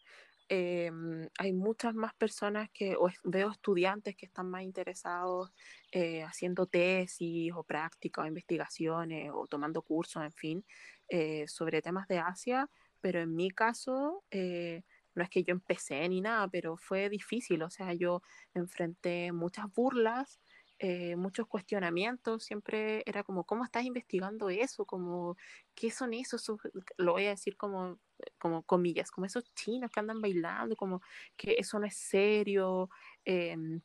[0.49, 5.51] Em, hay muchas más personas que, o veo estudiantes que están más interesados
[5.91, 10.65] eh, haciendo tesis o prácticas o investigaciones o tomando cursos, en fin,
[11.09, 12.69] eh, sobre temas de Asia
[13.01, 14.83] pero en mi caso, eh,
[15.15, 18.21] no es que yo empecé ni nada, pero fue difícil, o sea, yo
[18.53, 20.39] enfrenté muchas burlas,
[20.79, 24.85] eh, muchos cuestionamientos, siempre era como, ¿cómo estás investigando eso?
[24.85, 25.35] Como,
[25.73, 26.51] ¿qué son esos?
[26.97, 27.99] Lo voy a decir como,
[28.37, 31.01] como comillas, como esos chinos que andan bailando, como
[31.35, 32.89] que eso no es serio.
[33.25, 33.81] Em,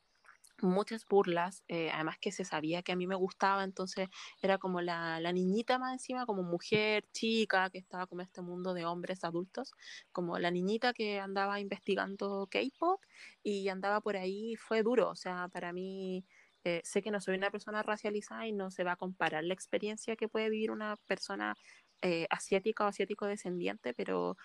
[0.61, 4.09] muchas burlas, eh, además que se sabía que a mí me gustaba, entonces
[4.41, 8.73] era como la, la, niñita más encima, como mujer, chica, que estaba como este mundo
[8.73, 9.73] de hombres adultos,
[10.11, 13.01] como la niñita que andaba investigando K-Pop
[13.43, 16.25] y andaba por ahí, fue duro, o sea, para mí...
[16.65, 19.53] Eh, sé que no soy una persona racializada y no se va a comparar la
[19.53, 21.55] experiencia que puede vivir una persona
[22.01, 24.37] eh, asiática o asiático descendiente, pero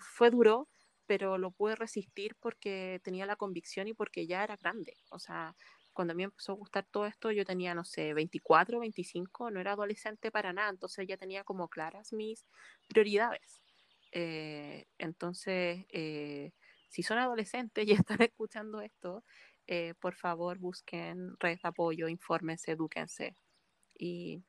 [0.00, 0.68] fue duro,
[1.06, 4.96] pero lo pude resistir porque tenía la convicción y porque ya era grande.
[5.10, 5.54] O sea,
[5.92, 9.60] cuando a mí empezó a gustar todo esto, yo tenía, no sé, 24, 25, no
[9.60, 12.46] era adolescente para nada, entonces ya tenía como claras mis
[12.88, 13.60] prioridades.
[14.12, 16.52] Eh, entonces, eh,
[16.88, 19.24] si son adolescentes y están escuchando esto,
[19.66, 23.36] eh, por favor busquen redes de apoyo, infórmense, edúquense.
[23.98, 24.42] Y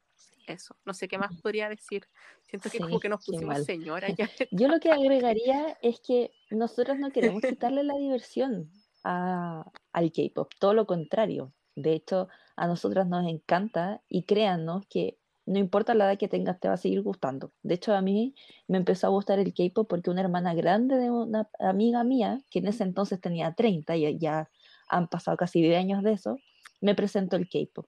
[0.48, 0.76] eso.
[0.86, 2.08] No sé qué más podría decir.
[2.48, 4.30] Siento que como que nos pusimos señora ya.
[4.52, 8.70] Yo lo que agregaría es que nosotros no queremos quitarle la diversión
[9.04, 11.54] a, al K-pop, todo lo contrario.
[11.76, 16.60] De hecho, a nosotras nos encanta y créannos que no importa la edad que tengas,
[16.60, 17.52] te va a seguir gustando.
[17.64, 18.34] De hecho, a mí
[18.68, 22.60] me empezó a gustar el K-pop porque una hermana grande de una amiga mía, que
[22.60, 24.50] en ese entonces tenía 30 y ya
[24.88, 26.38] han pasado casi 10 años de eso,
[26.80, 27.88] me presentó el K-pop.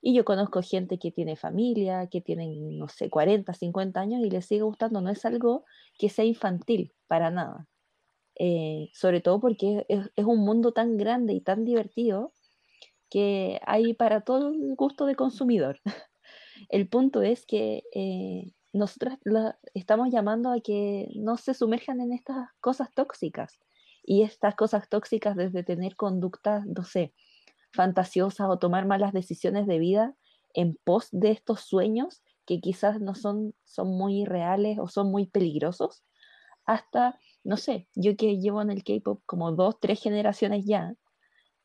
[0.00, 4.30] Y yo conozco gente que tiene familia, que tienen, no sé, 40, 50 años y
[4.30, 5.00] les sigue gustando.
[5.00, 5.64] No es algo
[5.98, 7.66] que sea infantil, para nada.
[8.38, 12.32] Eh, sobre todo porque es, un mundo tan grande y tan divertido
[13.08, 15.80] que hay para todo el gusto de consumidor.
[16.68, 19.14] el punto es que eh, nosotros
[19.74, 23.58] estamos llamando a que no se sumerjan en estas cosas tóxicas.
[24.08, 27.12] Y estas cosas tóxicas desde tener conductas, no sé,
[27.72, 30.14] fantasiosas o tomar malas decisiones de vida
[30.54, 35.26] en pos de estos sueños que quizás no son, son muy reales o son muy
[35.26, 36.04] peligrosos,
[36.64, 40.94] hasta, no sé, yo que llevo en el K-Pop como dos, tres generaciones ya,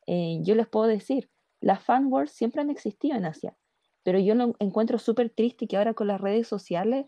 [0.06, 1.28] eh, yo les puedo decir,
[1.60, 3.56] las fan wars siempre han existido en Asia,
[4.04, 7.06] pero yo lo encuentro súper triste que ahora con las redes sociales,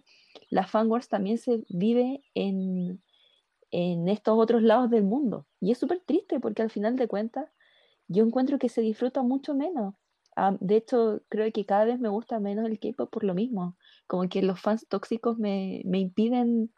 [0.50, 3.02] las fan wars también se vive en,
[3.70, 5.46] en estos otros lados del mundo.
[5.60, 7.50] Y es súper triste porque al final de cuentas
[8.06, 9.94] yo encuentro que se disfruta mucho menos.
[10.36, 13.76] Ah, de hecho, creo que cada vez me gusta menos el K-pop por lo mismo.
[14.06, 16.72] Como que los fans tóxicos me, me impiden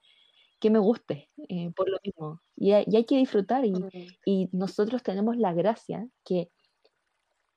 [0.58, 2.40] que me guste eh, por lo mismo.
[2.56, 3.64] Y, hay que disfrutar.
[3.64, 3.90] Y, mm.
[4.24, 6.50] y, nosotros tenemos la gracia que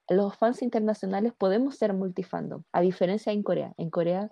[0.09, 3.73] los fans internacionales podemos ser multifandom, a diferencia en Corea.
[3.77, 4.31] En Corea,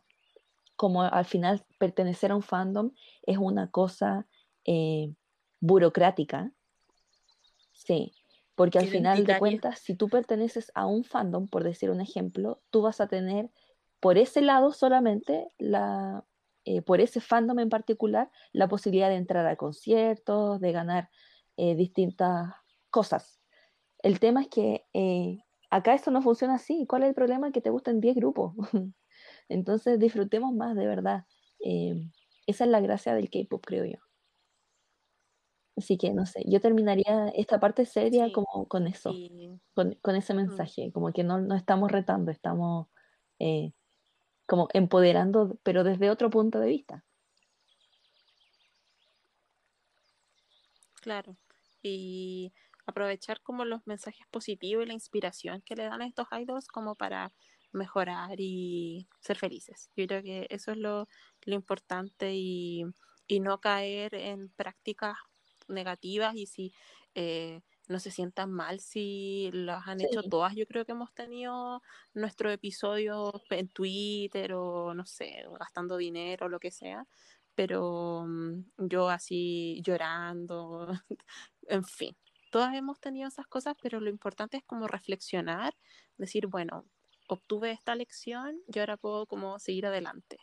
[0.76, 2.92] como al final pertenecer a un fandom
[3.24, 4.28] es una cosa
[4.66, 5.14] eh,
[5.60, 6.52] burocrática.
[7.74, 8.14] Sí,
[8.56, 12.62] porque al final de cuentas, si tú perteneces a un fandom, por decir un ejemplo,
[12.72, 13.52] tú vas a tener
[14.00, 16.24] por ese lado solamente, la,
[16.68, 21.10] eh, por ese fandom en particular, la posibilidad de entrar a conciertos, de ganar
[21.56, 22.54] eh, distintas
[22.90, 23.40] cosas.
[24.00, 25.40] El tema es que eh,
[25.70, 26.86] acá esto no funciona así.
[26.86, 27.54] ¿Cuál es el problema?
[27.54, 28.54] Que te gustan 10 grupos.
[29.50, 31.24] Entonces disfrutemos más, de verdad.
[32.46, 34.00] Esa es la gracia del K-pop, creo yo.
[35.78, 39.14] Así que no sé, yo terminaría esta parte seria Sí, como con eso,
[39.74, 42.88] con, con ese mensaje, como que no, no estamos retando, estamos
[43.40, 43.72] eh,
[44.48, 47.06] como empoderando, pero desde otro punto de vista.
[51.08, 51.38] claro.
[51.82, 52.54] Y
[52.86, 56.96] aprovechar como los mensajes positivos y la inspiración que le dan a estos idols como
[56.96, 57.34] para
[57.72, 59.90] mejorar y ser felices.
[59.96, 61.08] Yo creo que eso es lo,
[61.46, 62.84] lo importante y,
[63.28, 65.18] y no caer en prácticas
[65.70, 66.74] negativas y si
[67.16, 70.56] eh, no se sientan mal si las han hecho todas.
[70.56, 71.82] Yo creo que hemos tenido
[72.14, 77.06] nuestro episodio en Twitter o no sé, gastando dinero o lo que sea,
[77.56, 80.88] pero um, yo así llorando,
[81.68, 82.16] en fin.
[82.52, 85.76] Todas hemos tenido esas cosas, pero lo importante es como reflexionar,
[86.18, 86.86] decir, bueno,
[87.28, 90.38] obtuve esta lección y ahora puedo como seguir adelante.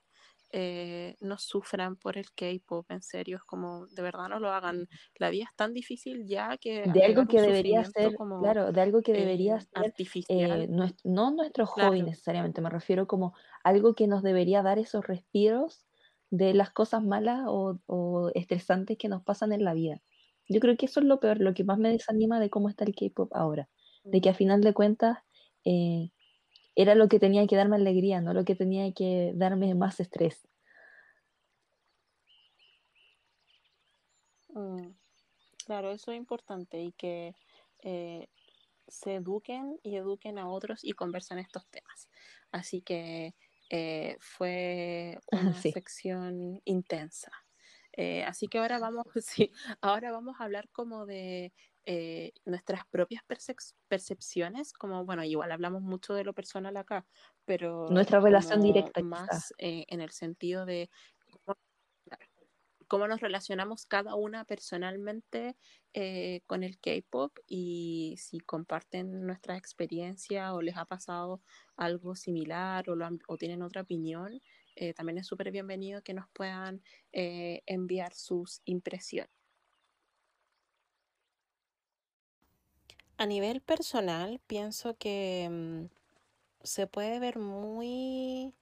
[0.56, 4.88] Eh, no sufran por el K-pop, en serio, es como de verdad no lo hagan.
[5.16, 8.80] La vida es tan difícil ya que de algo que debería ser, como claro, de
[8.80, 9.94] algo que debería eh, ser,
[10.28, 12.02] eh, artificial, nues- no nuestro hobby claro.
[12.02, 15.86] necesariamente, me refiero como algo que nos debería dar esos respiros
[16.30, 20.02] de las cosas malas o, o estresantes que nos pasan en la vida.
[20.48, 22.84] Yo creo que eso es lo peor, lo que más me desanima de cómo está
[22.84, 23.70] el K-pop ahora,
[24.10, 25.18] de que a final de cuentas
[25.64, 26.10] eh,
[26.76, 30.48] era lo que tenía que darme alegría, no lo que tenía que darme más estrés.
[34.48, 34.92] Mm,
[35.66, 37.34] claro, eso es importante y que
[37.82, 38.28] eh,
[38.88, 42.10] se eduquen y eduquen a otros y conversen estos temas.
[42.52, 43.34] Así que
[43.70, 47.32] eh, fue una Sí, sección intensa.
[47.92, 49.52] Eh, así que ahora vamos, sí,
[49.82, 51.54] ahora vamos a hablar como de
[51.86, 57.06] eh, nuestras propias percep- percepciones, como, bueno, igual hablamos mucho de lo personal acá,
[57.44, 60.90] pero nuestra relación directa más eh, en el sentido de
[61.44, 61.56] cómo
[62.88, 65.56] cómo nos relacionamos cada una personalmente
[65.94, 71.42] eh, con el K-pop y si comparten nuestra experiencia o les ha pasado
[71.76, 74.40] algo similar o, lo han- o tienen otra opinión,
[74.96, 76.82] también es súper bienvenido que nos puedan
[77.12, 79.33] enviar sus impresiones.
[83.24, 85.86] A nivel personal, pienso que mm,
[86.62, 88.52] se puede ver muy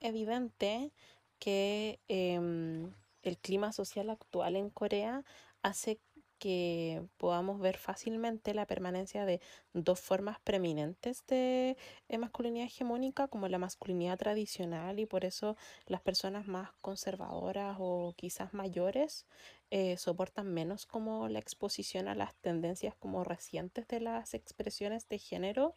[0.00, 0.90] evidente
[1.38, 5.22] que em, el clima social actual en Corea
[5.60, 6.00] hace
[6.38, 9.40] que podamos ver fácilmente la permanencia de
[9.72, 11.76] dos formas preeminentes de
[12.08, 15.56] eh, masculinidad hegemónica, como la masculinidad tradicional, y por eso
[15.86, 19.26] las personas más conservadoras o quizás mayores
[19.70, 25.18] eh, soportan menos como la exposición a las tendencias como recientes de las expresiones de
[25.18, 25.74] género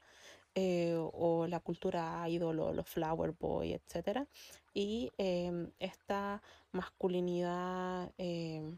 [0.55, 4.27] eh, o la cultura idol o los flower boy, etcétera.
[4.73, 6.41] Y em, esta
[6.71, 8.77] masculinidad, em,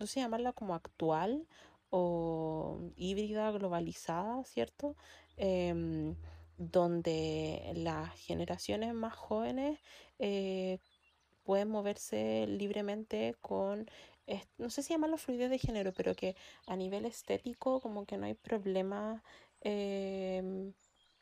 [0.00, 1.46] no sé llamarla como actual
[1.90, 4.96] o híbrida, globalizada, ¿cierto?
[5.36, 6.16] Em,
[6.58, 9.78] donde las generaciones más jóvenes
[10.18, 10.78] eh,
[11.44, 13.88] pueden moverse libremente con,
[14.58, 16.36] no sé si llamarlo fluidez de género, pero que
[16.66, 19.22] a nivel estético como que no hay problema
[19.60, 20.72] em,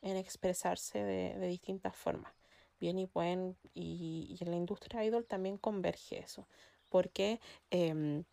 [0.01, 2.33] en expresarse de, de distintas formas.
[2.79, 6.47] Bien, y pueden, y, y en la industria idol también converge eso,
[6.89, 7.39] porque
[7.69, 8.25] em,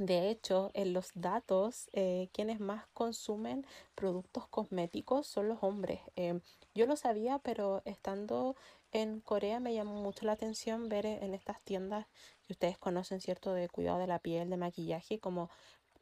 [0.00, 6.00] de hecho, en los datos, eh, quienes más consumen productos cosméticos son los hombres.
[6.16, 6.40] Em,
[6.74, 8.56] yo lo sabía, pero estando
[8.92, 12.06] en Corea me llamó mucho la atención ver e- en estas tiendas
[12.42, 15.50] que ustedes conocen, ¿cierto?, de cuidado de la piel, de maquillaje, como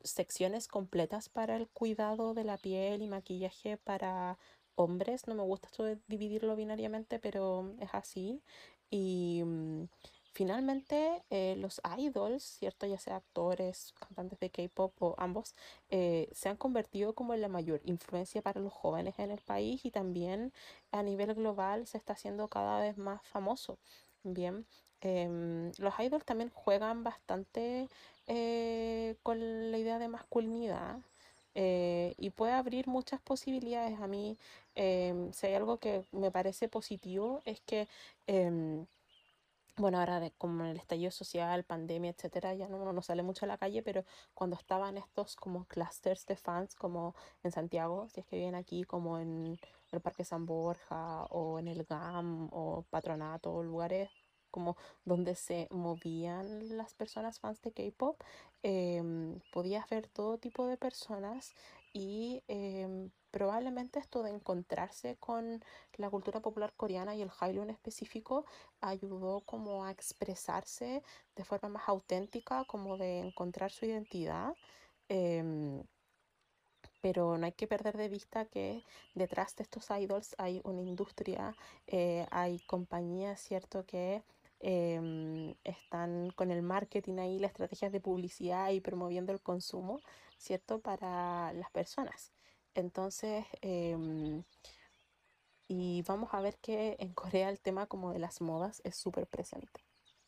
[0.02, 4.38] secciones completas para el cuidado de la piel y maquillaje para
[4.76, 5.26] hombres.
[5.26, 8.42] No me gusta esto de dividirlo binariamente, pero es así.
[8.90, 9.84] Y mm,
[10.32, 12.86] finalmente eh, los idols, ¿cierto?
[12.86, 15.54] Ya sea actores, cantantes de K-pop o ambos,
[15.90, 19.84] eh, se han convertido como en la mayor influencia para los jóvenes en el país
[19.84, 20.52] y también
[20.92, 23.78] a nivel global se está haciendo cada vez más famoso.
[24.22, 24.66] Bien,
[25.00, 27.88] em, los idols también juegan bastante
[28.26, 30.98] eh, con la idea de masculinidad
[31.54, 33.98] eh, y puede abrir muchas posibilidades.
[34.00, 34.36] A mí,
[34.74, 37.88] em, si hay algo que me parece positivo, es que,
[38.26, 38.86] em,
[39.78, 43.48] bueno, ahora de, como el estallido social, pandemia, etcétera, ya no, no sale mucho a
[43.48, 48.26] la calle, pero cuando estaban estos como clusters de fans, como en Santiago, si es
[48.26, 49.58] que vienen aquí, como en
[49.92, 54.10] el Parque San Borja o en el GAM o Patronato, lugares
[54.50, 58.20] como donde se movían las personas fans de K-pop,
[58.62, 61.54] em, podías ver todo tipo de personas
[61.92, 65.62] y em, probablemente esto de encontrarse con
[65.96, 68.44] la cultura popular coreana y el Hallyu en específico
[68.80, 71.02] ayudó como a expresarse
[71.36, 74.54] de forma más auténtica, como de encontrar su identidad.
[75.08, 75.82] Em,
[77.00, 78.84] pero no hay que perder de vista que
[79.14, 81.56] detrás de estos idols hay una industria,
[81.86, 83.84] eh, hay compañías, ¿cierto?
[83.86, 84.22] Que
[84.60, 90.00] em, están con el marketing ahí, las estrategias de publicidad y promoviendo el consumo,
[90.38, 90.80] ¿cierto?
[90.80, 92.32] Para las personas.
[92.78, 94.44] Entonces, em,
[95.68, 99.26] y vamos a ver que en Corea el tema como de las modas es súper
[99.26, 99.84] presente.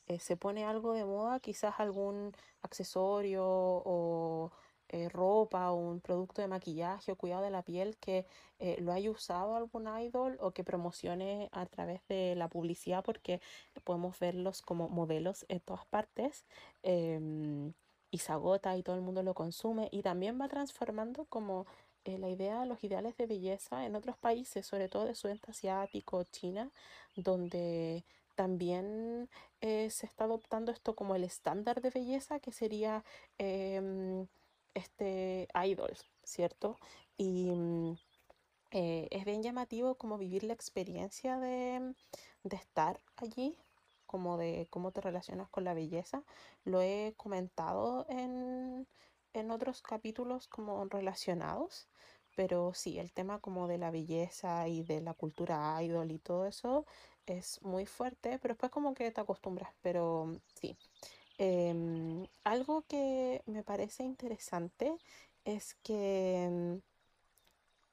[0.06, 2.32] Eh, se pone algo de moda, quizás algún
[2.62, 4.50] accesorio o
[4.88, 8.26] eh, ropa o un producto de maquillaje o cuidado de la piel que
[8.58, 13.40] eh, lo haya usado algún idol o que promocione a través de la publicidad porque
[13.84, 16.44] podemos verlos como modelos en todas partes
[16.82, 17.72] em,
[18.10, 21.66] y se agota y todo el mundo lo consume y también va transformando como
[22.04, 26.24] eh, la idea, los ideales de belleza en otros países, sobre todo de sudeste asiático,
[26.24, 26.70] China,
[27.16, 28.04] donde
[28.34, 29.28] también
[29.60, 33.04] se está adoptando esto como el estándar de belleza que sería
[33.36, 34.26] em,
[34.74, 36.78] este, idols, ¿cierto?
[37.16, 37.98] Y mm,
[38.72, 41.94] eh, es bien llamativo como vivir la experiencia de,
[42.44, 43.56] de estar allí,
[44.06, 46.22] como de cómo te relacionas con la belleza.
[46.64, 48.86] Lo he comentado en,
[49.32, 51.88] en otros capítulos como relacionados,
[52.36, 56.46] pero sí, el tema como de la belleza y de la cultura idol y todo
[56.46, 56.86] eso
[57.26, 60.76] es muy fuerte, pero después como que te acostumbras, pero sí.
[61.38, 64.94] Em, algo que me parece interesante
[65.44, 66.80] es que em,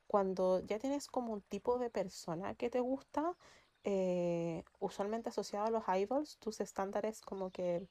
[0.07, 3.35] cuando ya tienes como un tipo de persona que te gusta,
[3.83, 7.87] eh, usualmente asociado a los idols, tus estándares como que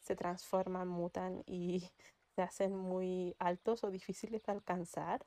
[0.00, 1.90] se transforman, mutan y
[2.34, 5.26] se hacen muy altos o difíciles de alcanzar.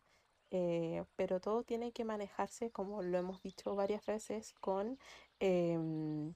[0.52, 5.00] Eh, pero todo tiene que manejarse, como lo hemos dicho varias veces, con
[5.40, 6.34] em,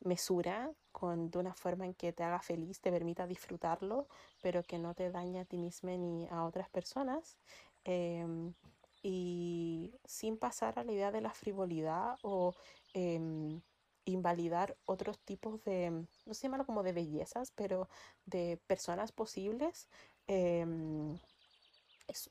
[0.00, 4.08] mesura, con, de una forma en que te haga feliz, te permita disfrutarlo,
[4.42, 7.38] pero que no te dañe a ti mismo ni a otras personas.
[7.84, 8.54] Em,
[9.02, 12.54] y sin pasar a la idea de la frivolidad o
[12.94, 13.60] em,
[14.04, 15.90] invalidar otros tipos de,
[16.26, 17.88] no sé llamarlo como de bellezas, pero
[18.26, 19.88] de personas posibles.
[20.26, 21.18] Em,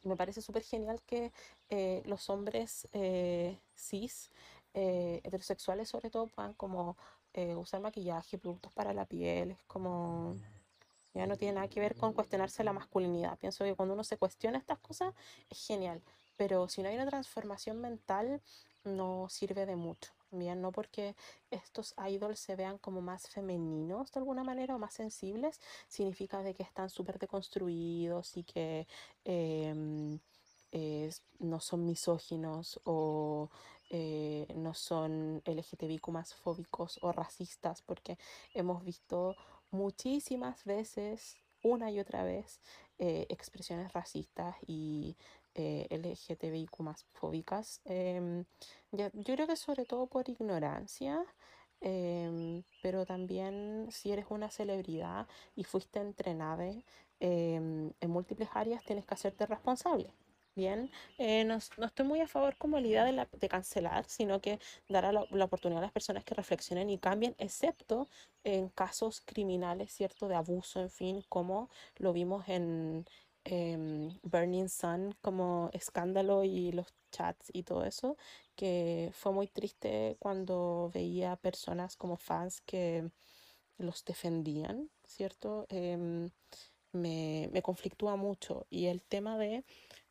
[0.03, 1.31] me parece súper genial que
[1.69, 4.29] eh, los hombres eh, cis,
[4.73, 6.97] eh, heterosexuales sobre todo, puedan como
[7.33, 10.35] eh, usar maquillaje, productos para la piel, es como,
[11.13, 13.37] ya no tiene nada que ver con cuestionarse la masculinidad.
[13.39, 15.13] Pienso que cuando uno se cuestiona estas cosas
[15.49, 16.01] es genial,
[16.37, 18.41] pero si no hay una transformación mental
[18.83, 20.11] no sirve de mucho.
[20.31, 21.15] Bien, no porque
[21.51, 25.59] estos idols se vean como más femeninos de alguna manera o más sensibles,
[25.89, 28.87] significa de que están súper deconstruidos y que
[29.25, 30.19] em,
[31.39, 33.49] no son misóginos o
[33.89, 38.17] eh, no son LGTBIQ más fóbicos o racistas, porque
[38.53, 39.35] hemos visto
[39.71, 42.61] muchísimas veces, una y otra vez,
[42.99, 45.15] eh, expresiones racistas y
[45.55, 47.81] eh, LGTBIQ más fóbicas.
[47.85, 48.45] Em,
[48.91, 51.25] yo creo que sobre todo por ignorancia.
[51.81, 56.65] Em, pero también si eres una celebridad y fuiste entrenada
[57.19, 60.13] em, en múltiples áreas, tienes que hacerte responsable.
[60.55, 64.59] Bien, eh, no, estoy muy a favor como la idea de, de cancelar, sino que
[64.89, 68.09] dará la, la, oportunidad a las personas que reflexionen y cambien, excepto
[68.43, 70.27] en casos criminales, ¿cierto?
[70.27, 73.05] De abuso, en fin, como lo vimos en
[73.43, 78.17] Burning Sun, como escándalo y los chats y todo eso,
[78.55, 83.09] que fue muy triste cuando veía personas como fans que
[83.77, 85.65] los defendían, ¿cierto?
[85.69, 86.29] Em,
[86.93, 89.63] me, me conflictúa mucho y el tema de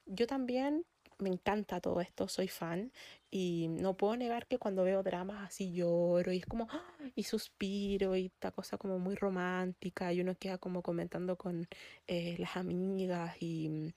[0.07, 0.87] yo también
[1.19, 2.93] me encanta todo esto, soy fan
[3.31, 6.69] y no puedo negar que cuando veo dramas así lloro y es como
[7.15, 11.69] y suspiro y esta cosa como muy romántica y uno queda como comentando con
[12.07, 13.95] eh, las amigas y,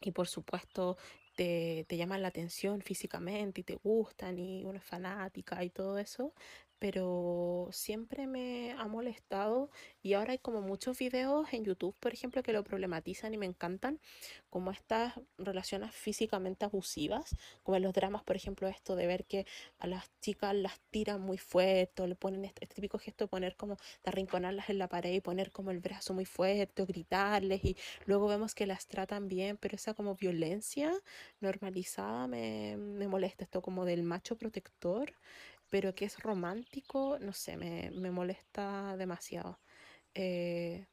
[0.00, 0.96] y por supuesto
[1.36, 5.98] te, te, llaman la atención físicamente y te gustan y uno es fanática y todo
[5.98, 6.32] eso,
[6.84, 9.70] pero siempre me ha molestado
[10.02, 13.46] y ahora hay como muchos videos en YouTube, por ejemplo, que lo problematizan y me
[13.46, 14.00] encantan,
[14.50, 19.46] como estas relaciones físicamente abusivas, como en los dramas, por ejemplo, esto de ver que
[19.78, 23.76] a las chicas las tiran muy fuerte, le ponen este, típico gesto de poner como,
[23.76, 28.26] de arrinconarlas en la pared y poner como el brazo muy fuerte gritarles y luego
[28.28, 30.92] vemos que las tratan bien, pero esa como violencia
[31.40, 35.14] normalizada me, me molesta, esto como del macho protector
[35.74, 39.58] pero que es romántico, no sé, me, me molesta demasiado.
[40.14, 40.86] Eh,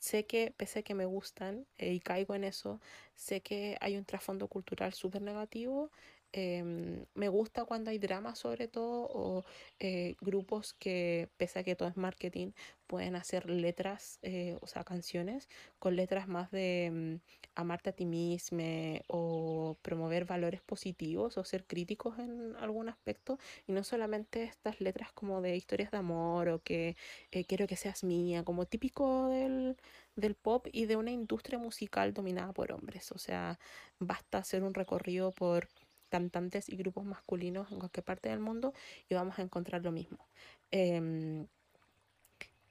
[0.00, 2.80] sé que, pese a que me gustan eh, y caigo en eso,
[3.14, 5.92] sé que hay un trasfondo cultural súper negativo
[6.32, 9.44] Em, me gusta cuando hay drama sobre todo o
[9.78, 12.52] eh, grupos que, pese a que todo es marketing,
[12.86, 15.48] pueden hacer letras, eh, o sea, canciones
[15.78, 17.20] con letras más de mm,
[17.54, 18.48] amarte a ti mismo
[19.08, 25.12] o promover valores positivos o ser críticos en algún aspecto y no solamente estas letras
[25.12, 26.96] como de historias de amor o que
[27.30, 29.76] eh, quiero que seas mía, como típico del,
[30.16, 33.12] del pop y de una industria musical dominada por hombres.
[33.12, 33.58] O sea,
[33.98, 35.68] basta hacer un recorrido por
[36.08, 38.74] cantantes y grupos masculinos en cualquier parte del mundo
[39.08, 40.18] y vamos a encontrar lo mismo.
[40.70, 41.46] Em,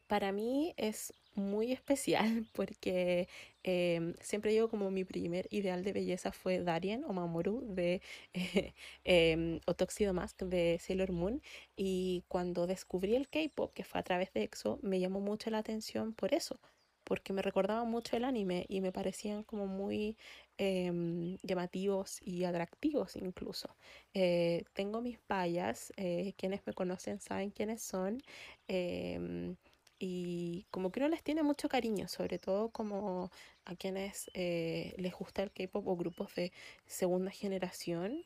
[0.08, 3.28] para mí es muy especial porque
[3.64, 8.02] em, siempre digo como mi primer ideal de belleza fue Darien o Mamoru de
[8.34, 11.42] eh, Otoxido Mask de Sailor Moon
[11.76, 15.60] y cuando descubrí el K-pop que fue a través de EXO me llamó mucho la
[15.60, 16.60] atención por eso
[17.04, 20.18] porque me recordaba mucho el anime y me parecían como muy
[20.58, 23.76] em, llamativos y atractivos incluso.
[24.14, 28.20] Eh, tengo mis payas, eh, quienes me conocen saben quiénes son.
[28.68, 29.56] Em,
[30.00, 33.32] y como que uno les tiene mucho cariño, sobre todo como
[33.66, 36.52] a quienes eh, les gusta el K-pop o grupos de
[36.86, 38.24] segunda generación,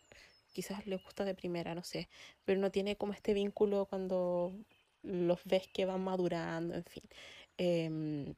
[0.53, 2.09] quizás les gusta de primera, no sé,
[2.45, 4.53] pero no tiene como este vínculo cuando
[5.03, 7.03] los ves que van madurando, en fin.
[7.57, 8.35] Em,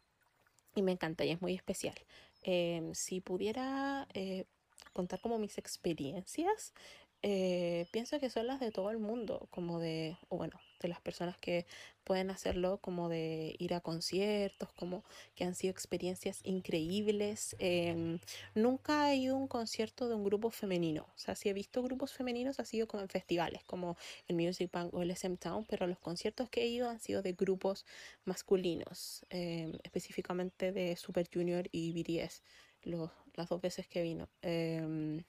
[0.76, 1.96] y me encanta y es muy especial.
[2.44, 4.46] Em, si pudiera eh,
[4.94, 6.74] contar como mis experiencias,
[7.22, 11.02] eh, pienso que son las de todo el mundo, como de, o bueno, de las
[11.02, 11.66] personas que
[12.04, 15.04] pueden hacerlo, como de ir a conciertos, como
[15.36, 17.56] que han sido experiencias increíbles.
[17.60, 18.20] Em,
[18.54, 21.82] nunca he ido a un concierto de un grupo femenino, o sea, si he visto
[21.82, 23.98] grupos femeninos ha sido como en festivales, como
[24.28, 27.22] el Music Bank o el SM Town, pero los conciertos que he ido han sido
[27.22, 27.86] de grupos
[28.26, 32.44] masculinos, em, específicamente de Super Junior y BTS,
[33.36, 34.30] las dos veces que vino.
[34.42, 35.24] Em,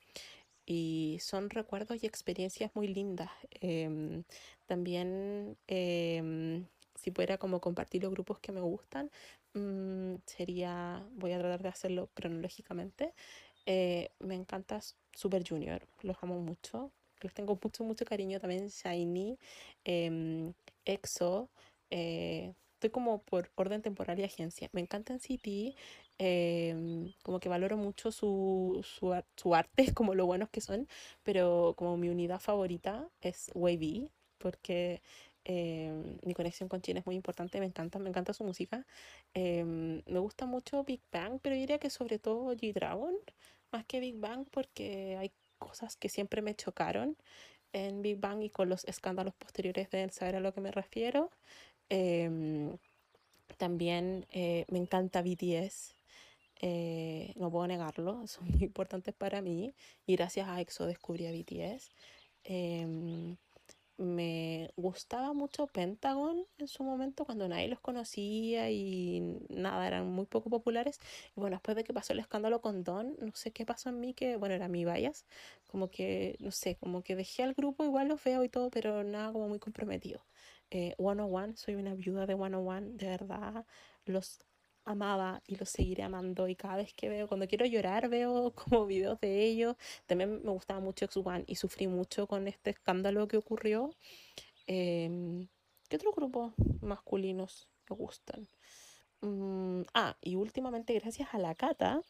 [0.66, 3.30] y son recuerdos y experiencias muy lindas.
[3.50, 4.24] Em,
[4.66, 9.10] también, em, si pudiera como compartir los grupos que me gustan,
[9.54, 13.14] mm, sería, voy a tratar de hacerlo cronológicamente.
[13.66, 14.80] Eh, me encanta
[15.14, 16.92] Super Junior, los amo mucho,
[17.22, 18.68] les tengo mucho, mucho cariño también.
[18.68, 19.38] Shiny,
[19.84, 20.52] em,
[20.84, 21.50] EXO,
[21.90, 24.68] eh, estoy como por orden temporal y agencia.
[24.72, 25.74] Me encanta NCT,
[26.18, 30.88] Em, como que valoro mucho su, su, su, arte, como lo buenos que son,
[31.24, 35.02] pero como mi unidad favorita es Wavy, porque
[35.44, 38.86] em, mi conexión con China es muy importante, me encanta, me encanta su música.
[39.34, 43.14] Em, me gusta mucho Big Bang, pero diría que sobre todo G-Dragon,
[43.72, 47.16] más que Big Bang, porque hay cosas que siempre me chocaron
[47.72, 51.30] en Big Bang y con los escándalos posteriores de saber a lo que me refiero.
[53.58, 55.93] también eh, me encanta BTS.
[56.66, 59.74] Eh, no puedo negarlo, son muy importantes para mí
[60.06, 61.90] y gracias a EXO descubrí a BTS.
[62.44, 63.36] Em,
[63.98, 69.20] me gustaba mucho Pentagon en su momento cuando nadie los conocía y
[69.50, 71.00] nada, eran muy poco populares.
[71.36, 74.00] Y bueno, después de que pasó el escándalo con Don, no sé qué pasó en
[74.00, 75.26] mí, que bueno, era mi bias,
[75.68, 79.04] como que, no sé, como que dejé al grupo, igual los veo y todo, pero
[79.04, 80.24] nada como muy comprometido.
[80.70, 83.66] Eh, 101, soy una viuda de 101, de verdad,
[84.06, 84.40] los
[84.84, 88.86] amaba y los seguiré amando y cada vez que veo, cuando quiero llorar, veo como
[88.86, 89.76] videos de ellos.
[90.06, 93.90] También me gustaba mucho X1 y sufrí mucho con este escándalo que ocurrió.
[94.66, 95.48] Em,
[95.88, 98.48] ¿Qué otros grupos masculinos me gustan?
[99.20, 102.02] Mm, ah, y últimamente gracias a la Cata,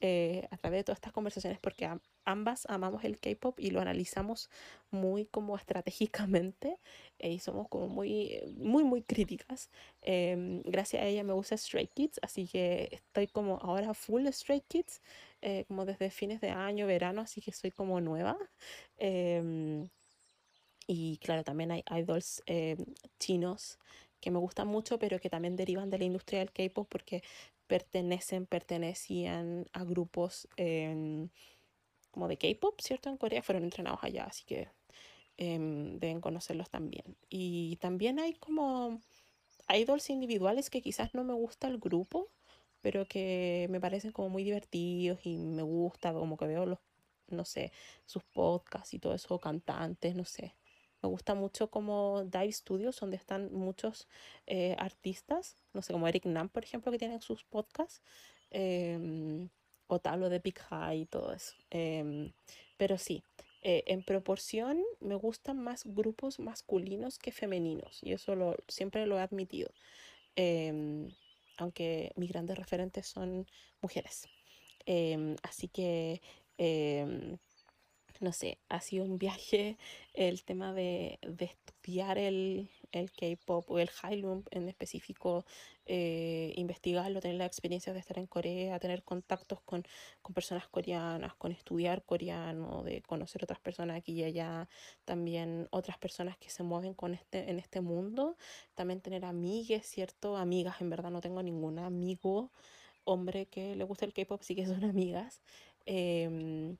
[0.00, 1.90] eh, a través de todas estas conversaciones, porque
[2.24, 4.48] ambas amamos el K-pop y lo analizamos
[4.90, 6.78] muy como estratégicamente
[7.18, 9.70] eh, y somos como muy, muy, muy críticas.
[10.02, 14.60] Em, gracias a ella me gusta Stray Kids, así que estoy como ahora full Stray
[14.60, 15.02] Kids,
[15.42, 18.36] eh, como desde fines de año, verano, así que soy como nueva.
[18.98, 19.88] Em,
[20.86, 22.78] y claro, también hay idols em,
[23.18, 23.78] chinos
[24.20, 27.22] que me gustan mucho, pero que también derivan de la industria del K-pop porque
[27.68, 30.48] pertenecen, pertenecían a grupos
[32.10, 33.08] como de K-pop, ¿cierto?
[33.10, 34.68] En Corea fueron entrenados allá, así que
[35.36, 37.16] em, deben conocerlos también.
[37.30, 39.00] Y también hay como
[39.74, 42.30] idols individuales que quizás no me gusta el grupo,
[42.82, 46.78] pero que me parecen como muy divertidos y me gusta, como que veo los,
[47.28, 47.72] no sé,
[48.06, 50.54] sus podcasts y todo eso, cantantes, no sé.
[51.02, 54.08] Me gusta mucho como Dive Studios, donde están muchos
[54.46, 58.02] eh, artistas, no sé, como Eric Nam, por ejemplo, que tienen sus podcasts,
[58.50, 59.48] em,
[59.86, 61.54] o Tablo de Big High y todo eso.
[61.70, 62.32] Em,
[62.76, 63.22] pero sí,
[63.62, 69.18] eh, en proporción me gustan más grupos masculinos que femeninos, y eso lo, siempre lo
[69.18, 69.70] he admitido.
[70.36, 71.08] Em,
[71.58, 73.46] aunque mis grandes referentes son
[73.82, 74.28] mujeres.
[75.42, 76.22] Así que
[78.20, 79.78] no sé, ha sido un viaje
[80.14, 85.44] el tema de, estudiar el, el K-pop o el High en específico,
[85.86, 89.84] eh, investigarlo, tener la experiencia de estar en Corea, tener contactos con,
[90.22, 94.68] con, personas coreanas, con estudiar coreano, de conocer otras personas aquí y allá,
[95.04, 98.36] también otras personas que se mueven con este, en este mundo,
[98.74, 100.36] también tener amigas, ¿cierto?
[100.36, 102.50] Amigas, en verdad no tengo ningún amigo
[103.04, 105.42] hombre que le guste el K-pop, sí que son amigas.
[105.86, 106.76] Em,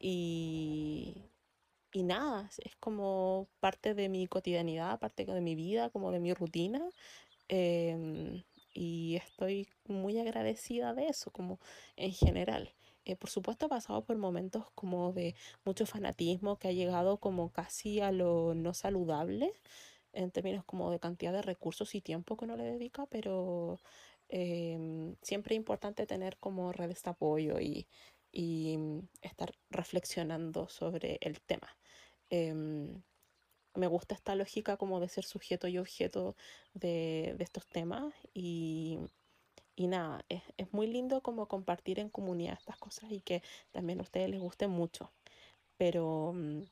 [0.00, 1.14] y,
[1.92, 6.34] y nada, es como parte de mi cotidianidad, parte de mi vida, como de mi
[6.34, 6.82] rutina.
[7.48, 8.44] Em,
[8.74, 11.58] y estoy muy agradecida de eso, como
[11.96, 12.74] en general.
[13.04, 17.50] Eh, por supuesto, he pasado por momentos como de mucho fanatismo que ha llegado como
[17.52, 19.52] casi a lo no saludable,
[20.12, 23.78] en términos como de cantidad de recursos y tiempo que uno le dedica, pero
[24.28, 27.88] em, siempre es importante tener como redes de apoyo y,
[28.32, 31.76] y mm, estar reflexionando sobre el tema.
[32.30, 33.02] Em,
[33.74, 36.36] me gusta esta lógica como de ser sujeto y objeto
[36.74, 38.98] de, estos temas y,
[39.76, 43.42] nada, es, es, muy lindo como compartir en comunidad estas cosas y que
[43.72, 45.10] también a ustedes les guste mucho.
[45.78, 46.62] Pero mm,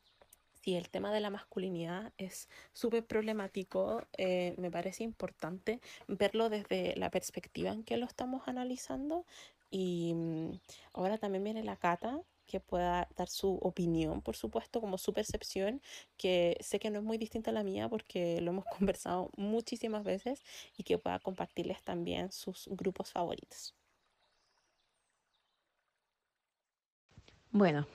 [0.62, 6.94] si el tema de la masculinidad es súper problemático, eh, me parece importante verlo desde
[6.96, 9.24] la perspectiva en que lo estamos analizando
[9.70, 10.52] y mm,
[10.94, 15.80] ahora también viene la Cata, que pueda dar su opinión, por supuesto, como su percepción,
[16.16, 20.02] que sé que no es muy distinta a la mía porque lo hemos conversado muchísimas
[20.02, 20.42] veces
[20.76, 23.74] y que pueda compartirles también sus grupos favoritos.
[27.50, 27.86] Bueno,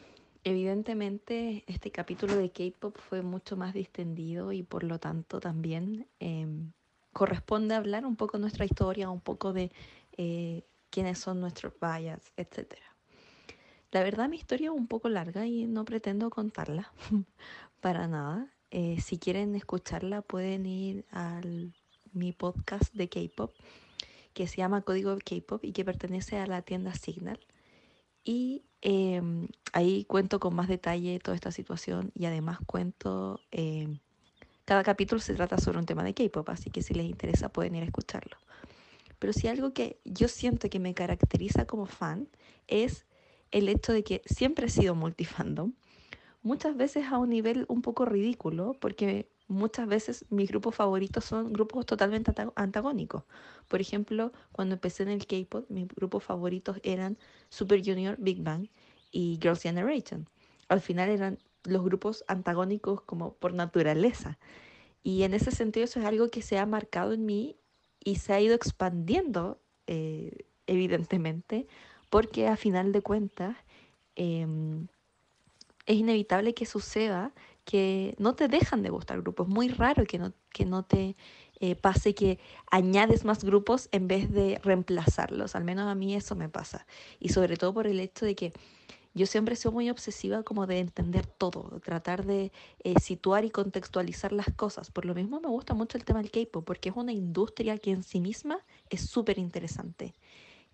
[0.43, 6.71] evidentemente este capítulo de K-Pop fue mucho más distendido y por lo tanto también em,
[7.11, 9.71] corresponde hablar un poco de nuestra historia, un poco de
[10.17, 10.63] eh,
[10.93, 12.75] quiénes son nuestros bias, etc.
[13.91, 16.93] La verdad mi historia es un poco larga y no pretendo contarla
[17.81, 18.53] para nada.
[18.69, 21.41] Eh, si quieren escucharla pueden ir a
[22.11, 23.51] mi podcast de K-Pop
[24.33, 27.39] que se llama Código K-Pop y que pertenece a la tienda Signal.
[28.23, 33.99] Y em, ahí cuento con más detalle toda esta situación y además cuento, em,
[34.65, 37.75] cada capítulo se trata sobre un tema de K-Pop, así que si les interesa pueden
[37.75, 38.37] ir a escucharlo.
[39.23, 42.27] Pero si algo que yo siento que me caracteriza como fan
[42.67, 43.05] es
[43.51, 45.71] el hecho de que siempre he sido multifandom,
[46.41, 51.53] muchas veces a un nivel un poco ridículo, porque muchas veces mis grupos favoritos son
[51.53, 53.23] grupos totalmente antagónicos.
[53.69, 57.17] Por ejemplo, cuando empecé en el K-pop, mis grupos favoritos eran
[57.47, 58.67] Super Junior, Big Bang
[59.09, 60.27] y Girls' Generation.
[60.67, 64.37] Al final eran los grupos antagónicos como por naturaleza.
[65.01, 67.55] Y en ese sentido eso es algo que se ha marcado en mí
[68.03, 71.67] y se ha ido expandiendo, eh, evidentemente,
[72.09, 73.55] porque a final de cuentas
[74.15, 74.87] em,
[75.85, 77.33] es inevitable que suceda
[77.65, 79.47] que no te dejan de gustar grupos.
[79.47, 81.15] Es muy raro que no, que no te
[81.59, 82.39] eh, pase que
[82.69, 85.55] añades más grupos en vez de reemplazarlos.
[85.55, 86.85] Al menos a mí eso me pasa.
[87.19, 88.53] Y sobre todo por el hecho de que
[89.13, 92.51] yo siempre he sido muy obsesiva como de entender todo, tratar de
[92.83, 94.89] eh, situar y contextualizar las cosas.
[94.89, 97.91] Por lo mismo me gusta mucho el tema del K-pop, porque es una industria que
[97.91, 98.59] en sí misma
[98.89, 100.13] es súper interesante.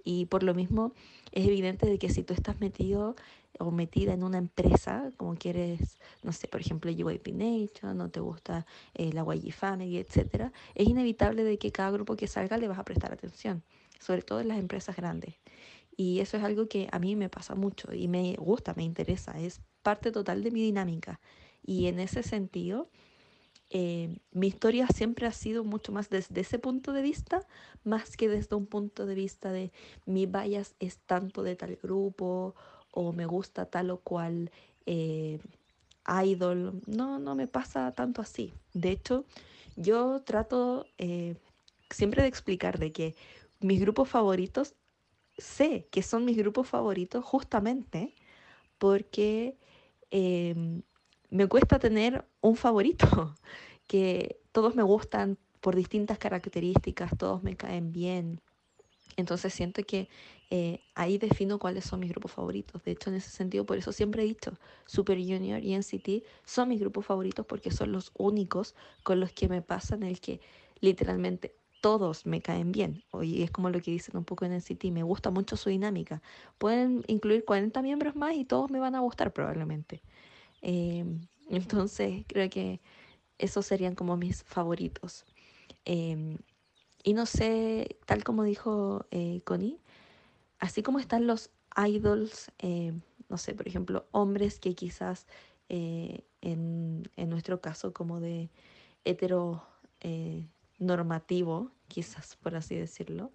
[0.04, 0.94] Y por lo mismo
[1.32, 3.16] es evidente de que si tú estás metido
[3.60, 8.22] o metida en una empresa, como quieres, no sé, por ejemplo, JYP Nation, no te
[8.22, 12.70] gusta eh, la YG Family, etc., es inevitable de que cada grupo que salga le
[12.70, 13.64] vas a prestar atención,
[14.00, 15.36] sobre todo en las empresas grandes.
[16.00, 19.38] Y eso es algo que a mí me pasa mucho y me gusta, me interesa,
[19.38, 21.20] es parte total de mi dinámica.
[21.62, 22.90] Y en ese sentido,
[23.70, 27.46] eh, mi historia siempre ha sido mucho más desde ese punto de vista,
[27.84, 29.74] más que desde un punto de vista de
[30.06, 32.56] mi bias es tanto de tal grupo
[32.92, 34.52] o me gusta tal o cual
[34.86, 35.40] eh,
[36.24, 36.82] idol.
[36.88, 38.54] No, no me pasa tanto así.
[38.74, 39.26] De hecho,
[39.76, 41.36] yo trato eh,
[41.90, 43.16] siempre de explicar de que
[43.60, 44.76] mis grupos favoritos
[45.40, 48.16] sé que son mis grupos favoritos justamente
[48.78, 49.58] porque
[50.12, 50.82] em,
[51.30, 53.08] me cuesta tener un favorito,
[53.88, 58.42] que todos me gustan por distintas características, todos me caen bien.
[59.18, 60.08] Entonces siento que
[60.50, 62.82] eh, ahí defino cuáles son mis grupos favoritos.
[62.84, 64.54] De hecho, en ese sentido, por eso siempre he dicho,
[64.86, 69.50] Super Junior y NCT son mis grupos favoritos porque son los únicos con los que
[69.50, 70.40] me pasan el que
[70.80, 73.04] literalmente todos me caen bien.
[73.22, 75.70] Y es como lo que dicen un poco en el City, me gusta mucho su
[75.70, 76.22] dinámica.
[76.58, 80.02] Pueden incluir 40 miembros más y todos me van a gustar probablemente.
[80.62, 82.82] Em, entonces, creo que
[83.38, 85.26] esos serían como mis favoritos.
[85.86, 86.38] Em,
[87.04, 89.80] Y no sé, tal como dijo eh, Connie,
[90.60, 92.94] así como están los idols, eh,
[93.30, 95.28] no sé, por ejemplo, hombres que quizás
[95.70, 98.50] eh, en, en, nuestro caso como de
[99.06, 99.64] hetero
[100.80, 103.32] normativo, quizás por así decirlo,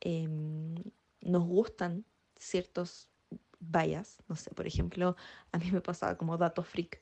[0.00, 0.74] em,
[1.20, 2.04] nos gustan
[2.36, 3.08] ciertos
[3.60, 5.16] vallas, no sé, por ejemplo,
[5.52, 7.00] a mí me pasaba como dato freak.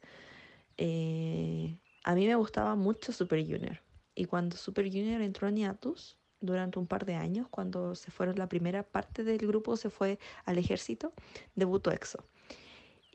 [2.05, 3.81] a mí me gustaba mucho Super Junior
[4.19, 8.37] y cuando Super Junior entró en hiatus durante un par de años, cuando se fueron
[8.37, 11.13] la primera parte del grupo, se fue al ejército,
[11.55, 12.25] debutó EXO.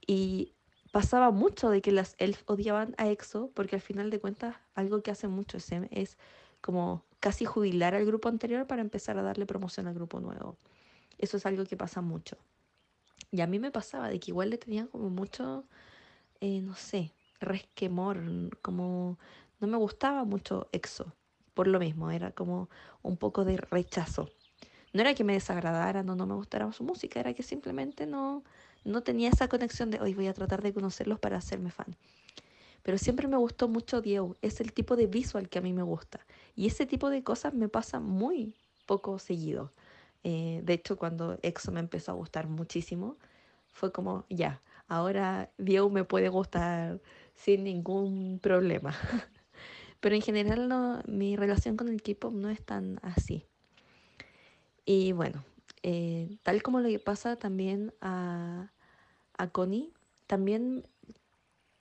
[0.07, 0.53] Y
[0.91, 5.03] pasaba mucho de que las ELF odiaban a EXO, porque al final de cuentas algo
[5.03, 6.17] que hace mucho SM es
[6.63, 10.57] como casi jubilar al grupo anterior para empezar a darle promoción al grupo nuevo.
[11.17, 12.37] Eso es algo que pasa mucho.
[13.31, 15.65] Y a mí me pasaba de que igual le tenía como mucho,
[16.39, 17.11] eh, no sé,
[17.41, 18.17] resquemor,
[18.61, 19.19] como
[19.59, 21.13] no me gustaba mucho EXO,
[21.53, 22.69] por lo mismo, era como
[23.01, 24.29] un poco de rechazo.
[24.93, 28.43] No era que me desagradara, no, no me gustara su música, era que simplemente no,
[28.85, 31.95] no tenía esa conexión de hoy voy a tratar de conocerlos para hacerme fan.
[32.83, 35.83] Pero siempre me gustó mucho Diego, es el tipo de visual que a mí me
[35.83, 36.25] gusta.
[36.55, 38.53] Y ese tipo de cosas me pasa muy
[38.85, 39.71] poco seguido.
[40.23, 43.17] Eh, de hecho, cuando EXO me empezó a gustar muchísimo,
[43.71, 47.01] fue como, ya, ahora Diego me puede gustar
[47.33, 48.93] sin ningún problema.
[49.99, 53.45] Pero en general no, mi relación con el K-pop no es tan así.
[54.85, 55.43] Y bueno,
[55.81, 58.71] eh, tal como le pasa también a,
[59.37, 59.93] a Connie,
[60.27, 60.85] también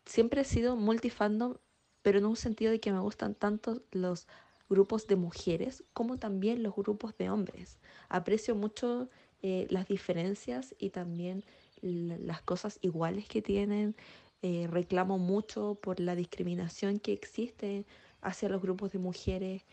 [0.06, 1.56] siempre he sido multifandom,
[2.02, 4.26] pero en un sentido de que me gustan tanto los
[4.68, 7.78] grupos de mujeres como también los grupos de hombres.
[8.08, 9.08] Aprecio mucho
[9.42, 11.44] eh, las diferencias y también
[11.82, 13.96] las cosas iguales que tienen.
[14.40, 17.86] Eh, reclamo mucho por la discriminación que existe
[18.20, 19.66] hacia los grupos de mujeres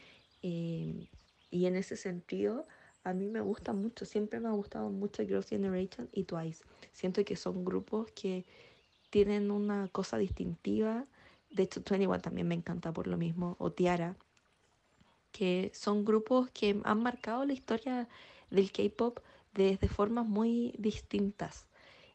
[0.44, 1.10] eh,
[1.50, 2.68] y en ese sentido
[3.04, 6.64] a mí me gusta mucho, siempre me ha gustado mucho Girls' Generation y Twice.
[6.92, 8.46] Siento que son grupos que
[9.10, 11.06] tienen una cosa distintiva.
[11.50, 14.16] De hecho, 21 también me encanta por lo mismo, o Tiara,
[15.32, 18.08] que son grupos que han marcado la historia
[18.50, 19.20] del K-pop
[19.54, 21.68] desde formas muy distintas.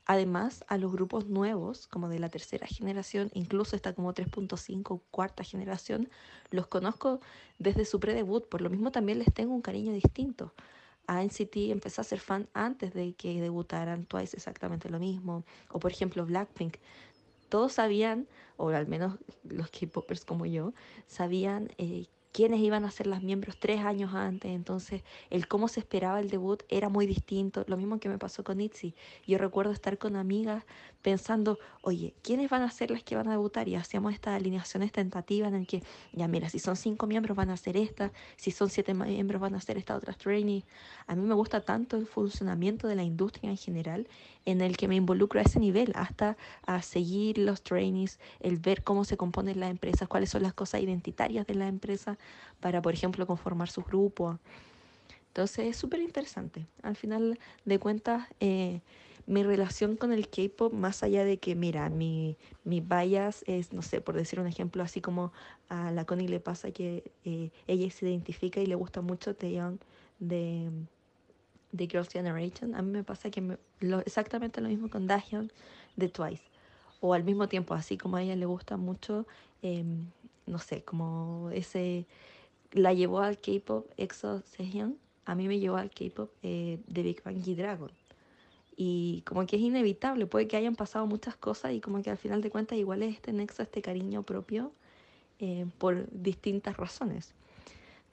[0.06, 5.44] Además, a los grupos nuevos, como de la tercera generación, incluso está como 3.5, cuarta
[5.44, 6.10] generación,
[6.50, 7.20] los conozco
[7.58, 10.52] desde su pre-debut, por lo mismo también les tengo un cariño distinto.
[11.06, 15.78] A NCT empecé a ser fan antes de que debutaran Twice exactamente lo mismo, o
[15.78, 16.76] por ejemplo Blackpink.
[17.48, 18.26] Todos sabían,
[18.56, 20.72] o al menos los K-popers como yo,
[21.06, 25.78] sabían eh, quiénes iban a ser las miembros tres años antes, entonces el cómo se
[25.78, 28.92] esperaba el debut era muy distinto, lo mismo que me pasó con ITZY.
[29.24, 30.64] Yo recuerdo estar con amigas
[31.00, 33.68] pensando, oye, ¿quiénes van a ser las que van a debutar?
[33.68, 37.50] Y hacíamos estas alineaciones tentativas en el que, ya mira, si son cinco miembros van
[37.50, 40.62] a ser esta, si son siete miembros van a ser esta otra training.
[41.06, 44.08] A mí me gusta tanto el funcionamiento de la industria en general
[44.46, 48.82] en el que me involucro a ese nivel, hasta a seguir los trainees, el ver
[48.82, 52.18] cómo se componen las empresas, cuáles son las cosas identitarias de la empresa
[52.60, 54.38] para, por ejemplo, conformar su grupo.
[55.28, 56.66] Entonces es súper interesante.
[56.82, 58.80] Al final de cuentas, eh,
[59.26, 63.82] mi relación con el K-pop, más allá de que, mira, mi, mi bias es, no
[63.82, 65.32] sé, por decir un ejemplo, así como
[65.68, 69.78] a la Connie le pasa que eh, ella se identifica y le gusta mucho Taeyong
[70.18, 70.70] de
[71.74, 75.50] de Girls' Generation, a mí me pasa que lo, exactamente lo mismo con Dahyun
[75.96, 76.44] de Twice.
[77.00, 79.26] O al mismo tiempo, así como a ella le gusta mucho,
[79.60, 80.06] em,
[80.46, 82.06] no sé, como ese,
[82.72, 84.94] la llevó al K-pop EXO Sejong,
[85.24, 87.90] a mí me llevó al K-pop eh, de Big Bang G-Dragon.
[88.76, 92.18] Y como que es inevitable, puede que hayan pasado muchas cosas y como que al
[92.18, 94.72] final de cuentas igual es este nexo, este cariño propio
[95.40, 97.34] eh, por distintas razones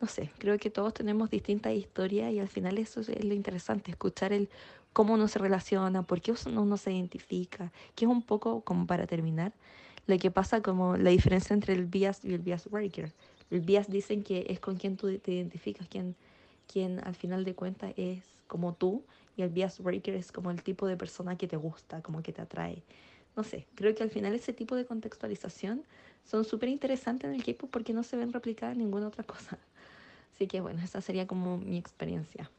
[0.02, 3.92] no sé, creo que todos tenemos distintas historias y al final eso es lo interesante,
[3.92, 4.50] escuchar el
[4.94, 9.06] cómo uno se relaciona, por qué uno se identifica, que es un poco como para
[9.06, 9.54] terminar,
[10.08, 13.14] lo que pasa como la diferencia entre el bias y el bias breaker.
[13.52, 16.16] El bias dicen que es con quien tú te identificas, quien,
[16.68, 19.04] quien al final de cuentas es como tú,
[19.38, 22.34] y el bias breaker es como el tipo de persona que te gusta, como que
[22.34, 22.82] te atrae.
[23.36, 25.84] No sé, creo que al final ese tipo de contextualización
[26.26, 29.58] son súper interesantes en el equipo porque no se ven replicadas en ninguna otra cosa.
[30.42, 32.50] Así que bueno, esa sería como mi experiencia.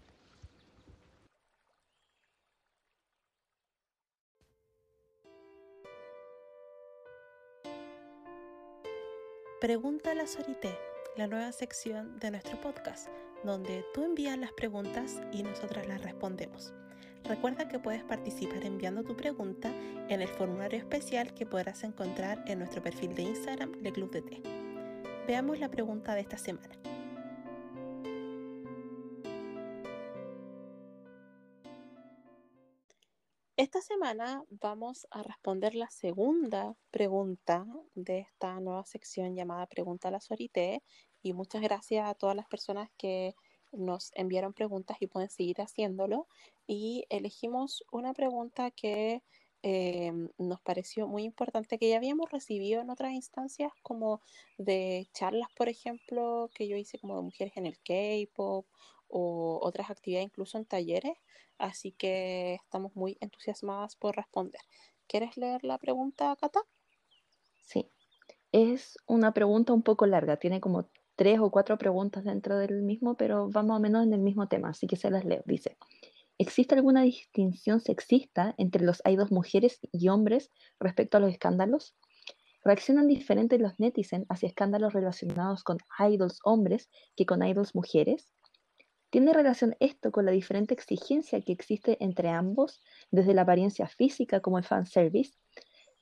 [9.61, 10.79] Pregunta a la Sorité,
[11.17, 13.09] la nueva sección de nuestro podcast,
[13.43, 16.73] donde tú envías las preguntas y nosotras las respondemos.
[17.25, 19.73] Recuerda que puedes participar enviando tu pregunta
[20.09, 24.23] en el formulario especial que podrás encontrar en nuestro perfil de Instagram, Le Club de
[24.23, 24.43] Té.
[25.27, 26.79] Veamos la pregunta de esta semana.
[33.63, 37.65] Esta semana vamos a responder la segunda pregunta
[37.95, 40.83] de esta nueva sección llamada Pregunta a la Sorité.
[41.23, 43.37] Y muchas gracias a todas las personas que
[43.71, 46.27] nos enviaron preguntas y pueden seguir haciéndolo.
[46.67, 49.23] Y elegimos una pregunta que
[49.63, 54.23] em, nos pareció muy importante, que ya habíamos recibido en otras instancias, como
[54.59, 58.67] de charlas, por ejemplo, que yo hice como de mujeres en el K-pop
[59.13, 61.19] o otras actividades, incluso en talleres.
[61.59, 64.61] Así que estamos muy entusiasmadas por responder.
[65.07, 66.61] ¿Quieres leer la pregunta, Cata?
[67.61, 67.91] Sí,
[68.51, 73.17] es una pregunta un poco larga, tiene como tres o cuatro preguntas dentro del mismo,
[73.17, 75.43] pero va más o menos en el mismo tema, así que se las leo.
[75.45, 75.77] Dice,
[76.39, 81.95] ¿existe alguna distinción sexista entre los idols mujeres y hombres respecto a los escándalos?
[82.65, 88.33] ¿Reaccionan diferente los netizens hacia escándalos relacionados con idols hombres que con idols mujeres?
[89.13, 92.81] ¿Tiene relación esto con la diferente exigencia que existe entre ambos,
[93.11, 95.35] desde la apariencia física como el fanservice?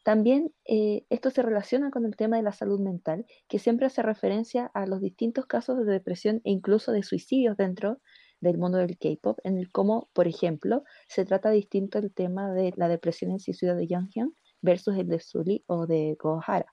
[0.04, 4.02] También eh, esto se relaciona con el tema de la salud mental, que siempre hace
[4.02, 7.98] referencia a los distintos casos de depresión e incluso de suicidios dentro
[8.40, 12.72] del mundo del K-pop, en el cómo, por ejemplo, se trata distinto el tema de
[12.76, 16.72] la depresión y suicidio de Jonghyun versus el de Sully o de Gohara.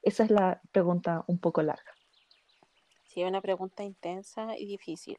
[0.00, 1.99] Esa es la pregunta un poco larga.
[3.10, 5.18] Sí, una pregunta intensa y difícil.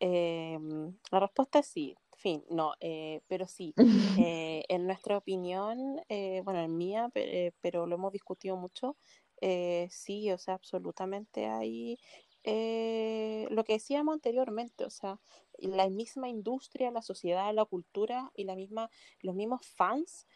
[0.00, 3.76] Em, la respuesta es sí, fin, no, eh, pero sí,
[4.26, 7.10] eh, en nuestra opinión, eh, bueno, en mía,
[7.60, 8.96] pero lo hemos discutido mucho,
[9.90, 11.96] sí, o sea, absolutamente hay
[12.44, 15.20] lo que decíamos anteriormente, o sea,
[15.58, 18.90] la misma industria, la sociedad, la cultura y la misma,
[19.20, 20.26] los mismos fans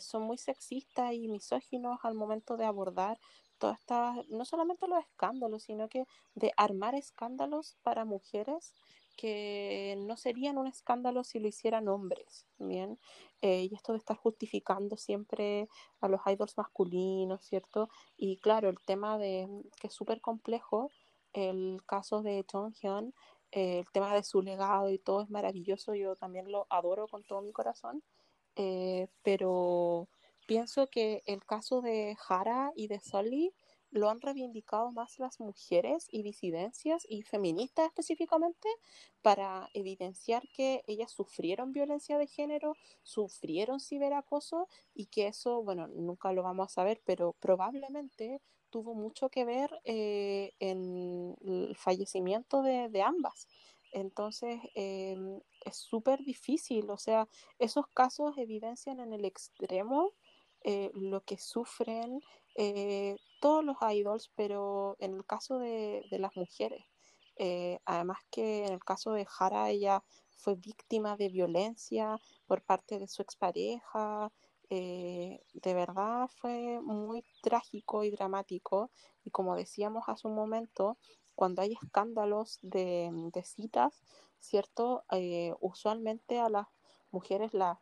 [0.00, 3.18] son muy sexistas y misóginos al momento de abordar
[3.60, 8.74] todas estas, no solamente los escándalos, sino que de armar escándalos para mujeres
[9.16, 12.98] que no serían un escándalo si lo hicieran hombres, ¿bien?
[13.42, 15.68] Eh, y esto de estar justificando siempre
[16.00, 17.90] a los idols masculinos, ¿cierto?
[18.16, 19.46] Y claro, el tema de
[19.80, 20.90] que es súper complejo,
[21.34, 23.14] el caso de Jonghyun,
[23.52, 27.22] eh, el tema de su legado y todo es maravilloso, yo también lo adoro con
[27.22, 28.02] todo mi corazón,
[28.56, 30.08] eh, pero
[30.50, 33.54] pienso que el caso de Hara y de Sully
[33.92, 38.68] lo han reivindicado más las mujeres y disidencias y feministas específicamente
[39.22, 42.74] para evidenciar que ellas sufrieron violencia de género,
[43.04, 48.40] sufrieron ciberacoso y que eso, bueno, nunca lo vamos a saber, pero probablemente
[48.70, 53.46] tuvo mucho que ver eh, en el fallecimiento de, ambas.
[53.92, 57.28] Entonces, em, es súper difícil, o sea,
[57.60, 60.12] esos casos evidencian en el extremo
[60.62, 62.20] eh, lo que sufren
[62.54, 66.84] eh, todos los idols, pero en el caso de, las mujeres,
[67.36, 72.98] eh, además que en el caso de Hara, ella fue víctima de violencia por parte
[72.98, 74.30] de su expareja.
[74.68, 78.90] de verdad fue muy trágico y dramático.
[79.24, 80.98] Y como decíamos hace un momento,
[81.34, 84.02] cuando hay escándalos de, de citas,
[84.38, 85.04] ¿cierto?
[85.60, 86.66] usualmente a las
[87.10, 87.78] mujeres las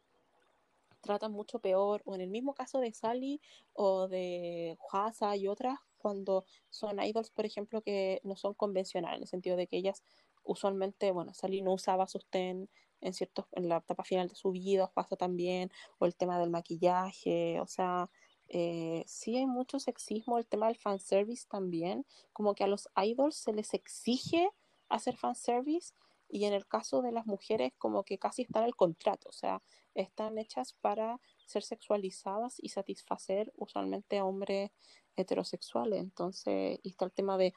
[1.00, 3.40] tratan mucho peor, o en el mismo caso de Sally
[3.72, 9.22] o de Hasa y otras, cuando son idols, por ejemplo, que no son convencionales, en
[9.22, 10.02] el sentido de que ellas
[10.44, 12.70] usualmente, bueno, Sally no usaba sostén
[13.00, 16.50] en ciertos, en la etapa final de su vida, Hasa también, o el tema del
[16.50, 18.10] maquillaje, o sea,
[18.48, 23.36] eh, sí hay mucho sexismo, el tema del fanservice también, como que a los idols
[23.36, 24.50] se les exige
[24.88, 25.92] hacer fanservice
[26.30, 29.32] y en el caso de las mujeres como que casi está en el contrato, o
[29.32, 29.62] sea,
[30.02, 34.70] están hechas para ser sexualizadas y satisfacer usualmente a hombres
[35.16, 36.00] heterosexuales.
[36.00, 37.54] Entonces, y está el tema de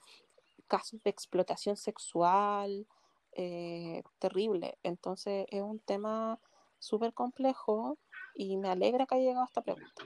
[0.67, 2.87] casos de explotación sexual,
[3.33, 4.77] eh, terrible.
[4.83, 6.39] Entonces, es un tema
[6.79, 7.97] súper complejo
[8.33, 10.03] y me alegra que haya llegado esta pregunta.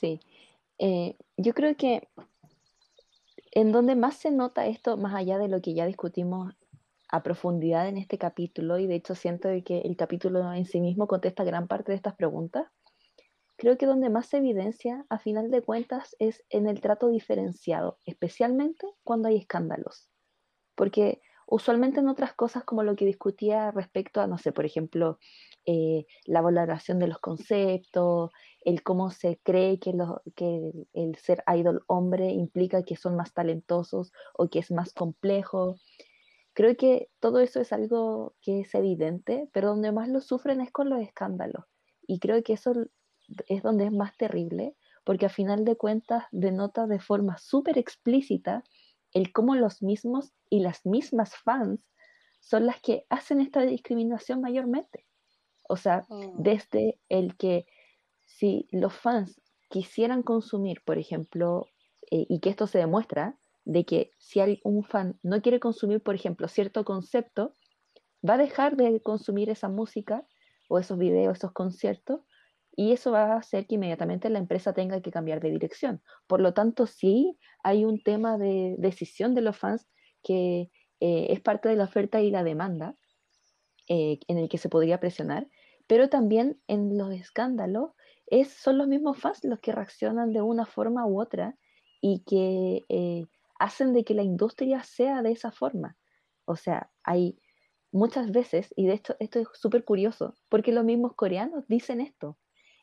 [0.00, 0.20] Sí,
[0.78, 2.08] eh, yo creo que
[3.52, 6.54] en donde más se nota esto, más allá de lo que ya discutimos
[7.12, 11.06] a profundidad en este capítulo, y de hecho siento que el capítulo en sí mismo
[11.06, 12.66] contesta gran parte de estas preguntas,
[13.56, 18.86] creo que donde más evidencia, a final de cuentas, es en el trato diferenciado, especialmente
[19.04, 20.10] cuando hay escándalos.
[20.74, 25.18] Porque usualmente en otras cosas como lo que discutía respecto a, no sé, por ejemplo,
[25.66, 28.30] eh, la valoración de los conceptos,
[28.64, 29.92] el cómo se cree que,
[30.34, 35.76] que el ser idol hombre implica que son más talentosos o que es más complejo.
[36.54, 40.70] Creo que todo eso es algo que es evidente, pero donde más lo sufren es
[40.70, 41.64] con los escándalos.
[42.06, 42.72] Y creo que eso
[43.48, 48.64] es donde es más terrible, porque a final de cuentas denota de forma súper explícita
[49.12, 51.88] el cómo los mismos y las mismas fans
[52.40, 55.06] son las que hacen esta discriminación mayormente.
[55.68, 57.66] O sea, Mm, desde el que
[58.26, 61.66] si los fans quisieran consumir, por ejemplo,
[62.10, 66.02] eh, y que esto se demuestra, de que si hay un fan no quiere consumir,
[66.02, 67.54] por ejemplo, cierto concepto,
[68.28, 70.26] va a dejar de consumir esa música
[70.68, 72.20] o esos videos, esos conciertos,
[72.74, 76.02] y eso va a hacer que inmediatamente la empresa tenga que cambiar de dirección.
[76.26, 79.88] Por lo tanto, sí hay un tema de decisión de los fans
[80.22, 80.70] que
[81.00, 82.96] eh, es parte de la oferta y la demanda
[83.88, 85.48] eh, en el que se podría presionar,
[85.86, 87.90] pero también en los escándalos
[88.26, 91.58] es, son los mismos fans los que reaccionan de una forma u otra
[92.00, 93.24] y que eh,
[93.62, 95.96] hacen de que la industria sea de esa forma.
[96.46, 97.38] O sea, hay
[97.92, 102.38] muchas veces, y de hecho esto es súper curioso, porque los mismos coreanos dicen esto,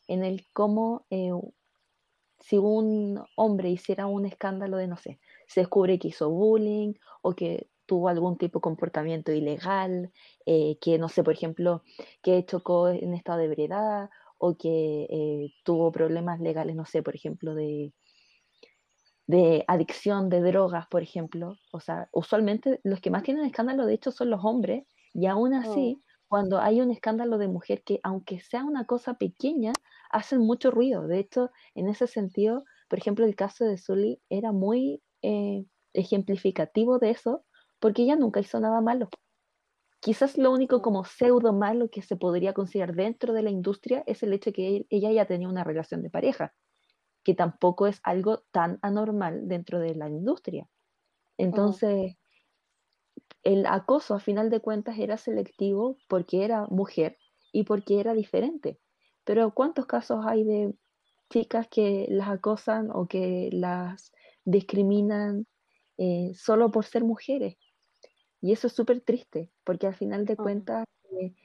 [0.08, 1.32] en el cómo eh,
[2.40, 7.34] si un hombre hiciera un escándalo de, no sé, se descubre que hizo bullying o
[7.34, 10.14] que tuvo algún tipo de comportamiento ilegal,
[10.46, 11.84] eh, que no sé, por ejemplo,
[12.22, 17.16] que chocó en estado de ebriedad o que eh, tuvo problemas legales, no sé, por
[17.16, 17.94] ejemplo, de,
[19.30, 21.56] de adicción de drogas, por ejemplo.
[21.72, 25.52] O sea, usualmente los que más tienen escándalo, de hecho, son los hombres, y aún
[25.52, 29.72] mm, así, cuando hay un escándalo de mujer que, aunque sea una cosa pequeña,
[30.10, 31.06] hacen mucho ruido.
[31.08, 36.98] De hecho, en ese sentido, por ejemplo, el caso de Sully era muy eh, ejemplificativo
[36.98, 37.46] de eso,
[37.80, 39.10] porque ella nunca hizo nada malo.
[40.00, 44.04] Quizás lo único mm, como pseudo malo que se podría considerar dentro de la industria
[44.08, 46.56] es el hecho de que ella ya tenía una relación de pareja
[47.30, 50.68] que tampoco es algo tan anormal dentro de la industria.
[51.38, 52.16] Entonces,
[53.44, 57.20] el acoso a final de cuentas era selectivo porque era mujer
[57.52, 58.80] y porque era diferente.
[59.26, 60.74] Pero ¿cuántos casos hay de
[61.30, 64.12] chicas que las acosan o que las
[64.44, 65.46] discriminan
[66.00, 67.58] eh, solo por ser mujeres?
[68.42, 71.36] Y eso es súper triste, porque al final de cuentas, eh,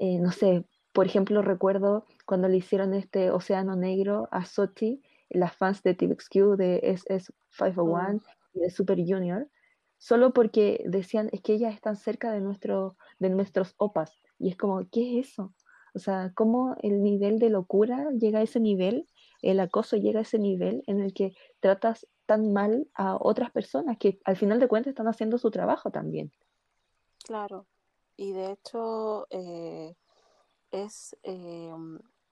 [0.00, 5.00] eh, no sé, por ejemplo, recuerdo cuando le hicieron este Océano Negro a Sochi,
[5.30, 8.22] las fans de TVXQ, de mm, SS501
[8.54, 9.48] y de Super Junior,
[9.98, 14.12] solo porque decían, es que ellas están cerca de, nuestro, de nuestros opas.
[14.38, 15.54] Y es como, ¿qué es eso?
[15.94, 19.06] O sea, ¿cómo el nivel de locura llega a ese nivel,
[19.42, 23.96] el acoso llega a ese nivel en el que tratas tan mal a otras personas
[23.98, 26.32] que al final de cuentas están haciendo su trabajo también?
[27.24, 27.66] claro.
[28.16, 29.94] Y de hecho, eh,
[30.72, 31.72] es eh,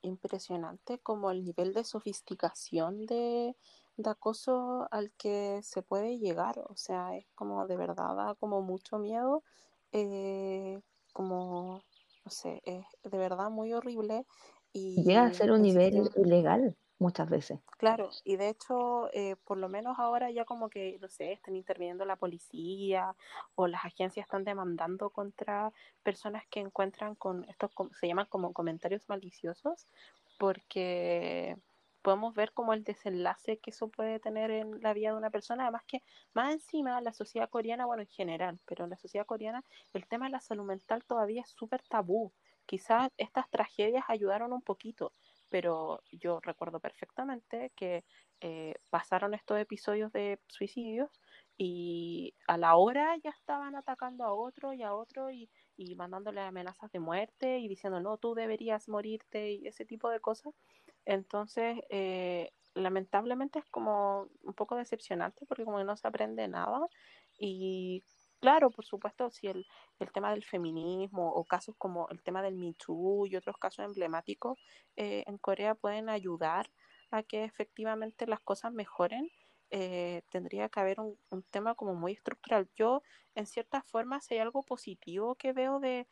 [0.07, 3.57] impresionante como el nivel de sofisticación de,
[3.97, 6.61] de acoso al que se puede llegar.
[6.69, 9.43] O sea, es como de verdad da como mucho miedo.
[9.93, 10.81] eh,
[11.13, 11.83] como,
[12.25, 14.27] no sé, es de verdad muy horrible.
[14.95, 17.61] Llega a Y ser un nivel insistimos, ilegal muchas veces.
[17.79, 21.57] Claro, y de hecho, eh, por lo menos ahora ya como que, no sé, están
[21.57, 23.15] interviniendo la policía
[23.55, 27.71] o las agencias están demandando contra personas que encuentran con estos,
[28.01, 29.89] se llaman como comentarios maliciosos,
[30.39, 31.59] porque
[32.01, 35.65] podemos ver como el desenlace que eso puede tener en la vida de una persona,
[35.65, 36.03] además que
[36.33, 40.27] más encima la sociedad coreana, bueno, en general, pero en la sociedad coreana el tema
[40.27, 42.33] de la salud mental todavía es súper tabú.
[42.65, 45.13] Quizás estas tragedias ayudaron un poquito,
[45.57, 48.05] pero yo recuerdo perfectamente que
[48.43, 51.23] eh, pasaron estos episodios de suicidios
[51.57, 56.43] y a la hora ya estaban atacando a otro y a otro y, y mandándole
[56.43, 60.53] amenazas de muerte y diciendo, no, tú deberías morirte y ese tipo de cosas.
[61.07, 66.87] Entonces, eh, lamentablemente es como un poco decepcionante porque como no se aprende nada
[67.39, 68.05] y
[68.41, 69.67] claro, por supuesto, si el,
[69.99, 73.85] el tema del feminismo o casos como el tema del Me Too y otros casos
[73.85, 74.59] emblemáticos
[74.97, 76.71] eh, en Corea pueden ayudar
[77.11, 79.31] a que efectivamente las cosas mejoren,
[79.71, 82.69] eh, tendría que haber un, un, tema como muy estructural.
[82.77, 83.03] Yo,
[83.35, 86.07] en cierta forma, si hay algo positivo que veo de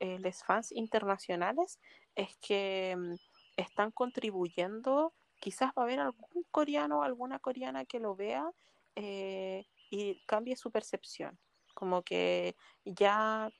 [0.00, 1.80] eh, los fans internacionales,
[2.14, 3.14] es que mm,
[3.56, 8.50] están contribuyendo, quizás va a haber algún coreano o alguna coreana que lo vea
[8.96, 11.38] eh, y cambie su percepción.
[11.74, 13.50] Como que ya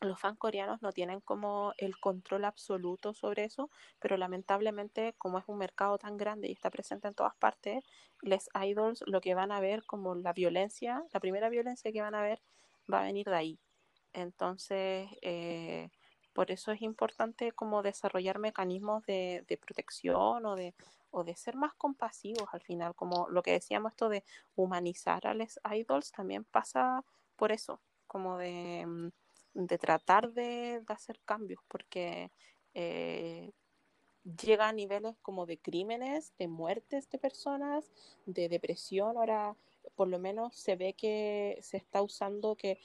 [0.00, 5.44] los fans coreanos no tienen como el control absoluto sobre eso, pero lamentablemente como es
[5.48, 7.82] un mercado tan grande y está presente en todas partes,
[8.22, 12.14] les idols lo que van a ver como la violencia, la primera violencia que van
[12.14, 12.40] a ver
[12.92, 13.58] va a venir de ahí.
[14.12, 15.90] Entonces, eh,
[16.32, 20.74] por eso es importante como desarrollar mecanismos de, de protección o de,
[21.10, 25.34] o de ser más compasivos al final, como lo que decíamos esto de humanizar a
[25.34, 27.04] los idols también pasa
[27.38, 29.08] por eso, como de mm,
[29.66, 32.30] de tratar de, de hacer cambios, porque
[32.74, 33.50] eh,
[34.42, 37.90] llega a niveles como de crímenes, de muertes de personas,
[38.26, 39.16] de depresión.
[39.16, 39.56] Ahora,
[39.96, 42.78] por lo menos se ve que se está usando que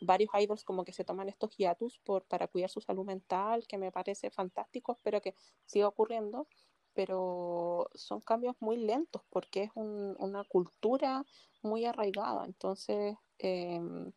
[0.00, 3.78] varios idols como que se toman estos hiatus por, para cuidar su salud mental, que
[3.78, 5.34] me parece fantástico, espero que
[5.66, 6.48] siga ocurriendo,
[6.94, 11.24] pero son cambios muy lentos porque es una cultura
[11.62, 12.46] muy arraigada.
[12.46, 14.12] Entonces, em,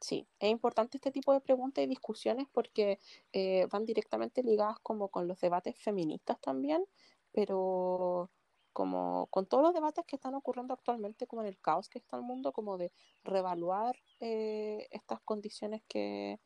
[0.00, 2.98] sí, es importante este tipo de preguntas y discusiones porque
[3.32, 6.84] eh, van directamente ligadas como con los debates feministas también,
[7.32, 8.30] pero
[8.72, 12.16] como con todos los debates que están ocurriendo actualmente, como en el caos que está
[12.16, 12.92] el mundo, como de
[13.24, 16.38] reevaluar eh, estas condiciones que,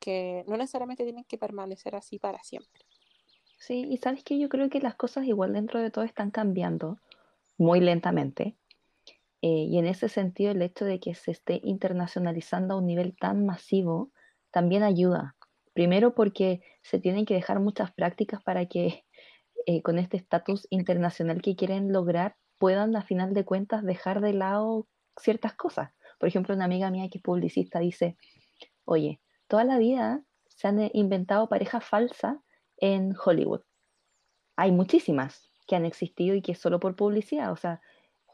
[0.00, 2.84] que no necesariamente tienen que permanecer así para siempre.
[3.58, 6.98] Sí, y sabes que yo creo que las cosas igual dentro de todo están cambiando
[7.56, 8.56] muy lentamente.
[9.42, 13.16] Eh, y en ese sentido, el hecho de que se esté internacionalizando a un nivel
[13.16, 14.10] tan masivo
[14.50, 15.36] también ayuda.
[15.74, 19.04] Primero porque se tienen que dejar muchas prácticas para que
[19.66, 24.32] eh, con este estatus internacional que quieren lograr puedan a final de cuentas dejar de
[24.32, 25.92] lado ciertas cosas.
[26.18, 28.16] Por ejemplo, una amiga mía que es publicista dice,
[28.84, 32.38] oye, toda la vida se han eh, inventado parejas falsas
[32.78, 33.62] en Hollywood.
[34.56, 37.52] Hay muchísimas que han existido y que solo por publicidad.
[37.52, 37.80] O sea,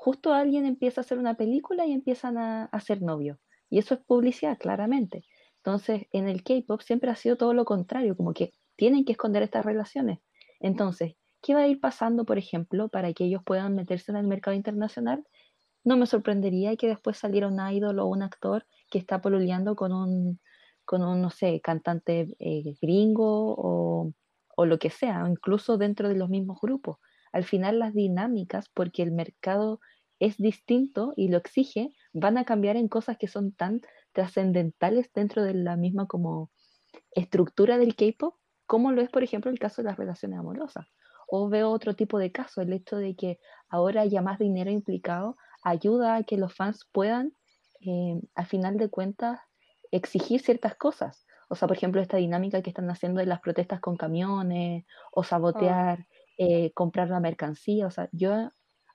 [0.04, 3.38] justo alguien empieza a hacer una película y empiezan a, hacer novio.
[3.70, 5.24] Y eso es publicidad, claramente.
[5.56, 9.42] Entonces, en el K-Pop siempre ha sido todo lo contrario, como que tienen que esconder
[9.42, 10.18] estas relaciones.
[10.60, 14.26] Entonces, ¿qué va a ir pasando, por ejemplo, para que ellos puedan meterse en el
[14.26, 15.24] mercado internacional?
[15.84, 19.90] No me sorprendería que después saliera un idol o un actor que está pololeando con
[19.92, 20.38] un,
[20.84, 24.12] con un no sé, cantante eh, gringo o
[24.56, 26.98] o lo que sea, incluso dentro de los mismos grupos.
[27.32, 29.80] Al final las dinámicas, porque el mercado
[30.24, 33.82] es distinto y lo exige, van a cambiar en cosas que son tan
[34.12, 36.50] trascendentales dentro de la misma como
[37.12, 38.36] estructura del K-pop,
[38.66, 40.86] como lo es, por ejemplo, el caso de las relaciones amorosas.
[41.28, 43.38] O veo otro tipo de caso, el hecho de que
[43.68, 47.34] ahora haya más dinero implicado ayuda a que los fans puedan,
[47.80, 49.40] eh, al final de cuentas,
[49.90, 51.26] exigir ciertas cosas.
[51.48, 55.20] O sea, por ejemplo, esta dinámica que están haciendo de las protestas con camiones o
[55.20, 55.24] ah.
[55.24, 56.06] sabotear,
[56.38, 57.86] eh, comprar la mercancía.
[57.86, 58.50] O sea, yo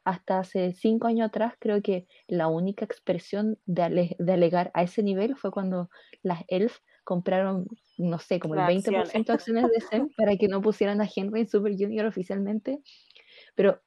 [0.10, 5.36] hasta hace cinco años atrás creo que la única expresión de, alegar a ese nivel
[5.36, 5.92] fue cuando
[6.24, 7.68] las ELF compraron,
[7.98, 11.42] no sé, como el 20% de acciones de SEM para que no pusieran a Henry
[11.42, 12.82] en Super Junior oficialmente.
[13.54, 13.82] Pero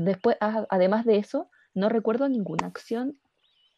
[0.00, 3.16] después, además de eso, no recuerdo ninguna acción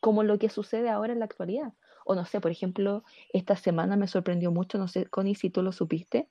[0.00, 1.74] como lo que sucede ahora en la actualidad.
[2.06, 3.04] O no sé, por ejemplo,
[3.34, 6.28] esta semana me sorprendió mucho, no sé, Connie, si tú lo supiste,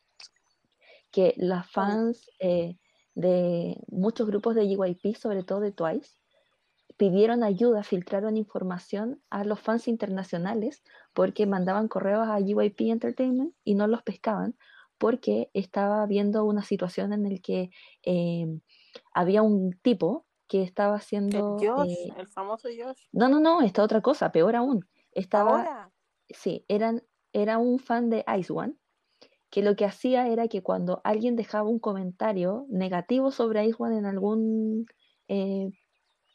[1.12, 2.76] que las fans eh,
[3.16, 6.18] de muchos grupos de JYP, sobre todo de Twice,
[6.98, 10.84] pidieron ayuda, filtraron información a los fans internacionales
[11.14, 14.58] porque mandaban correos a JYP Entertainment y no los pescaban
[14.98, 17.72] porque estaba viendo una situación en la que
[18.04, 18.60] eh,
[19.14, 21.58] había un tipo que estaba haciendo...
[21.58, 23.08] El Josh, eh, el famoso Josh.
[23.14, 25.92] No, no, no, esta otra cosa, peor aún estaba,
[26.30, 27.04] sí, eran,
[27.34, 28.76] era un fan de Ice One,
[29.50, 34.06] que lo que hacía era que cuando alguien dejaba un comentario negativo sobre One en
[34.06, 34.86] algún,
[35.28, 35.72] eh,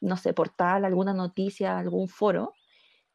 [0.01, 2.53] no sé, portal, alguna noticia, algún foro,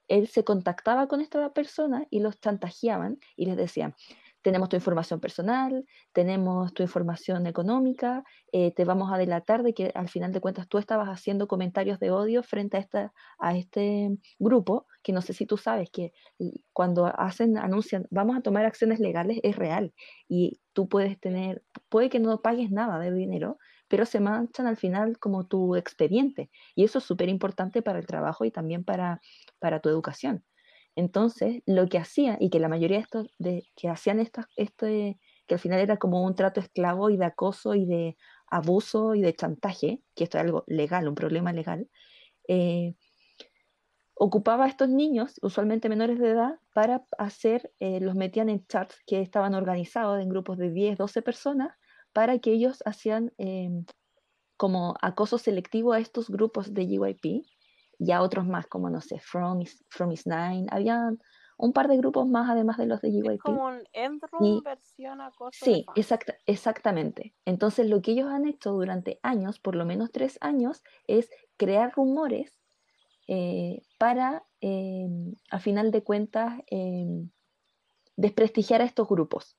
[0.08, 3.94] él se contactaba con esta persona y los chantajeaban y les decían,
[4.42, 9.92] tenemos tu información personal, tenemos tu información económica, eh, te vamos a delatar de que
[9.94, 14.16] al final de cuentas tú estabas haciendo comentarios de odio frente a, esta, a este
[14.38, 16.12] grupo, que no sé si tú sabes que
[16.72, 19.92] cuando hacen, anuncian, vamos a tomar acciones legales, es real.
[20.28, 23.58] Y tú puedes tener, puede que no pagues nada de dinero,
[23.88, 26.50] pero se manchan al final como tu expediente.
[26.74, 29.20] Y eso es súper importante para el trabajo y también para,
[29.58, 30.44] para tu educación.
[30.96, 33.28] Entonces, lo que hacía, y que la mayoría de estos,
[33.76, 37.74] que hacían esto, este, que al final era como un trato esclavo y de acoso
[37.74, 38.16] y de
[38.48, 41.88] abuso y de chantaje, que esto es algo legal, un problema legal,
[42.48, 42.94] eh,
[44.14, 48.98] ocupaba a estos niños, usualmente menores de edad, para hacer, eh, los metían en chats
[49.06, 51.74] que estaban organizados en grupos de 10, 12 personas,
[52.12, 53.86] para que ellos hacían em,
[54.56, 57.44] como acoso selectivo a estos grupos de GYP
[58.00, 60.66] y a otros más, como no sé, From Is, From Is Nine.
[60.70, 61.12] Había
[61.58, 63.10] un par de grupos más además de los de.
[63.10, 65.66] Es como un Endroom versión acoso.
[65.66, 65.86] Sí,
[66.46, 67.34] exactamente.
[67.44, 71.28] Entonces lo que ellos han hecho durante años, por lo menos tres años, es
[71.58, 72.58] crear rumores
[73.28, 77.30] eh, para, em, a final de cuentas, em,
[78.16, 79.56] desprestigiar a estos grupos.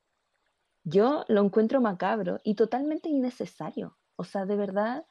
[0.84, 3.98] Yo lo encuentro macabro y totalmente innecesario.
[4.16, 5.06] O sea, de verdad,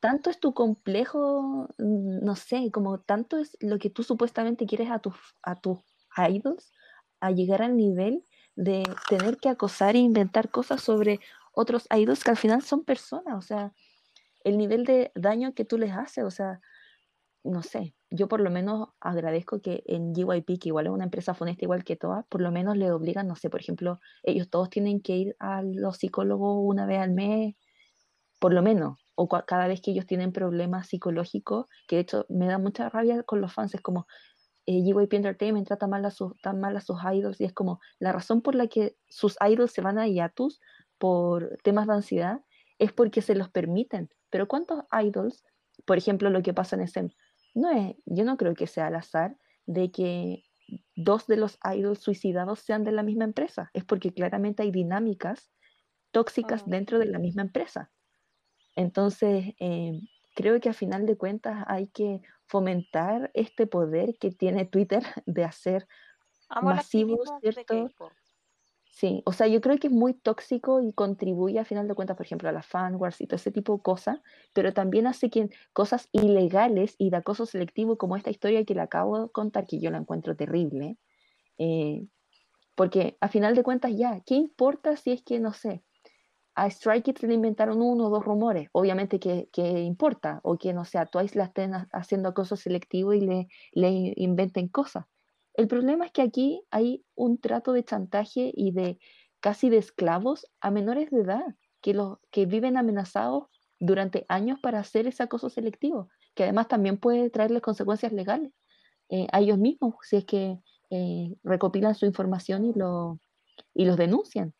[0.00, 4.90] tanto es tu complejo, mm, no sé, como tanto es lo que tú supuestamente quieres
[4.90, 5.78] a tus a tus
[6.16, 6.72] idols,
[7.20, 8.24] a llegar al nivel
[8.56, 11.20] de tener que acosar e inventar cosas sobre
[11.52, 13.72] otros idols que al final son personas, o sea,
[14.44, 16.60] el nivel de daño que tú les haces, o sea,
[17.44, 21.34] no sé, yo por lo menos agradezco que en GYP, que igual es una empresa
[21.34, 24.70] funesta igual que todas, por lo menos le obligan, no sé, por ejemplo, ellos todos
[24.70, 27.54] tienen que ir a los psicólogos una vez al mes,
[28.40, 32.46] por lo menos, o cada vez que ellos tienen problemas psicológicos, que de hecho me
[32.46, 34.06] da mucha rabia con los fans, es como
[34.66, 37.80] eh, GYP Entertainment trata mal a, sus, tan mal a sus idols y es como
[37.98, 40.60] la razón por la que sus idols se van a hiatus
[40.98, 42.40] por temas de ansiedad
[42.78, 44.10] es porque se los permiten.
[44.28, 45.44] Pero ¿cuántos idols,
[45.84, 47.16] por ejemplo, lo que pasa en SM,
[47.54, 49.36] no es, yo no creo que sea al azar
[49.66, 50.44] de que
[50.94, 53.70] dos de los idols suicidados sean de la misma empresa.
[53.72, 55.50] Es porque claramente hay dinámicas
[56.10, 57.90] tóxicas dentro de la misma empresa.
[58.76, 59.92] Entonces, eh,
[60.34, 65.44] creo que a final de cuentas hay que fomentar este poder que tiene Twitter de
[65.44, 65.88] hacer
[66.60, 67.92] masivos, ¿cierto?
[68.88, 72.16] Sí, o sea, yo creo que es muy tóxico y contribuye a final de cuentas,
[72.16, 74.20] por ejemplo, a la fanwars y todo ese tipo de cosas,
[74.54, 78.80] pero también hace que cosas ilegales y de acoso selectivo, como esta historia que le
[78.80, 80.98] acabo de contar, que yo la encuentro terrible,
[81.58, 82.06] eh,
[82.76, 85.85] porque a final de cuentas ya, ¿qué importa si es que, no sé,
[86.56, 88.68] a Strike Kids le inventaron uno o dos rumores?
[88.72, 89.48] Obviamente que,
[89.80, 94.14] importa, o que, no sé, a Twice la estén haciendo acoso selectivo y le, le
[94.16, 95.04] inventen cosas
[95.56, 98.98] el problema es que aquí hay un trato de chantaje y de
[99.40, 101.44] casi de esclavos a menores de edad
[101.80, 103.44] que, los, que viven amenazados
[103.78, 108.52] durante años para hacer ese acoso selectivo, que además también puede traerles consecuencias legales
[109.08, 110.58] eh, a ellos mismos si es que
[110.90, 113.18] eh, recopilan su información y, lo,
[113.74, 114.54] y los denuncian.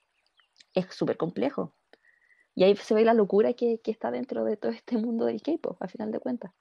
[0.74, 1.74] Es súper complejo.
[2.56, 5.76] Y ahí se ve la locura que, está dentro de todo este mundo del K-pop,
[5.80, 6.52] a final de cuentas.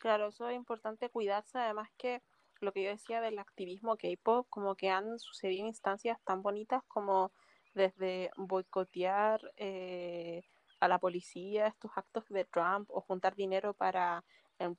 [0.00, 2.22] Claro, eso es importante cuidarse, además que
[2.60, 7.30] lo que yo decía del activismo K-pop, como que han sucedido instancias tan bonitas como
[7.74, 10.42] desde boicotear eh,
[10.80, 14.24] a la policía estos actos de Trump o juntar dinero para
[14.58, 14.74] en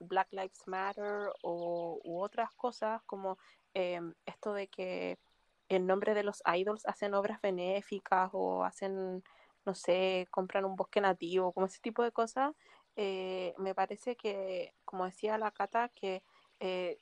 [0.00, 3.38] Black, Lives Matter o, u otras cosas como
[3.72, 5.18] em, esto de que
[5.68, 9.22] en nombre de los idols hacen obras benéficas o hacen,
[9.64, 12.54] no sé, compran un bosque nativo, como ese tipo de cosas.
[12.96, 16.22] Eh, me parece que, como decía la Cata, que
[16.60, 16.98] eh,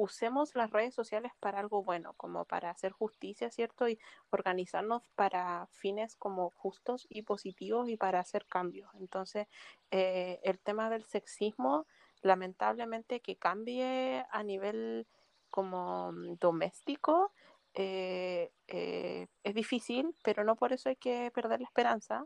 [0.00, 3.86] usemos las redes sociales para algo bueno, como para hacer justicia, ¿cierto?
[3.86, 3.98] Y
[4.30, 8.90] organizarnos para fines como justos y positivos y para hacer cambios.
[8.94, 9.46] Entonces,
[9.90, 11.86] eh, el tema del sexismo,
[12.22, 15.06] lamentablemente que cambie a nivel
[15.50, 17.32] como mm, doméstico,
[17.74, 22.24] eh, eh, es difícil, pero no por eso hay que perder la esperanza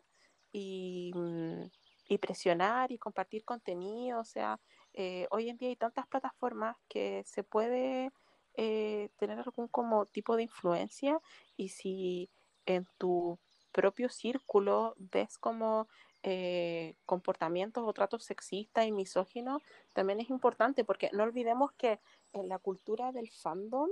[0.53, 1.65] y, mm,
[2.09, 4.61] y presionar y compartir contenido, o sea,
[4.93, 8.13] eh, hoy en día hay tantas plataformas que se puede
[8.57, 11.19] eh, tener algún como tipo de influencia
[11.57, 12.31] y si
[12.67, 13.39] en tu
[13.73, 15.89] propio círculo ves como
[16.23, 19.61] eh, comportamientos o tratos sexistas y misóginos,
[19.93, 22.01] también es importante porque no olvidemos que
[22.33, 23.89] en la cultura del fandom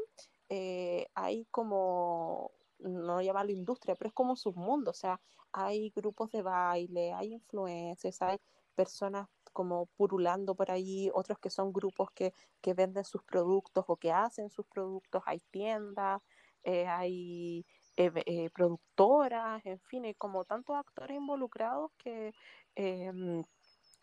[1.14, 5.20] hay como, no llamarlo industria, pero es como submundo, o sea,
[5.52, 8.38] hay grupos de baile, hay influencers, hay
[8.74, 12.32] personas como purulando por ahí, otros que son grupos que,
[12.74, 16.22] venden sus productos o que hacen sus productos, hay tiendas,
[16.64, 17.66] eh, hay
[17.96, 22.32] eh, eh, productoras, en fin, hay como tantos actores involucrados que
[22.74, 23.42] em,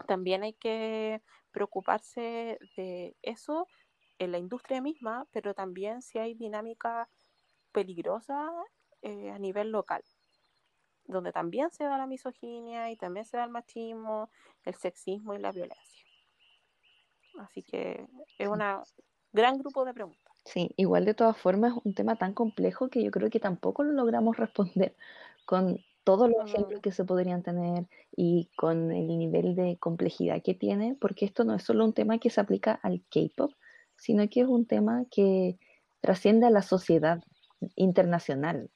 [0.08, 1.22] también hay que
[1.52, 3.68] preocuparse de eso
[4.20, 7.10] en la industria misma, pero también si hay dinámica
[7.72, 8.52] peligrosa
[9.02, 10.04] a nivel local
[11.10, 14.30] donde también se da la misoginia y también se da el machismo,
[14.64, 16.06] el sexismo y la violencia.
[17.40, 18.06] Así que
[18.38, 18.62] es un
[19.34, 20.34] gran grupo de preguntas.
[20.46, 23.84] Sí, igual de todas formas es un tema tan complejo que yo creo que tampoco
[23.84, 24.96] lo logramos responder
[25.46, 30.54] con todos los ejemplos que se podrían tener y con el nivel de complejidad que
[30.54, 33.52] tiene, porque esto no es solo un tema que se aplica al K-Pop,
[34.00, 35.58] sino que es un tema que
[36.02, 37.22] trasciende a la sociedad
[37.76, 38.70] internacional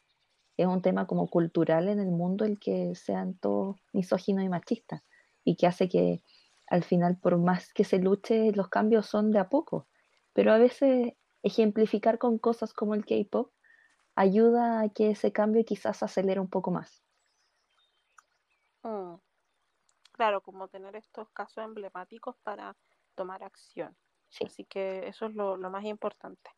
[0.57, 5.03] es un tema como cultural en el mundo el que sean todos misóginos y machistas
[5.43, 6.21] y que hace que
[6.67, 9.87] al final por más que se luche los cambios son de a poco,
[10.33, 13.51] pero a veces ejemplificar con cosas como el K-pop
[14.15, 17.03] ayuda a que ese cambio quizás acelere un poco más.
[18.83, 19.15] Mm.
[20.11, 22.77] Claro, como tener estos casos emblemáticos para
[23.15, 23.95] tomar acción.
[24.45, 26.49] Así que eso es lo, más importante.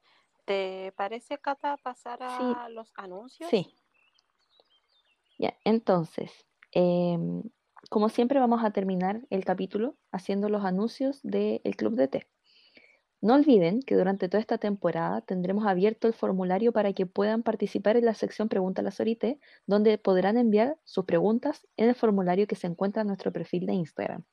[0.45, 3.49] ¿Te parece, Cata, pasar a los anuncios?
[3.49, 3.75] Sí,
[5.37, 6.31] ya, entonces,
[6.71, 7.43] em,
[7.89, 12.27] como siempre vamos a terminar el capítulo haciendo los anuncios del Club de Té.
[13.21, 17.97] No olviden que durante toda esta temporada tendremos abierto el formulario para que puedan participar
[17.97, 22.47] en la sección Pregunta a la Sorite, donde podrán enviar sus preguntas en el formulario
[22.47, 24.23] que se encuentra en nuestro perfil de Instagram.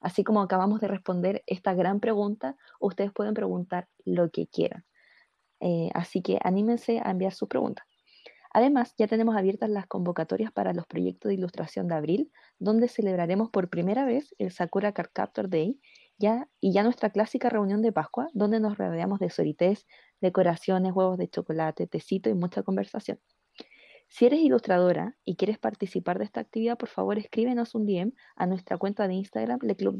[0.00, 4.84] Así como acabamos de responder esta gran pregunta, ustedes pueden preguntar lo que quieran.
[5.60, 7.84] Eh, así que anímense a enviar sus preguntas.
[8.52, 13.50] Además, ya tenemos abiertas las convocatorias para los proyectos de ilustración de abril, donde celebraremos
[13.50, 15.78] por primera vez el Sakura Card Captor Day
[16.18, 19.86] ya, y ya nuestra clásica reunión de Pascua, donde nos rodeamos de sorités,
[20.20, 23.20] decoraciones, huevos de chocolate, tecito y mucha conversación.
[24.08, 28.46] Si eres ilustradora y quieres participar de esta actividad, por favor escríbenos un DM a
[28.46, 29.98] nuestra cuenta de Instagram, Le Club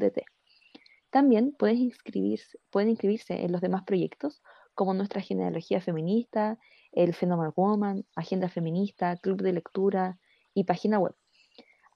[1.11, 4.41] También puedes inscribirse, pueden inscribirse en los demás proyectos,
[4.73, 6.57] como nuestra genealogía feminista,
[6.91, 10.17] el Fenómeno Woman, Agenda Feminista, Club de Lectura
[10.53, 11.15] y página web.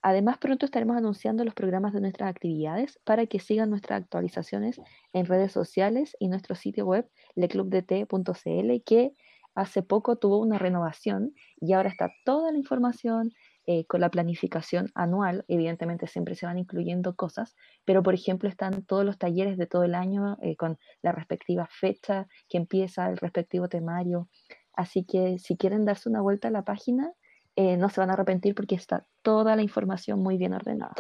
[0.03, 4.79] Además, pronto estaremos anunciando los programas de nuestras actividades para que sigan nuestras actualizaciones
[5.13, 9.13] en redes sociales y nuestro sitio web leclubdt.cl que
[9.55, 13.31] hace poco tuvo una renovación y ahora está toda la información
[13.65, 15.45] eh, con la planificación anual.
[15.47, 17.55] Evidentemente siempre se van incluyendo cosas,
[17.85, 21.67] pero por ejemplo están todos los talleres de todo el año eh, con la respectiva
[21.71, 24.27] fecha que empieza, el respectivo temario.
[24.73, 27.13] Así que si quieren darse una vuelta a la página,
[27.55, 30.95] eh, no se van a arrepentir porque está toda la información muy bien ordenada.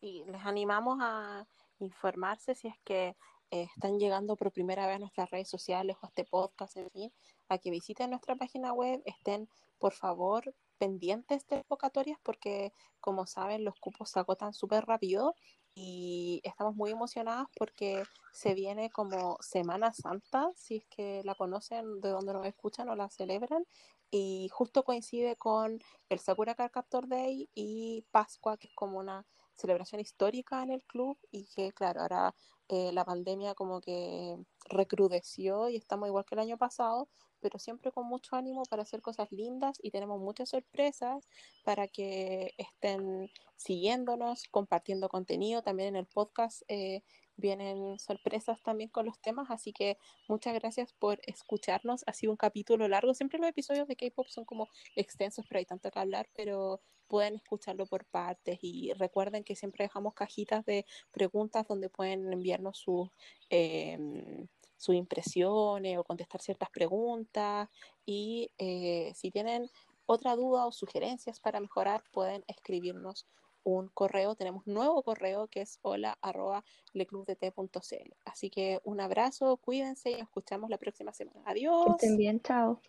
[0.00, 1.46] Y les animamos a
[1.78, 3.16] informarse si es que
[3.52, 6.90] eh, están llegando por primera vez a nuestras redes sociales o a este podcast, en
[6.90, 7.12] fin,
[7.50, 9.46] a que visiten nuestra página web, estén
[9.78, 15.34] por favor pendientes de convocatorias porque como saben los cupos se agotan súper rápido
[15.74, 22.00] y estamos muy emocionadas porque se viene como Semana Santa, si es que la conocen,
[22.00, 23.66] de donde nos escuchan o la celebran,
[24.10, 29.26] y justo coincide con el Sakura Card Captor Day y Pascua, que es como una
[29.62, 32.34] celebración histórica en el club y que claro, ahora
[32.68, 34.36] eh, la pandemia como que
[34.68, 37.08] recrudeció y estamos igual que el año pasado,
[37.40, 41.28] pero siempre con mucho ánimo para hacer cosas lindas y tenemos muchas sorpresas
[41.64, 46.62] para que estén siguiéndonos, compartiendo contenido también en el podcast.
[46.68, 47.02] Eh,
[47.36, 52.04] vienen sorpresas también con los temas, así que muchas gracias por escucharnos.
[52.06, 55.66] Ha sido un capítulo largo, siempre los episodios de K-Pop son como extensos, pero hay
[55.66, 58.58] tanto que hablar, pero pueden escucharlo por partes.
[58.62, 63.08] Y recuerden que siempre dejamos cajitas de preguntas donde pueden enviarnos sus...
[63.50, 64.48] Em,
[64.90, 67.68] impresiones o contestar ciertas preguntas.
[68.04, 69.70] Y eh, si tienen
[70.06, 73.26] otra duda o sugerencias para mejorar pueden escribirnos
[73.64, 78.14] un correo, tenemos un nuevo correo que es hola arroba leclubdt.cl.
[78.24, 81.42] Así que un abrazo, cuídense y nos escuchamos la próxima semana.
[81.46, 81.84] Adiós.
[81.86, 82.80] Que estén bien, chao.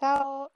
[0.00, 0.50] Chao.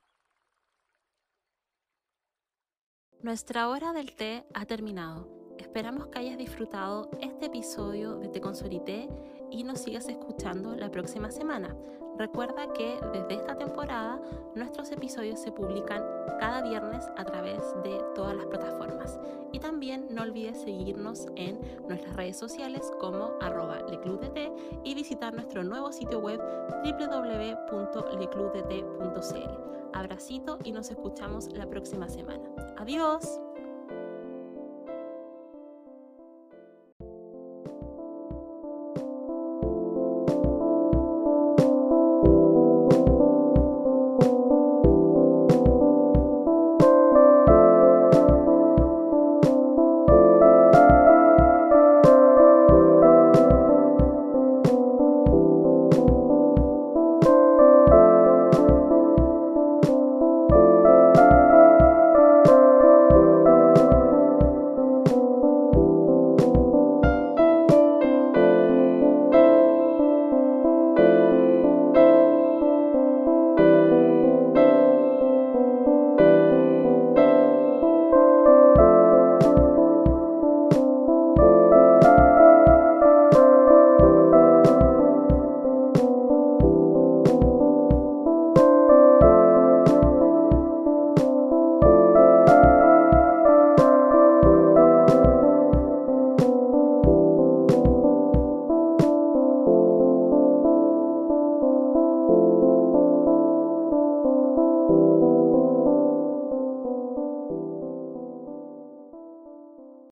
[3.21, 5.55] Nuestra hora del té ha terminado.
[5.59, 9.09] Esperamos que hayas disfrutado este episodio de Te Consolité
[9.51, 11.75] y nos sigas escuchando la próxima semana.
[12.19, 14.21] Recuerda que desde esta temporada
[14.57, 16.03] nuestros episodios se publican
[16.41, 19.21] cada viernes a través de todas las plataformas.
[19.53, 24.37] Y también no olvides seguirnos en nuestras redes sociales como arroba leclubdt
[24.83, 26.41] y visitar nuestro nuevo sitio web
[26.85, 29.69] www.leclubdt.cl.
[29.95, 32.43] Abracito y nos escuchamos la próxima semana.
[32.79, 33.41] Adiós.